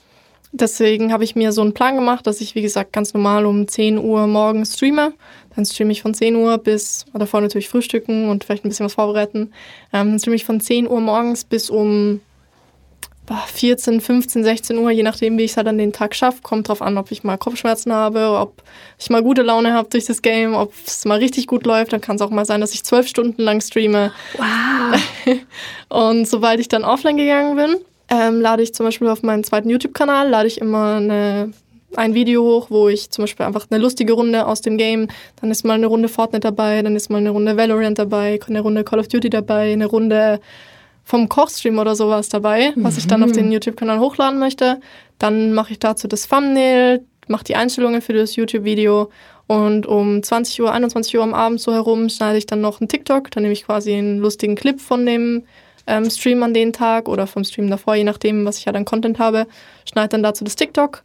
Deswegen 0.55 1.11
habe 1.11 1.23
ich 1.23 1.35
mir 1.35 1.51
so 1.51 1.61
einen 1.61 1.73
Plan 1.73 1.95
gemacht, 1.95 2.27
dass 2.27 2.39
ich, 2.39 2.53
wie 2.53 2.61
gesagt, 2.61 2.93
ganz 2.93 3.15
normal 3.15 3.47
um 3.47 3.67
10 3.67 3.97
Uhr 3.97 4.27
morgens 4.27 4.75
streame. 4.75 5.13
Dann 5.55 5.65
streame 5.65 5.91
ich 5.91 6.03
von 6.03 6.13
10 6.13 6.35
Uhr 6.35 6.59
bis, 6.59 7.05
davor 7.11 7.41
natürlich 7.41 7.69
frühstücken 7.69 8.29
und 8.29 8.43
vielleicht 8.43 8.63
ein 8.63 8.69
bisschen 8.69 8.85
was 8.85 8.93
vorbereiten. 8.93 9.51
Ähm, 9.91 10.11
dann 10.11 10.19
streame 10.19 10.35
ich 10.35 10.45
von 10.45 10.61
10 10.61 10.87
Uhr 10.87 11.01
morgens 11.01 11.43
bis 11.43 11.71
um 11.71 12.21
14, 13.25 14.01
15, 14.01 14.43
16 14.43 14.77
Uhr, 14.77 14.91
je 14.91 15.03
nachdem, 15.03 15.37
wie 15.37 15.43
ich 15.43 15.51
es 15.51 15.57
halt 15.57 15.67
an 15.67 15.77
den 15.77 15.93
Tag 15.93 16.13
schaffe. 16.13 16.41
Kommt 16.41 16.67
drauf 16.67 16.81
an, 16.81 16.97
ob 16.97 17.09
ich 17.11 17.23
mal 17.23 17.37
Kopfschmerzen 17.37 17.93
habe, 17.93 18.37
ob 18.37 18.61
ich 18.99 19.09
mal 19.09 19.23
gute 19.23 19.43
Laune 19.43 19.73
habe 19.73 19.87
durch 19.89 20.05
das 20.05 20.21
Game, 20.21 20.53
ob 20.53 20.73
es 20.85 21.05
mal 21.05 21.19
richtig 21.19 21.47
gut 21.47 21.65
läuft. 21.65 21.93
Dann 21.93 22.01
kann 22.01 22.17
es 22.17 22.21
auch 22.21 22.29
mal 22.29 22.45
sein, 22.45 22.59
dass 22.59 22.73
ich 22.73 22.83
zwölf 22.83 23.07
Stunden 23.07 23.41
lang 23.41 23.61
streame. 23.61 24.11
Wow. 24.37 25.37
und 25.89 26.27
sobald 26.27 26.59
ich 26.59 26.67
dann 26.67 26.83
offline 26.83 27.17
gegangen 27.17 27.55
bin, 27.55 27.77
ähm, 28.09 28.41
lade 28.41 28.61
ich 28.61 28.73
zum 28.73 28.85
Beispiel 28.85 29.07
auf 29.07 29.23
meinen 29.23 29.43
zweiten 29.43 29.69
YouTube-Kanal, 29.69 30.29
lade 30.29 30.47
ich 30.47 30.59
immer 30.59 30.95
eine, 30.95 31.53
ein 31.95 32.13
Video 32.13 32.43
hoch, 32.43 32.69
wo 32.69 32.89
ich 32.89 33.09
zum 33.09 33.23
Beispiel 33.23 33.45
einfach 33.45 33.65
eine 33.69 33.81
lustige 33.81 34.13
Runde 34.13 34.45
aus 34.45 34.61
dem 34.61 34.77
Game, 34.77 35.07
dann 35.39 35.49
ist 35.49 35.63
mal 35.63 35.73
eine 35.73 35.87
Runde 35.87 36.09
Fortnite 36.09 36.41
dabei, 36.41 36.81
dann 36.81 36.95
ist 36.95 37.09
mal 37.09 37.19
eine 37.19 37.29
Runde 37.29 37.55
Valorant 37.55 37.97
dabei, 37.97 38.39
eine 38.47 38.59
Runde 38.59 38.83
Call 38.83 38.99
of 38.99 39.07
Duty 39.07 39.29
dabei, 39.29 39.71
eine 39.71 39.85
Runde 39.85 40.41
vom 41.03 41.27
Kochstream 41.29 41.79
oder 41.79 41.95
sowas 41.95 42.29
dabei, 42.29 42.73
was 42.75 42.97
ich 42.97 43.07
dann 43.07 43.23
auf 43.23 43.31
den 43.31 43.51
YouTube-Kanal 43.51 43.99
hochladen 43.99 44.39
möchte. 44.39 44.79
Dann 45.19 45.53
mache 45.53 45.73
ich 45.73 45.79
dazu 45.79 46.07
das 46.07 46.27
Thumbnail, 46.27 47.03
mache 47.27 47.43
die 47.43 47.55
Einstellungen 47.55 48.01
für 48.01 48.13
das 48.13 48.35
YouTube-Video 48.35 49.09
und 49.47 49.85
um 49.85 50.23
20 50.23 50.61
Uhr, 50.61 50.71
21 50.71 51.17
Uhr 51.17 51.23
am 51.23 51.33
Abend 51.33 51.59
so 51.59 51.73
herum 51.73 52.09
schneide 52.09 52.37
ich 52.37 52.45
dann 52.45 52.61
noch 52.61 52.79
einen 52.79 52.87
TikTok. 52.87 53.29
Dann 53.31 53.43
nehme 53.43 53.53
ich 53.53 53.65
quasi 53.65 53.93
einen 53.93 54.19
lustigen 54.19 54.55
Clip 54.55 54.79
von 54.79 55.05
dem 55.05 55.43
ähm, 55.85 56.09
Stream 56.09 56.41
an 56.43 56.53
den 56.53 56.71
Tag 56.71 57.09
oder 57.09 57.27
vom 57.27 57.43
Stream 57.43 57.69
davor, 57.69 57.95
je 57.95 58.05
nachdem, 58.05 58.45
was 58.45 58.57
ich 58.57 58.65
ja 58.65 58.71
dann 58.71 58.85
Content 58.85 59.19
habe. 59.19 59.47
Schneide 59.85 60.09
dann 60.09 60.23
dazu 60.23 60.43
das 60.45 60.55
TikTok 60.55 61.03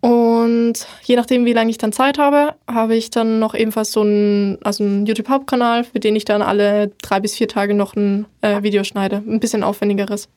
und 0.00 0.74
je 1.02 1.16
nachdem, 1.16 1.44
wie 1.44 1.52
lange 1.52 1.70
ich 1.70 1.78
dann 1.78 1.92
Zeit 1.92 2.18
habe, 2.18 2.54
habe 2.70 2.94
ich 2.94 3.10
dann 3.10 3.38
noch 3.38 3.54
ebenfalls 3.54 3.92
so 3.92 4.02
einen, 4.02 4.58
also 4.62 4.84
einen 4.84 5.06
YouTube-Hauptkanal, 5.06 5.84
für 5.84 6.00
den 6.00 6.14
ich 6.14 6.24
dann 6.24 6.42
alle 6.42 6.92
drei 7.02 7.20
bis 7.20 7.34
vier 7.34 7.48
Tage 7.48 7.74
noch 7.74 7.96
ein 7.96 8.26
äh, 8.42 8.62
Video 8.62 8.84
schneide. 8.84 9.16
Ein 9.16 9.40
bisschen 9.40 9.64
aufwendigeres. 9.64 10.28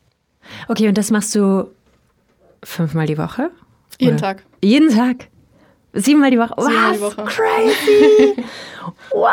Okay, 0.67 0.87
und 0.87 0.97
das 0.97 1.11
machst 1.11 1.35
du 1.35 1.69
fünfmal 2.63 3.05
die 3.05 3.17
Woche? 3.17 3.51
Jeden 3.99 4.13
Oder? 4.13 4.21
Tag. 4.21 4.45
Jeden 4.63 4.89
Tag? 4.89 5.27
Siebenmal 5.93 6.31
die 6.31 6.39
Woche. 6.39 6.53
Siebenmal 6.57 6.93
die 6.93 7.01
Woche. 7.01 7.23
Crazy. 7.25 8.35
wow. 9.13 9.29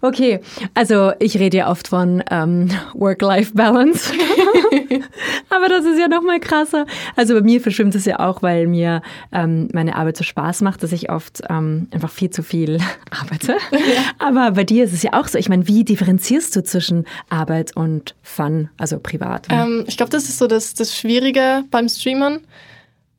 Okay, 0.00 0.40
also 0.74 1.12
ich 1.18 1.38
rede 1.38 1.58
ja 1.58 1.70
oft 1.70 1.88
von 1.88 2.22
ähm, 2.30 2.68
Work-Life-Balance. 2.94 4.12
Aber 5.50 5.68
das 5.68 5.84
ist 5.84 5.98
ja 5.98 6.08
noch 6.08 6.22
mal 6.22 6.40
krasser. 6.40 6.86
Also 7.14 7.34
bei 7.34 7.40
mir 7.40 7.60
verschwimmt 7.60 7.94
es 7.94 8.04
ja 8.04 8.20
auch, 8.20 8.42
weil 8.42 8.66
mir 8.66 9.02
ähm, 9.32 9.68
meine 9.72 9.96
Arbeit 9.96 10.16
so 10.16 10.24
Spaß 10.24 10.62
macht, 10.62 10.82
dass 10.82 10.92
ich 10.92 11.10
oft 11.10 11.42
ähm, 11.48 11.88
einfach 11.90 12.10
viel 12.10 12.30
zu 12.30 12.42
viel 12.42 12.78
arbeite. 13.10 13.56
Ja. 13.72 13.78
Aber 14.18 14.52
bei 14.52 14.64
dir 14.64 14.84
ist 14.84 14.92
es 14.92 15.02
ja 15.02 15.12
auch 15.12 15.28
so. 15.28 15.38
Ich 15.38 15.48
meine, 15.48 15.66
wie 15.66 15.84
differenzierst 15.84 16.54
du 16.54 16.62
zwischen 16.62 17.06
Arbeit 17.28 17.76
und 17.76 18.14
Fun, 18.22 18.70
also 18.78 18.98
privat? 18.98 19.46
Ähm, 19.50 19.84
ich 19.86 19.96
glaube, 19.96 20.10
das 20.10 20.24
ist 20.24 20.38
so 20.38 20.46
das, 20.46 20.74
das 20.74 20.96
Schwierige 20.96 21.64
beim 21.70 21.88
Streamen 21.88 22.40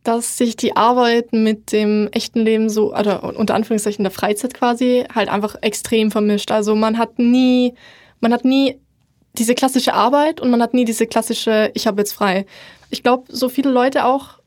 dass 0.08 0.38
sich 0.38 0.56
die 0.56 0.76
Arbeit 0.76 1.34
mit 1.34 1.72
dem 1.72 2.08
echten 2.12 2.40
Leben 2.40 2.70
so, 2.70 2.96
oder 2.96 3.24
unter 3.38 3.56
Anführungszeichen 3.56 4.04
der 4.04 4.12
Freizeit 4.12 4.54
quasi, 4.54 5.04
halt 5.14 5.30
einfach 5.30 5.56
extrem 5.62 6.12
vermischt. 6.12 6.50
Also 6.52 6.76
man 6.76 6.98
hat 6.98 7.20
nie, 7.20 7.74
man 8.22 8.32
hat 8.32 8.46
nie 8.46 8.80
diese 9.38 9.54
klassische 9.54 9.94
Arbeit 9.94 10.40
und 10.40 10.50
man 10.50 10.62
hat 10.62 10.74
nie 10.74 10.86
diese 10.86 11.08
klassische, 11.08 11.72
ich 11.74 11.88
habe 11.88 12.02
jetzt 12.02 12.14
frei. 12.14 12.46
Ich 12.90 13.04
glaube, 13.04 13.26
so 13.28 13.50
viele 13.50 13.70
Leute 13.70 14.06
auch 14.06 14.40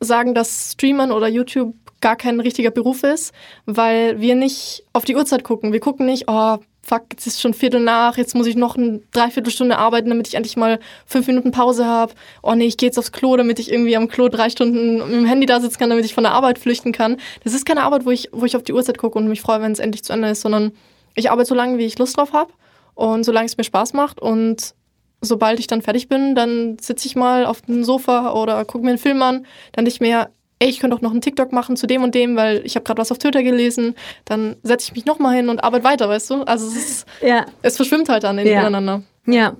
sagen, 0.00 0.34
dass 0.34 0.72
Streamern 0.72 1.12
oder 1.12 1.28
YouTube 1.28 1.74
gar 2.00 2.16
kein 2.16 2.38
richtiger 2.40 2.70
Beruf 2.70 3.02
ist, 3.02 3.32
weil 3.64 4.20
wir 4.20 4.34
nicht 4.34 4.84
auf 4.92 5.04
die 5.04 5.16
Uhrzeit 5.16 5.44
gucken. 5.44 5.72
Wir 5.72 5.80
gucken 5.80 6.06
nicht, 6.06 6.24
oh, 6.28 6.58
fuck, 6.86 7.04
jetzt 7.10 7.26
ist 7.26 7.40
schon 7.40 7.54
Viertel 7.54 7.80
nach, 7.80 8.16
jetzt 8.16 8.34
muss 8.34 8.46
ich 8.46 8.56
noch 8.56 8.76
eine 8.76 9.00
Dreiviertelstunde 9.12 9.76
arbeiten, 9.76 10.08
damit 10.08 10.28
ich 10.28 10.34
endlich 10.34 10.56
mal 10.56 10.78
fünf 11.04 11.26
Minuten 11.26 11.50
Pause 11.50 11.84
habe. 11.84 12.14
Oh 12.42 12.54
nee, 12.54 12.66
ich 12.66 12.76
gehe 12.76 12.88
jetzt 12.88 12.98
aufs 12.98 13.12
Klo, 13.12 13.36
damit 13.36 13.58
ich 13.58 13.72
irgendwie 13.72 13.96
am 13.96 14.08
Klo 14.08 14.28
drei 14.28 14.50
Stunden 14.50 14.98
mit 14.98 15.12
dem 15.12 15.26
Handy 15.26 15.46
da 15.46 15.60
sitzen 15.60 15.78
kann, 15.78 15.90
damit 15.90 16.04
ich 16.04 16.14
von 16.14 16.24
der 16.24 16.32
Arbeit 16.32 16.58
flüchten 16.58 16.92
kann. 16.92 17.16
Das 17.42 17.54
ist 17.54 17.66
keine 17.66 17.82
Arbeit, 17.82 18.06
wo 18.06 18.10
ich, 18.10 18.28
wo 18.32 18.44
ich 18.44 18.56
auf 18.56 18.62
die 18.62 18.72
Uhrzeit 18.72 18.98
gucke 18.98 19.18
und 19.18 19.28
mich 19.28 19.40
freue, 19.40 19.60
wenn 19.60 19.72
es 19.72 19.80
endlich 19.80 20.04
zu 20.04 20.12
Ende 20.12 20.30
ist, 20.30 20.42
sondern 20.42 20.72
ich 21.14 21.30
arbeite 21.30 21.48
so 21.48 21.54
lange, 21.54 21.78
wie 21.78 21.86
ich 21.86 21.98
Lust 21.98 22.16
drauf 22.16 22.32
habe 22.32 22.52
und 22.94 23.24
solange 23.24 23.46
es 23.46 23.56
mir 23.56 23.64
Spaß 23.64 23.92
macht 23.92 24.20
und 24.20 24.74
sobald 25.20 25.58
ich 25.58 25.66
dann 25.66 25.82
fertig 25.82 26.08
bin, 26.08 26.34
dann 26.34 26.78
sitze 26.78 27.08
ich 27.08 27.16
mal 27.16 27.46
auf 27.46 27.62
dem 27.62 27.84
Sofa 27.84 28.32
oder 28.32 28.64
gucke 28.64 28.84
mir 28.84 28.90
einen 28.90 28.98
Film 28.98 29.22
an, 29.22 29.46
dann 29.72 29.86
ich 29.86 30.00
mir, 30.00 30.28
ey, 30.58 30.68
ich 30.68 30.80
könnte 30.80 30.96
auch 30.96 31.02
noch 31.02 31.10
einen 31.10 31.20
TikTok 31.20 31.52
machen 31.52 31.76
zu 31.76 31.86
dem 31.86 32.02
und 32.02 32.14
dem, 32.14 32.36
weil 32.36 32.62
ich 32.64 32.76
habe 32.76 32.84
gerade 32.84 33.00
was 33.00 33.12
auf 33.12 33.18
Twitter 33.18 33.42
gelesen. 33.42 33.94
Dann 34.24 34.56
setze 34.62 34.88
ich 34.88 34.94
mich 34.94 35.04
nochmal 35.04 35.36
hin 35.36 35.48
und 35.48 35.62
arbeite 35.62 35.84
weiter, 35.84 36.08
weißt 36.08 36.30
du? 36.30 36.42
Also 36.42 36.66
es 36.68 36.76
ist, 36.76 37.06
ja. 37.22 37.46
es 37.62 37.76
verschwimmt 37.76 38.08
halt 38.08 38.24
dann 38.24 38.38
ineinander. 38.38 39.02
Ja. 39.26 39.34
ja. 39.34 39.56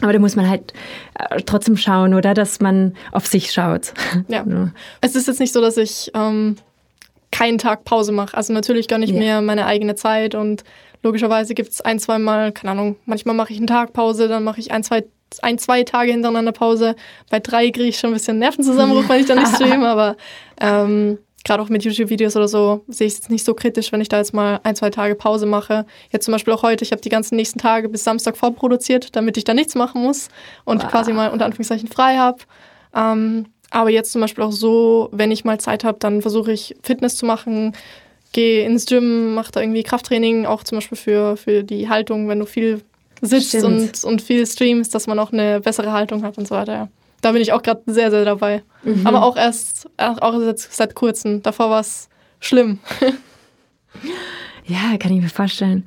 Aber 0.00 0.12
da 0.12 0.18
muss 0.18 0.34
man 0.34 0.48
halt 0.48 0.72
äh, 1.14 1.40
trotzdem 1.42 1.76
schauen, 1.76 2.14
oder? 2.14 2.34
Dass 2.34 2.60
man 2.60 2.94
auf 3.12 3.26
sich 3.26 3.52
schaut. 3.52 3.92
Ja. 4.28 4.44
ja. 4.46 4.70
Es 5.00 5.14
ist 5.14 5.28
jetzt 5.28 5.40
nicht 5.40 5.52
so, 5.52 5.60
dass 5.60 5.76
ich 5.76 6.10
ähm, 6.14 6.56
keinen 7.30 7.58
Tag 7.58 7.84
Pause 7.84 8.12
mache. 8.12 8.36
Also 8.36 8.52
natürlich 8.52 8.88
gönne 8.88 9.04
ich 9.04 9.10
ja. 9.10 9.18
mir 9.18 9.40
meine 9.40 9.66
eigene 9.66 9.94
Zeit 9.94 10.34
und 10.34 10.64
logischerweise 11.02 11.54
gibt 11.54 11.70
es 11.70 11.80
ein, 11.80 11.98
zwei 11.98 12.18
Mal, 12.18 12.52
keine 12.52 12.72
Ahnung, 12.72 12.96
manchmal 13.04 13.34
mache 13.34 13.52
ich 13.52 13.58
einen 13.58 13.66
Tag 13.66 13.92
Pause, 13.92 14.26
dann 14.28 14.42
mache 14.42 14.60
ich 14.60 14.72
ein, 14.72 14.82
zwei 14.82 15.04
ein, 15.42 15.58
zwei 15.58 15.82
Tage 15.84 16.12
hintereinander 16.12 16.52
Pause. 16.52 16.94
Bei 17.30 17.40
drei 17.40 17.70
kriege 17.70 17.88
ich 17.88 17.98
schon 17.98 18.10
ein 18.10 18.14
bisschen 18.14 18.38
Nervenzusammenbruch, 18.38 19.08
wenn 19.08 19.20
ich 19.20 19.26
dann 19.26 19.38
nicht 19.38 19.54
streame, 19.54 19.88
aber 19.88 20.16
ähm, 20.60 21.18
gerade 21.44 21.62
auch 21.62 21.68
mit 21.68 21.84
YouTube-Videos 21.84 22.36
oder 22.36 22.48
so 22.48 22.84
sehe 22.88 23.06
ich 23.06 23.14
es 23.14 23.28
nicht 23.28 23.44
so 23.44 23.54
kritisch, 23.54 23.92
wenn 23.92 24.00
ich 24.00 24.08
da 24.08 24.18
jetzt 24.18 24.32
mal 24.32 24.60
ein, 24.64 24.74
zwei 24.74 24.90
Tage 24.90 25.14
Pause 25.14 25.46
mache. 25.46 25.86
Jetzt 26.10 26.24
zum 26.24 26.32
Beispiel 26.32 26.54
auch 26.54 26.62
heute, 26.62 26.84
ich 26.84 26.90
habe 26.90 27.02
die 27.02 27.10
ganzen 27.10 27.36
nächsten 27.36 27.58
Tage 27.58 27.88
bis 27.88 28.02
Samstag 28.02 28.36
vorproduziert, 28.36 29.14
damit 29.14 29.36
ich 29.36 29.44
da 29.44 29.54
nichts 29.54 29.74
machen 29.74 30.02
muss 30.02 30.28
und 30.64 30.82
wow. 30.82 30.90
quasi 30.90 31.12
mal 31.12 31.30
unter 31.30 31.44
Anführungszeichen 31.44 31.88
frei 31.88 32.16
habe. 32.16 32.38
Ähm, 32.94 33.46
aber 33.70 33.90
jetzt 33.90 34.12
zum 34.12 34.20
Beispiel 34.20 34.44
auch 34.44 34.52
so, 34.52 35.08
wenn 35.12 35.30
ich 35.30 35.44
mal 35.44 35.60
Zeit 35.60 35.84
habe, 35.84 35.98
dann 35.98 36.22
versuche 36.22 36.52
ich 36.52 36.76
Fitness 36.82 37.16
zu 37.16 37.26
machen, 37.26 37.76
gehe 38.32 38.64
ins 38.64 38.86
Gym, 38.86 39.34
mache 39.34 39.52
da 39.52 39.60
irgendwie 39.60 39.82
Krafttraining, 39.82 40.46
auch 40.46 40.64
zum 40.64 40.78
Beispiel 40.78 40.96
für, 40.96 41.36
für 41.36 41.62
die 41.62 41.88
Haltung, 41.88 42.28
wenn 42.28 42.38
du 42.38 42.46
viel 42.46 42.82
sitzt 43.24 43.62
und, 43.64 44.04
und 44.04 44.22
viel 44.22 44.46
streamst, 44.46 44.94
dass 44.94 45.06
man 45.06 45.18
auch 45.18 45.32
eine 45.32 45.60
bessere 45.60 45.92
Haltung 45.92 46.22
hat 46.22 46.38
und 46.38 46.46
so 46.46 46.54
weiter. 46.54 46.72
Ja. 46.72 46.88
Da 47.20 47.32
bin 47.32 47.40
ich 47.40 47.52
auch 47.52 47.62
gerade 47.62 47.82
sehr, 47.86 48.10
sehr 48.10 48.24
dabei. 48.24 48.62
Mhm. 48.82 49.06
Aber 49.06 49.22
auch 49.22 49.36
erst, 49.36 49.88
auch 49.96 50.38
seit, 50.40 50.58
seit 50.58 50.94
kurzem. 50.94 51.42
Davor 51.42 51.70
war 51.70 51.80
es 51.80 52.08
schlimm. 52.38 52.80
ja, 54.66 54.98
kann 54.98 55.12
ich 55.12 55.22
mir 55.22 55.30
vorstellen. 55.30 55.86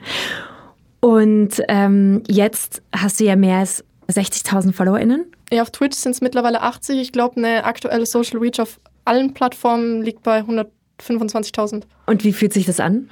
Und 1.00 1.62
ähm, 1.67 2.23
jetzt 2.28 2.82
hast 2.91 3.19
du 3.19 3.26
ja 3.26 3.36
mehr 3.36 3.58
als 3.58 3.84
60.000 4.10 4.73
FollowerInnen. 4.73 5.26
Ja, 5.52 5.62
auf 5.62 5.71
Twitch 5.71 5.97
sind 5.97 6.13
es 6.13 6.21
mittlerweile 6.21 6.62
80. 6.62 7.00
Ich 7.00 7.12
glaube, 7.12 7.38
eine 7.38 7.63
aktuelle 7.65 8.06
Social 8.06 8.39
Reach 8.39 8.60
auf 8.60 8.80
allen 9.06 9.34
Plattformen 9.34 10.02
liegt 10.02 10.23
bei 10.23 10.41
125.000. 10.41 11.84
Und 12.08 12.23
wie 12.23 12.34
fühlt 12.34 12.54
sich 12.54 12.65
das 12.65 12.80
an? 12.80 13.10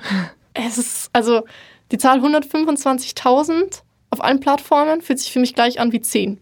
Es 0.54 0.78
ist, 0.78 1.10
also 1.14 1.44
die 1.92 1.98
Zahl 1.98 2.20
125.000 2.20 3.82
auf 4.16 4.24
allen 4.24 4.40
Plattformen 4.40 5.02
fühlt 5.02 5.20
sich 5.20 5.32
für 5.32 5.40
mich 5.40 5.54
gleich 5.54 5.80
an 5.80 5.92
wie 5.92 6.02
10. 6.02 6.40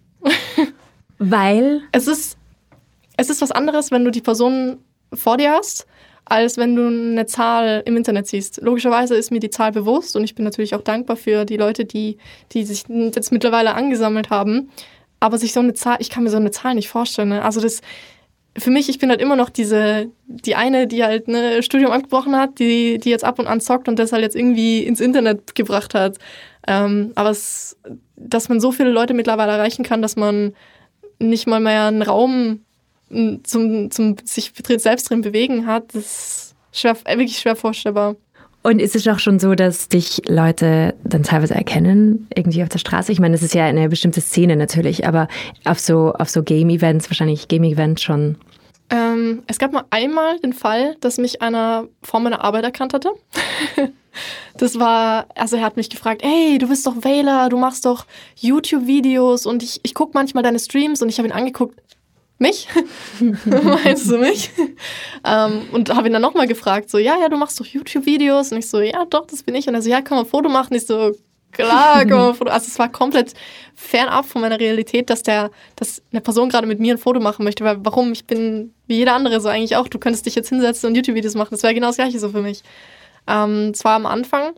Weil? 1.17 1.81
Es 1.91 2.07
ist, 2.07 2.37
es 3.17 3.29
ist 3.29 3.41
was 3.41 3.51
anderes, 3.51 3.89
wenn 3.89 4.05
du 4.05 4.11
die 4.11 4.21
Person 4.21 4.77
vor 5.13 5.37
dir 5.37 5.51
hast 5.51 5.87
als 6.25 6.57
wenn 6.57 6.75
du 6.75 6.87
eine 6.87 7.25
Zahl 7.25 7.83
im 7.85 7.97
Internet 7.97 8.27
siehst. 8.27 8.61
Logischerweise 8.61 9.15
ist 9.15 9.31
mir 9.31 9.39
die 9.39 9.49
Zahl 9.49 9.71
bewusst 9.71 10.15
und 10.15 10.23
ich 10.23 10.35
bin 10.35 10.45
natürlich 10.45 10.75
auch 10.75 10.81
dankbar 10.81 11.17
für 11.17 11.45
die 11.45 11.57
Leute, 11.57 11.85
die, 11.85 12.17
die 12.53 12.63
sich 12.63 12.85
jetzt 12.87 13.31
mittlerweile 13.31 13.73
angesammelt 13.73 14.29
haben. 14.29 14.69
Aber 15.19 15.37
sich 15.37 15.53
so 15.53 15.61
eine 15.61 15.73
Zahl, 15.73 15.97
ich 15.99 16.09
kann 16.09 16.23
mir 16.23 16.29
so 16.29 16.37
eine 16.37 16.51
Zahl 16.51 16.75
nicht 16.75 16.89
vorstellen. 16.89 17.29
Ne? 17.29 17.43
Also 17.43 17.61
das, 17.61 17.81
für 18.57 18.69
mich, 18.69 18.89
ich 18.89 18.99
bin 18.99 19.09
halt 19.09 19.21
immer 19.21 19.35
noch 19.35 19.49
diese, 19.49 20.11
die 20.27 20.55
eine, 20.55 20.87
die 20.87 21.03
halt 21.03 21.27
ne, 21.27 21.63
Studium 21.63 21.91
abgebrochen 21.91 22.35
hat, 22.35 22.59
die, 22.59 22.99
die 22.99 23.09
jetzt 23.09 23.23
ab 23.23 23.39
und 23.39 23.47
an 23.47 23.61
zockt 23.61 23.87
und 23.87 23.97
das 23.97 24.11
halt 24.11 24.23
jetzt 24.23 24.35
irgendwie 24.35 24.83
ins 24.83 24.99
Internet 24.99 25.55
gebracht 25.55 25.95
hat. 25.95 26.17
Ähm, 26.67 27.11
aber 27.15 27.31
es, 27.31 27.77
dass 28.15 28.49
man 28.49 28.59
so 28.59 28.71
viele 28.71 28.91
Leute 28.91 29.13
mittlerweile 29.13 29.53
erreichen 29.53 29.83
kann, 29.83 30.01
dass 30.01 30.15
man 30.15 30.53
nicht 31.19 31.47
mal 31.47 31.59
mehr 31.59 31.85
einen 31.85 32.01
Raum 32.01 32.61
zum, 33.43 33.91
zum 33.91 34.15
sich 34.23 34.51
selbst 34.77 35.09
drin 35.09 35.21
bewegen 35.21 35.67
hat, 35.67 35.93
das 35.93 36.05
ist 36.05 36.55
schwer, 36.71 36.95
wirklich 37.05 37.37
schwer 37.37 37.55
vorstellbar. 37.55 38.15
Und 38.63 38.79
ist 38.79 38.95
es 38.95 39.05
auch 39.09 39.19
schon 39.19 39.39
so, 39.39 39.55
dass 39.55 39.89
dich 39.89 40.21
Leute 40.27 40.95
dann 41.03 41.23
teilweise 41.23 41.53
erkennen, 41.53 42.27
irgendwie 42.33 42.63
auf 42.63 42.69
der 42.69 42.79
Straße? 42.79 43.11
Ich 43.11 43.19
meine, 43.19 43.33
das 43.33 43.43
ist 43.43 43.53
ja 43.53 43.65
eine 43.65 43.89
bestimmte 43.89 44.21
Szene 44.21 44.55
natürlich, 44.55 45.05
aber 45.05 45.27
auf 45.65 45.79
so, 45.79 46.13
auf 46.13 46.29
so 46.29 46.43
Game-Events, 46.43 47.09
wahrscheinlich 47.09 47.49
Game-Events 47.49 48.01
schon. 48.01 48.37
Ähm, 48.89 49.43
es 49.47 49.59
gab 49.59 49.73
mal 49.73 49.83
einmal 49.89 50.39
den 50.39 50.53
Fall, 50.53 50.95
dass 51.01 51.17
mich 51.17 51.41
einer 51.41 51.87
vor 52.01 52.21
meiner 52.21 52.41
Arbeit 52.41 52.63
erkannt 52.63 52.93
hatte. 52.93 53.11
das 54.57 54.79
war, 54.79 55.27
also 55.35 55.57
er 55.57 55.63
hat 55.63 55.75
mich 55.75 55.89
gefragt, 55.89 56.21
hey, 56.23 56.57
du 56.57 56.69
bist 56.69 56.87
doch 56.87 57.03
Wähler, 57.03 57.49
du 57.49 57.57
machst 57.57 57.85
doch 57.85 58.05
YouTube-Videos 58.37 59.45
und 59.45 59.61
ich, 59.61 59.81
ich 59.83 59.93
gucke 59.93 60.11
manchmal 60.13 60.43
deine 60.43 60.59
Streams 60.59 61.01
und 61.01 61.09
ich 61.09 61.17
habe 61.17 61.27
ihn 61.27 61.33
angeguckt, 61.33 61.77
mich? 62.37 62.67
Meinst 63.45 64.09
du 64.09 64.17
mich? 64.17 64.51
ähm, 65.25 65.63
und 65.71 65.93
habe 65.93 66.07
ihn 66.07 66.13
dann 66.13 66.21
nochmal 66.21 66.47
gefragt, 66.47 66.89
so, 66.89 66.97
ja, 66.97 67.15
ja, 67.19 67.29
du 67.29 67.37
machst 67.37 67.59
doch 67.59 67.65
YouTube-Videos. 67.65 68.51
Und 68.51 68.59
ich 68.59 68.69
so, 68.69 68.79
ja, 68.81 69.05
doch, 69.05 69.25
das 69.25 69.43
bin 69.43 69.55
ich. 69.55 69.67
Und 69.67 69.75
er 69.75 69.81
so, 69.81 69.89
ja, 69.89 70.01
kann 70.01 70.17
man 70.17 70.25
ein 70.25 70.29
Foto 70.29 70.49
machen? 70.49 70.73
Ich 70.75 70.85
so, 70.85 71.13
klar, 71.51 72.05
kann 72.05 72.17
man 72.17 72.29
ein 72.29 72.35
Foto. 72.35 72.51
Also 72.51 72.67
es 72.67 72.79
war 72.79 72.91
komplett 72.91 73.33
fernab 73.75 74.25
von 74.25 74.41
meiner 74.41 74.59
Realität, 74.59 75.09
dass 75.09 75.23
der, 75.23 75.51
dass 75.75 76.01
eine 76.11 76.21
Person 76.21 76.49
gerade 76.49 76.67
mit 76.67 76.79
mir 76.79 76.95
ein 76.95 76.97
Foto 76.97 77.19
machen 77.19 77.45
möchte. 77.45 77.63
Weil 77.63 77.77
warum? 77.79 78.11
Ich 78.11 78.25
bin 78.25 78.73
wie 78.87 78.97
jeder 78.97 79.13
andere 79.13 79.39
so 79.39 79.49
eigentlich 79.49 79.75
auch. 79.75 79.87
Du 79.87 79.99
könntest 79.99 80.25
dich 80.25 80.35
jetzt 80.35 80.49
hinsetzen 80.49 80.89
und 80.89 80.95
YouTube-Videos 80.95 81.35
machen. 81.35 81.49
Das 81.51 81.63
wäre 81.63 81.73
genau 81.73 81.87
das 81.87 81.97
gleiche 81.97 82.19
so 82.19 82.29
für 82.29 82.41
mich. 82.41 82.63
Ähm, 83.27 83.73
zwar 83.73 83.95
am 83.95 84.05
Anfang. 84.05 84.53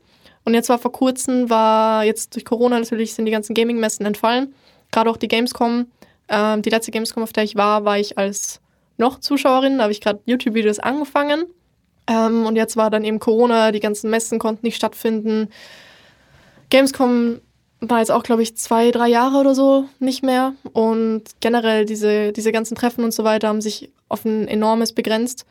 Und 0.45 0.53
jetzt 0.53 0.69
war 0.69 0.77
vor 0.77 0.91
kurzem, 0.91 1.49
war 1.49 2.05
jetzt 2.05 2.35
durch 2.35 2.45
Corona 2.45 2.79
natürlich 2.79 3.15
sind 3.15 3.25
die 3.25 3.31
ganzen 3.31 3.55
Gaming-Messen 3.55 4.05
entfallen. 4.05 4.53
Gerade 4.91 5.09
auch 5.09 5.17
die 5.17 5.27
Gamescom 5.27 5.87
ähm, 6.29 6.61
die 6.61 6.69
letzte 6.69 6.91
Gamescom, 6.91 7.23
auf 7.23 7.33
der 7.33 7.43
ich 7.43 7.55
war, 7.55 7.85
war 7.85 7.99
ich 7.99 8.17
als 8.17 8.61
noch 8.97 9.19
Zuschauerin. 9.19 9.77
Da 9.77 9.83
habe 9.83 9.91
ich 9.91 10.01
gerade 10.01 10.21
YouTube-Videos 10.25 10.79
angefangen. 10.79 11.45
Ähm, 12.07 12.45
und 12.45 12.55
jetzt 12.55 12.77
war 12.77 12.89
dann 12.89 13.03
eben 13.03 13.19
Corona, 13.19 13.71
die 13.71 13.79
ganzen 13.79 14.09
Messen 14.09 14.39
konnten 14.39 14.65
nicht 14.65 14.75
stattfinden. 14.75 15.49
Gamescom 16.69 17.41
war 17.81 17.99
jetzt 17.99 18.11
auch, 18.11 18.23
glaube 18.23 18.43
ich, 18.43 18.55
zwei, 18.57 18.91
drei 18.91 19.07
Jahre 19.07 19.37
oder 19.37 19.55
so 19.55 19.85
nicht 19.99 20.23
mehr. 20.23 20.53
Und 20.73 21.23
generell 21.39 21.85
diese, 21.85 22.31
diese 22.31 22.51
ganzen 22.51 22.75
Treffen 22.75 23.03
und 23.03 23.13
so 23.13 23.23
weiter 23.23 23.47
haben 23.47 23.61
sich 23.61 23.91
auf 24.09 24.25
ein 24.25 24.47
enormes 24.47 24.93
begrenzt. 24.93 25.45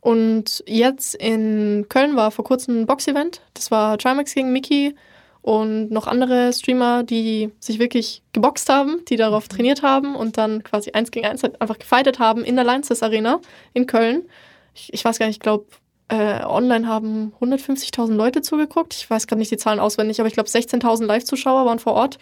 Und 0.00 0.62
jetzt 0.66 1.14
in 1.14 1.86
Köln 1.88 2.16
war 2.16 2.30
vor 2.30 2.44
kurzem 2.44 2.82
ein 2.82 2.86
Box-Event. 2.86 3.42
Das 3.54 3.70
war 3.70 3.98
Trimax 3.98 4.34
gegen 4.34 4.52
Mickey 4.52 4.94
und 5.42 5.90
noch 5.90 6.06
andere 6.06 6.52
Streamer, 6.52 7.02
die 7.02 7.50
sich 7.60 7.78
wirklich 7.78 8.22
geboxt 8.32 8.68
haben, 8.68 9.04
die 9.08 9.16
darauf 9.16 9.44
mhm. 9.44 9.56
trainiert 9.56 9.82
haben 9.82 10.14
und 10.16 10.36
dann 10.36 10.62
quasi 10.62 10.92
eins 10.92 11.10
gegen 11.10 11.26
eins 11.26 11.44
einfach 11.44 11.78
gefightet 11.78 12.18
haben 12.18 12.44
in 12.44 12.56
der 12.56 12.64
Lions 12.64 13.02
Arena 13.02 13.40
in 13.72 13.86
Köln. 13.86 14.28
Ich, 14.74 14.92
ich 14.92 15.04
weiß 15.04 15.18
gar 15.18 15.26
nicht, 15.26 15.36
ich 15.36 15.40
glaube, 15.40 15.66
äh, 16.08 16.44
online 16.44 16.86
haben 16.86 17.32
150.000 17.40 18.14
Leute 18.14 18.42
zugeguckt. 18.42 18.94
Ich 18.94 19.08
weiß 19.08 19.26
gerade 19.26 19.38
nicht 19.38 19.50
die 19.50 19.56
Zahlen 19.56 19.78
auswendig, 19.80 20.20
aber 20.20 20.28
ich 20.28 20.34
glaube, 20.34 20.48
16.000 20.48 21.04
Live-Zuschauer 21.04 21.66
waren 21.66 21.78
vor 21.78 21.94
Ort. 21.94 22.18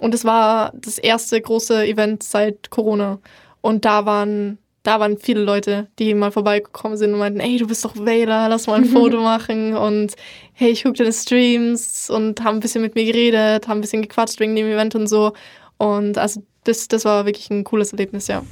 Und 0.00 0.14
es 0.14 0.24
war 0.24 0.72
das 0.74 0.98
erste 0.98 1.40
große 1.40 1.84
Event 1.84 2.22
seit 2.22 2.70
Corona. 2.70 3.18
Und 3.60 3.84
da 3.84 4.06
waren 4.06 4.58
da 4.82 5.00
waren 5.00 5.18
viele 5.18 5.42
Leute, 5.42 5.88
die 5.98 6.14
mal 6.14 6.30
vorbeigekommen 6.30 6.96
sind 6.96 7.12
und 7.12 7.18
meinten, 7.18 7.40
ey, 7.40 7.58
du 7.58 7.66
bist 7.66 7.84
doch 7.84 7.96
Wähler, 7.96 8.48
lass 8.48 8.66
mal 8.66 8.76
ein 8.76 8.84
Foto 8.86 9.22
machen 9.22 9.76
und 9.76 10.14
hey, 10.52 10.70
ich 10.70 10.82
gucke 10.82 10.98
deine 10.98 11.12
Streams 11.12 12.10
und 12.10 12.42
haben 12.42 12.58
ein 12.58 12.60
bisschen 12.60 12.82
mit 12.82 12.94
mir 12.94 13.04
geredet, 13.04 13.68
haben 13.68 13.78
ein 13.78 13.82
bisschen 13.82 14.02
gequatscht 14.02 14.40
wegen 14.40 14.56
dem 14.56 14.66
Event 14.66 14.94
und 14.94 15.06
so. 15.08 15.32
Und 15.76 16.18
also 16.18 16.42
das, 16.64 16.88
das 16.88 17.04
war 17.04 17.26
wirklich 17.26 17.50
ein 17.50 17.64
cooles 17.64 17.92
Erlebnis, 17.92 18.28
ja. 18.28 18.42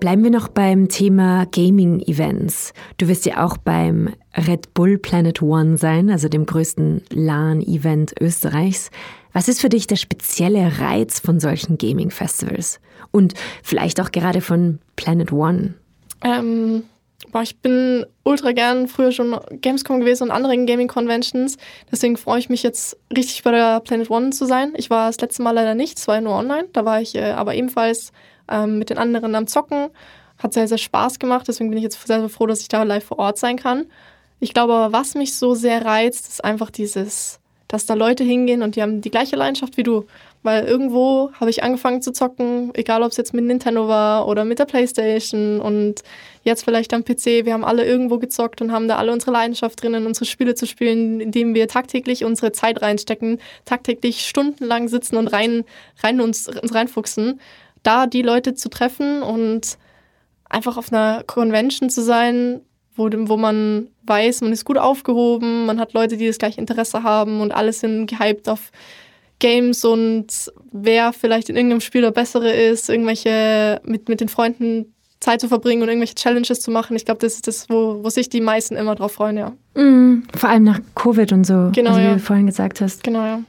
Bleiben 0.00 0.24
wir 0.24 0.30
noch 0.30 0.48
beim 0.48 0.88
Thema 0.88 1.44
Gaming-Events. 1.44 2.72
Du 2.96 3.06
wirst 3.06 3.26
ja 3.26 3.44
auch 3.44 3.58
beim 3.58 4.14
Red 4.34 4.72
Bull 4.72 4.96
Planet 4.96 5.42
One 5.42 5.76
sein, 5.76 6.08
also 6.08 6.30
dem 6.30 6.46
größten 6.46 7.02
LAN-Event 7.10 8.14
Österreichs. 8.18 8.90
Was 9.34 9.46
ist 9.46 9.60
für 9.60 9.68
dich 9.68 9.86
der 9.86 9.96
spezielle 9.96 10.80
Reiz 10.80 11.20
von 11.20 11.38
solchen 11.38 11.76
Gaming-Festivals? 11.76 12.80
Und 13.10 13.34
vielleicht 13.62 14.00
auch 14.00 14.10
gerade 14.10 14.40
von 14.40 14.78
Planet 14.96 15.32
One? 15.32 15.74
Ähm, 16.24 16.84
boah, 17.30 17.42
ich 17.42 17.58
bin 17.58 18.06
ultra 18.24 18.52
gern 18.52 18.88
früher 18.88 19.12
schon 19.12 19.38
Gamescom 19.60 20.00
gewesen 20.00 20.24
und 20.24 20.30
anderen 20.30 20.66
Gaming-Conventions. 20.66 21.56
Deswegen 21.90 22.16
freue 22.16 22.38
ich 22.38 22.48
mich 22.48 22.62
jetzt 22.62 22.96
richtig 23.14 23.42
bei 23.42 23.52
der 23.52 23.80
Planet 23.80 24.10
One 24.10 24.30
zu 24.30 24.46
sein. 24.46 24.72
Ich 24.76 24.90
war 24.90 25.08
das 25.08 25.20
letzte 25.20 25.42
Mal 25.42 25.52
leider 25.52 25.74
nicht, 25.74 25.98
es 25.98 26.08
war 26.08 26.20
nur 26.20 26.34
online. 26.34 26.68
Da 26.72 26.84
war 26.84 27.00
ich 27.00 27.14
äh, 27.14 27.32
aber 27.32 27.54
ebenfalls 27.54 28.12
ähm, 28.50 28.78
mit 28.78 28.90
den 28.90 28.98
anderen 28.98 29.34
am 29.34 29.46
Zocken. 29.46 29.88
Hat 30.38 30.54
sehr, 30.54 30.68
sehr 30.68 30.78
Spaß 30.78 31.18
gemacht. 31.18 31.46
Deswegen 31.48 31.70
bin 31.70 31.76
ich 31.78 31.84
jetzt 31.84 32.06
sehr, 32.06 32.20
sehr 32.20 32.28
froh, 32.28 32.46
dass 32.46 32.60
ich 32.60 32.68
da 32.68 32.82
live 32.82 33.04
vor 33.04 33.18
Ort 33.18 33.38
sein 33.38 33.56
kann. 33.56 33.86
Ich 34.40 34.54
glaube, 34.54 34.88
was 34.90 35.14
mich 35.14 35.36
so 35.36 35.54
sehr 35.54 35.84
reizt, 35.84 36.28
ist 36.28 36.44
einfach 36.44 36.70
dieses 36.70 37.40
dass 37.70 37.86
da 37.86 37.94
Leute 37.94 38.24
hingehen 38.24 38.62
und 38.62 38.74
die 38.74 38.82
haben 38.82 39.00
die 39.00 39.12
gleiche 39.12 39.36
Leidenschaft 39.36 39.76
wie 39.76 39.84
du. 39.84 40.06
Weil 40.42 40.64
irgendwo 40.64 41.30
habe 41.38 41.50
ich 41.50 41.62
angefangen 41.62 42.00
zu 42.00 42.12
zocken, 42.12 42.70
egal 42.74 43.02
ob 43.02 43.10
es 43.10 43.18
jetzt 43.18 43.34
mit 43.34 43.44
Nintendo 43.44 43.88
war 43.88 44.26
oder 44.26 44.46
mit 44.46 44.58
der 44.58 44.64
Playstation 44.64 45.60
und 45.60 46.02
jetzt 46.44 46.64
vielleicht 46.64 46.94
am 46.94 47.04
PC. 47.04 47.44
Wir 47.44 47.52
haben 47.52 47.64
alle 47.64 47.84
irgendwo 47.84 48.18
gezockt 48.18 48.62
und 48.62 48.72
haben 48.72 48.88
da 48.88 48.96
alle 48.96 49.12
unsere 49.12 49.32
Leidenschaft 49.32 49.82
drinnen, 49.82 50.06
unsere 50.06 50.24
Spiele 50.24 50.54
zu 50.54 50.66
spielen, 50.66 51.20
indem 51.20 51.54
wir 51.54 51.68
tagtäglich 51.68 52.24
unsere 52.24 52.52
Zeit 52.52 52.80
reinstecken, 52.80 53.38
tagtäglich 53.66 54.26
stundenlang 54.26 54.88
sitzen 54.88 55.16
und 55.16 55.28
rein, 55.28 55.64
rein 56.02 56.22
uns, 56.22 56.48
uns 56.48 56.74
reinfuchsen. 56.74 57.38
Da 57.82 58.06
die 58.06 58.22
Leute 58.22 58.54
zu 58.54 58.70
treffen 58.70 59.22
und 59.22 59.76
einfach 60.48 60.78
auf 60.78 60.90
einer 60.90 61.22
Convention 61.24 61.90
zu 61.90 62.02
sein, 62.02 62.62
wo, 62.96 63.10
wo 63.12 63.36
man 63.36 63.88
weiß, 64.04 64.40
man 64.40 64.52
ist 64.52 64.64
gut 64.64 64.78
aufgehoben, 64.78 65.66
man 65.66 65.78
hat 65.78 65.92
Leute, 65.92 66.16
die 66.16 66.26
das 66.26 66.38
gleiche 66.38 66.60
Interesse 66.60 67.02
haben 67.02 67.40
und 67.40 67.52
alle 67.52 67.72
sind 67.72 68.06
gehypt 68.06 68.48
auf 68.48 68.70
Games 69.40 69.84
und 69.84 70.52
wer 70.70 71.12
vielleicht 71.12 71.48
in 71.48 71.56
irgendeinem 71.56 71.80
Spiel 71.80 72.02
der 72.02 72.12
Bessere 72.12 72.52
ist, 72.52 72.88
irgendwelche 72.88 73.80
mit, 73.84 74.08
mit 74.08 74.20
den 74.20 74.28
Freunden 74.28 74.94
Zeit 75.20 75.40
zu 75.40 75.48
verbringen 75.48 75.82
und 75.82 75.88
irgendwelche 75.88 76.14
Challenges 76.14 76.60
zu 76.60 76.70
machen. 76.70 76.96
Ich 76.96 77.04
glaube, 77.04 77.20
das 77.20 77.34
ist 77.34 77.46
das, 77.46 77.68
wo, 77.68 78.02
wo 78.02 78.08
sich 78.08 78.28
die 78.28 78.40
meisten 78.40 78.76
immer 78.76 78.94
drauf 78.94 79.12
freuen, 79.12 79.36
ja. 79.36 79.52
Mm, 79.74 80.22
vor 80.34 80.48
allem 80.48 80.64
nach 80.64 80.80
Covid 80.94 81.32
und 81.32 81.44
so, 81.44 81.70
genau, 81.74 81.90
also, 81.90 82.00
wie 82.00 82.04
ja. 82.04 82.14
du 82.14 82.18
vorhin 82.20 82.46
gesagt 82.46 82.80
hast. 82.80 83.02
Genau, 83.04 83.24
ja. 83.24 83.42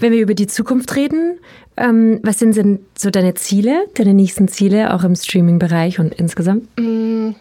Wenn 0.00 0.12
wir 0.12 0.20
über 0.20 0.34
die 0.34 0.46
Zukunft 0.46 0.94
reden, 0.96 1.38
ähm, 1.76 2.20
was 2.22 2.38
sind 2.38 2.56
denn 2.56 2.80
so 2.96 3.10
deine 3.10 3.34
Ziele, 3.34 3.86
deine 3.94 4.14
nächsten 4.14 4.48
Ziele, 4.48 4.94
auch 4.94 5.04
im 5.04 5.14
Streaming-Bereich 5.14 5.98
und 5.98 6.14
insgesamt? 6.14 6.68
Mm, 6.78 7.34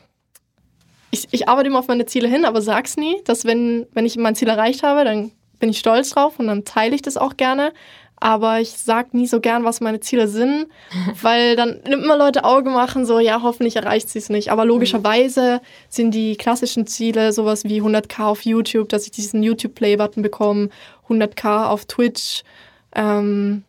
ich, 1.11 1.27
ich 1.31 1.49
arbeite 1.49 1.67
immer 1.67 1.79
auf 1.79 1.87
meine 1.87 2.05
Ziele 2.05 2.27
hin, 2.27 2.45
aber 2.45 2.61
sag's 2.61 2.97
nie, 2.97 3.17
dass 3.25 3.45
wenn, 3.45 3.85
wenn 3.93 4.05
ich 4.05 4.17
mein 4.17 4.35
Ziel 4.35 4.47
erreicht 4.47 4.83
habe, 4.83 5.03
dann 5.03 5.31
bin 5.61 5.69
ich 5.69 5.79
stolz 5.79 6.09
drauf 6.09 6.39
und 6.39 6.47
dann 6.47 6.65
teile 6.65 6.93
ich 6.93 7.01
das 7.01 7.15
auch 7.15 7.37
gerne. 7.37 7.71
Aber 8.17 8.59
ich 8.59 8.69
sag 8.71 9.15
nie 9.15 9.25
so 9.25 9.39
gern, 9.39 9.63
was 9.63 9.81
meine 9.81 9.99
Ziele 9.99 10.27
sind, 10.27 10.67
weil 11.21 11.55
dann 11.55 11.81
immer 11.81 12.17
Leute 12.17 12.43
Auge 12.43 12.69
machen, 12.69 13.05
so, 13.05 13.19
ja, 13.19 13.41
hoffentlich 13.41 13.77
erreicht 13.77 14.09
sie 14.09 14.19
es 14.19 14.29
nicht. 14.29 14.51
Aber 14.51 14.65
logischerweise 14.65 15.61
sind 15.89 16.13
die 16.13 16.35
klassischen 16.35 16.85
Ziele 16.85 17.31
sowas 17.33 17.63
wie 17.63 17.81
100k 17.81 18.23
auf 18.23 18.41
YouTube, 18.43 18.89
dass 18.89 19.05
ich 19.05 19.11
diesen 19.11 19.41
YouTube-Play-Button 19.41 20.21
bekomme, 20.21 20.69
100k 21.09 21.65
auf 21.65 21.85
Twitch, 21.85 22.43
ähm, 22.95 23.63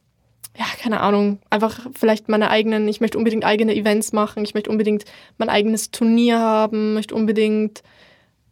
ja, 0.58 0.66
keine 0.82 1.00
Ahnung, 1.00 1.38
einfach 1.48 1.86
vielleicht 1.94 2.28
meine 2.28 2.50
eigenen, 2.50 2.86
ich 2.88 3.00
möchte 3.00 3.16
unbedingt 3.16 3.46
eigene 3.46 3.74
Events 3.74 4.12
machen, 4.12 4.44
ich 4.44 4.52
möchte 4.52 4.68
unbedingt 4.68 5.04
mein 5.38 5.48
eigenes 5.48 5.92
Turnier 5.92 6.40
haben, 6.40 6.92
möchte 6.92 7.14
unbedingt 7.14 7.82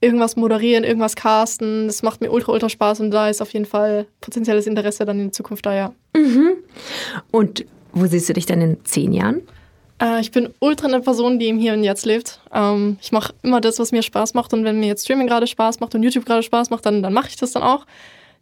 irgendwas 0.01 0.37
moderieren, 0.37 0.85
irgendwas 0.85 1.17
casten. 1.17 1.87
Das 1.87 2.03
macht 2.03 2.21
mir 2.21 2.31
ultra, 2.31 2.53
ultra 2.53 2.69
Spaß 2.69 3.01
und 3.01 3.11
da 3.11 3.29
ist 3.29 3.43
auf 3.43 3.53
jeden 3.53 3.67
Fall 3.67 4.07
potenzielles 4.21 4.67
Interesse 4.67 5.05
dann 5.05 5.21
in 5.21 5.33
Zukunft 5.33 5.67
da, 5.67 5.75
ja. 5.75 5.93
Mhm. 6.17 6.53
Und 7.31 7.65
wo 7.93 8.07
siehst 8.07 8.29
du 8.29 8.33
dich 8.33 8.47
dann 8.47 8.61
in 8.61 8.85
zehn 8.85 9.13
Jahren? 9.13 9.43
Äh, 10.01 10.21
ich 10.21 10.31
bin 10.31 10.49
ultra 10.61 10.87
eine 10.87 11.01
Person, 11.01 11.39
die 11.39 11.49
im 11.49 11.59
Hier 11.59 11.75
und 11.75 11.85
Jetzt 11.85 12.07
lebt. 12.07 12.41
Ähm, 12.53 12.99
ich 13.01 13.13
mache 13.13 13.35
immer 13.43 13.61
das, 13.61 13.79
was 13.79 13.93
mir 13.93 14.03
Spaß 14.03 14.35
macht 14.35 14.53
und 14.55 14.65
wenn 14.65 14.81
mir 14.81 14.87
jetzt 14.87 15.05
Streaming 15.05 15.27
gerade 15.27 15.47
Spaß 15.47 15.81
macht 15.81 15.95
und 15.95 16.03
YouTube 16.03 16.25
gerade 16.25 16.43
Spaß 16.43 16.71
macht, 16.71 16.87
dann, 16.87 17.03
dann 17.03 17.13
mache 17.13 17.29
ich 17.29 17.37
das 17.37 17.53
dann 17.53 17.63
auch 17.63 17.87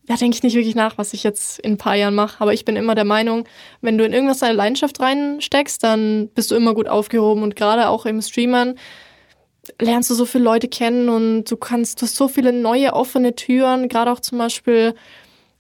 ja, 0.08 0.16
denke 0.16 0.36
ich 0.36 0.42
nicht 0.42 0.54
wirklich 0.54 0.74
nach, 0.74 0.96
was 0.96 1.12
ich 1.12 1.22
jetzt 1.22 1.58
in 1.58 1.72
ein 1.72 1.76
paar 1.76 1.94
Jahren 1.94 2.14
mache. 2.14 2.40
Aber 2.40 2.54
ich 2.54 2.64
bin 2.64 2.76
immer 2.76 2.94
der 2.94 3.04
Meinung, 3.04 3.44
wenn 3.82 3.98
du 3.98 4.04
in 4.04 4.14
irgendwas 4.14 4.38
deine 4.38 4.54
Leidenschaft 4.54 4.98
reinsteckst, 5.00 5.82
dann 5.84 6.28
bist 6.34 6.50
du 6.50 6.54
immer 6.54 6.74
gut 6.74 6.88
aufgehoben. 6.88 7.42
Und 7.42 7.56
gerade 7.56 7.88
auch 7.88 8.06
im 8.06 8.22
Streamern 8.22 8.76
lernst 9.80 10.10
du 10.10 10.14
so 10.14 10.24
viele 10.24 10.44
Leute 10.44 10.68
kennen 10.68 11.08
und 11.08 11.44
du 11.44 11.56
kannst, 11.56 12.00
du 12.00 12.06
hast 12.06 12.16
so 12.16 12.28
viele 12.28 12.52
neue 12.52 12.92
offene 12.92 13.34
Türen, 13.34 13.88
gerade 13.88 14.12
auch 14.12 14.20
zum 14.20 14.38
Beispiel 14.38 14.94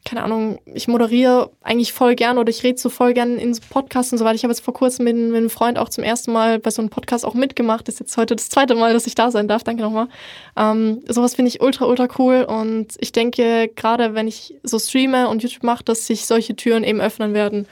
keine 0.08 0.22
Ahnung, 0.22 0.58
ich 0.64 0.88
moderiere 0.88 1.50
eigentlich 1.62 1.92
voll 1.92 2.14
gern 2.14 2.38
oder 2.38 2.48
ich 2.48 2.62
rede 2.62 2.78
so 2.78 2.88
voll 2.88 3.12
gern 3.12 3.36
in 3.36 3.52
so 3.52 3.60
Podcasts 3.68 4.10
und 4.10 4.18
so 4.18 4.24
weiter. 4.24 4.36
Ich 4.36 4.42
habe 4.42 4.52
jetzt 4.52 4.64
vor 4.64 4.72
kurzem 4.72 5.04
mit, 5.04 5.16
mit, 5.16 5.36
einem 5.36 5.50
Freund 5.50 5.78
auch 5.78 5.88
zum 5.90 6.02
ersten 6.02 6.32
Mal 6.32 6.58
bei 6.58 6.70
so 6.70 6.80
einem 6.80 6.88
Podcast 6.88 7.26
auch 7.26 7.34
mitgemacht. 7.34 7.86
Das 7.88 7.94
ist 7.94 8.00
jetzt 8.00 8.16
heute 8.16 8.34
das 8.34 8.48
zweite 8.48 8.74
Mal, 8.74 8.94
dass 8.94 9.06
ich 9.06 9.14
da 9.14 9.30
sein 9.30 9.48
darf. 9.48 9.64
Danke 9.64 9.82
nochmal. 9.82 10.08
Ähm, 10.56 11.02
sowas 11.08 11.34
finde 11.34 11.50
ich 11.50 11.60
ultra, 11.60 11.84
ultra 11.84 12.08
cool 12.18 12.46
und 12.48 12.94
ich 12.98 13.12
denke, 13.12 13.70
gerade 13.74 14.14
wenn 14.14 14.28
ich 14.28 14.54
so 14.62 14.78
streame 14.78 15.28
und 15.28 15.42
YouTube 15.42 15.64
mache, 15.64 15.84
dass 15.84 16.06
sich 16.06 16.26
solche 16.26 16.56
Türen 16.56 16.84
eben 16.84 17.00
öffnen 17.00 17.34
werden. 17.34 17.66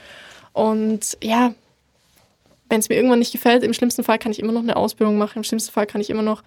Und 0.53 1.17
ja, 1.23 1.53
wenn 2.69 2.79
es 2.79 2.89
mir 2.89 2.95
irgendwann 2.95 3.19
nicht 3.19 3.31
gefällt, 3.31 3.63
im 3.63 3.73
schlimmsten 3.73 4.03
Fall 4.03 4.19
kann 4.19 4.31
ich 4.31 4.39
immer 4.39 4.51
noch 4.51 4.61
eine 4.61 4.75
Ausbildung 4.75 5.17
machen. 5.17 5.37
Im 5.37 5.43
schlimmsten 5.43 5.71
Fall 5.71 5.85
kann 5.85 6.01
ich 6.01 6.09
immer 6.09 6.21
noch 6.21 6.43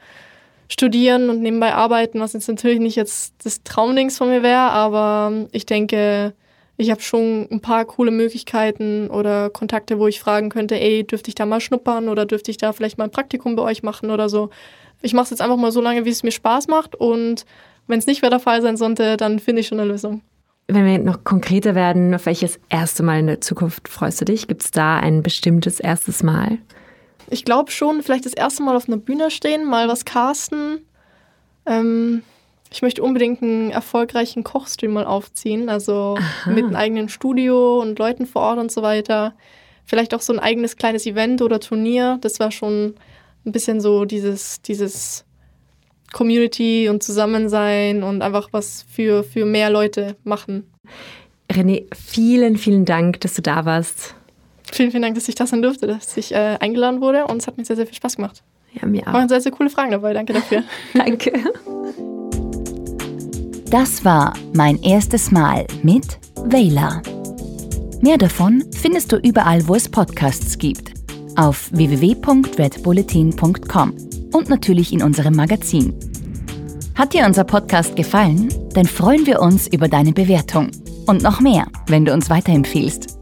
studieren 0.68 1.30
und 1.30 1.42
nebenbei 1.42 1.74
arbeiten, 1.74 2.20
was 2.20 2.32
jetzt 2.32 2.48
natürlich 2.48 2.78
nicht 2.78 2.96
jetzt 2.96 3.34
das 3.44 3.62
Traumdings 3.64 4.16
von 4.16 4.28
mir 4.28 4.42
wäre, 4.42 4.70
aber 4.70 5.46
ich 5.50 5.66
denke, 5.66 6.32
ich 6.76 6.90
habe 6.90 7.02
schon 7.02 7.48
ein 7.50 7.60
paar 7.60 7.84
coole 7.84 8.10
Möglichkeiten 8.10 9.10
oder 9.10 9.50
Kontakte, 9.50 9.98
wo 9.98 10.06
ich 10.06 10.20
fragen 10.20 10.48
könnte, 10.48 10.78
ey, 10.80 11.04
dürfte 11.04 11.28
ich 11.28 11.34
da 11.34 11.44
mal 11.44 11.60
schnuppern 11.60 12.08
oder 12.08 12.24
dürfte 12.24 12.50
ich 12.50 12.56
da 12.56 12.72
vielleicht 12.72 12.98
mal 12.98 13.04
ein 13.04 13.10
Praktikum 13.10 13.56
bei 13.56 13.62
euch 13.62 13.82
machen 13.82 14.10
oder 14.10 14.28
so. 14.28 14.50
Ich 15.02 15.12
mache 15.12 15.24
es 15.24 15.30
jetzt 15.30 15.42
einfach 15.42 15.56
mal 15.56 15.72
so 15.72 15.80
lange, 15.80 16.04
wie 16.04 16.10
es 16.10 16.22
mir 16.22 16.30
Spaß 16.30 16.68
macht 16.68 16.94
und 16.94 17.44
wenn 17.86 17.98
es 17.98 18.06
nicht 18.06 18.22
mehr 18.22 18.30
der 18.30 18.40
Fall 18.40 18.62
sein 18.62 18.76
sollte, 18.76 19.16
dann 19.16 19.40
finde 19.40 19.60
ich 19.60 19.66
schon 19.66 19.80
eine 19.80 19.90
Lösung. 19.90 20.22
Wenn 20.72 20.86
wir 20.86 20.98
noch 20.98 21.24
konkreter 21.24 21.74
werden, 21.74 22.14
auf 22.14 22.26
welches 22.26 22.60
erste 22.68 23.02
Mal 23.02 23.20
in 23.20 23.26
der 23.26 23.40
Zukunft 23.40 23.88
freust 23.88 24.20
du 24.20 24.24
dich? 24.24 24.46
Gibt 24.48 24.62
es 24.62 24.70
da 24.70 24.98
ein 24.98 25.22
bestimmtes 25.22 25.80
erstes 25.80 26.22
Mal? 26.22 26.58
ich 27.30 27.44
glaube 27.44 27.70
schon, 27.70 28.02
vielleicht 28.02 28.26
das 28.26 28.34
erste 28.34 28.62
Mal 28.62 28.76
auf 28.76 28.88
einer 28.88 28.96
Bühne 28.96 29.30
stehen, 29.30 29.64
mal 29.64 29.88
was 29.88 30.04
casten. 30.04 30.84
Ähm, 31.64 32.22
ich 32.72 32.82
möchte 32.82 33.02
unbedingt 33.02 33.42
einen 33.42 33.70
erfolgreichen 33.70 34.44
Kochstream 34.44 34.92
mal 34.92 35.06
aufziehen, 35.06 35.68
also 35.68 36.16
Aha. 36.18 36.50
mit 36.50 36.64
einem 36.64 36.76
eigenen 36.76 37.08
Studio 37.08 37.80
und 37.80 37.98
Leuten 37.98 38.26
vor 38.26 38.42
Ort 38.42 38.58
und 38.58 38.70
so 38.70 38.82
weiter. 38.82 39.34
Vielleicht 39.84 40.14
auch 40.14 40.20
so 40.20 40.32
ein 40.32 40.38
eigenes 40.38 40.76
kleines 40.76 41.06
Event 41.06 41.40
oder 41.42 41.60
Turnier. 41.60 42.18
Das 42.20 42.38
war 42.40 42.50
schon 42.50 42.94
ein 43.46 43.52
bisschen 43.52 43.80
so 43.80 44.04
dieses, 44.04 44.60
dieses 44.62 45.24
Community 46.12 46.88
und 46.88 47.02
Zusammensein 47.02 48.02
und 48.02 48.22
einfach 48.22 48.48
was 48.52 48.84
für, 48.90 49.22
für 49.22 49.44
mehr 49.44 49.70
Leute 49.70 50.16
machen. 50.24 50.70
René, 51.50 51.84
vielen, 51.94 52.56
vielen 52.56 52.84
Dank, 52.84 53.20
dass 53.20 53.34
du 53.34 53.42
da 53.42 53.64
warst. 53.64 54.14
Vielen, 54.72 54.90
vielen 54.90 55.02
Dank, 55.02 55.16
dass 55.16 55.28
ich 55.28 55.34
das 55.34 55.50
sein 55.50 55.62
durfte, 55.62 55.86
dass 55.86 56.16
ich 56.16 56.32
äh, 56.32 56.56
eingeladen 56.60 57.00
wurde 57.00 57.26
und 57.26 57.38
es 57.38 57.46
hat 57.46 57.56
mir 57.56 57.64
sehr, 57.64 57.76
sehr 57.76 57.86
viel 57.86 57.96
Spaß 57.96 58.16
gemacht. 58.16 58.42
Ja, 58.72 58.86
mir 58.86 59.06
auch. 59.06 59.12
Waren 59.12 59.28
sehr, 59.28 59.40
sehr 59.40 59.52
coole 59.52 59.70
Fragen 59.70 59.90
dabei. 59.90 60.12
Danke 60.12 60.32
dafür. 60.32 60.62
Danke. 60.94 61.32
Das 63.70 64.04
war 64.04 64.34
mein 64.54 64.80
erstes 64.82 65.30
Mal 65.30 65.66
mit 65.82 66.18
Vela. 66.44 67.02
Mehr 68.00 68.16
davon 68.16 68.64
findest 68.72 69.12
du 69.12 69.16
überall, 69.16 69.66
wo 69.68 69.74
es 69.74 69.88
Podcasts 69.88 70.56
gibt. 70.56 70.99
Auf 71.36 71.70
www.redbulletin.com 71.72 73.94
und 74.32 74.48
natürlich 74.48 74.92
in 74.92 75.02
unserem 75.02 75.34
Magazin. 75.34 75.92
Hat 76.94 77.14
dir 77.14 77.26
unser 77.26 77.42
Podcast 77.44 77.96
gefallen? 77.96 78.52
Dann 78.74 78.86
freuen 78.86 79.26
wir 79.26 79.40
uns 79.40 79.66
über 79.66 79.88
deine 79.88 80.12
Bewertung. 80.12 80.70
Und 81.06 81.22
noch 81.22 81.40
mehr, 81.40 81.66
wenn 81.86 82.04
du 82.04 82.12
uns 82.12 82.28
weiterempfiehlst. 82.30 83.18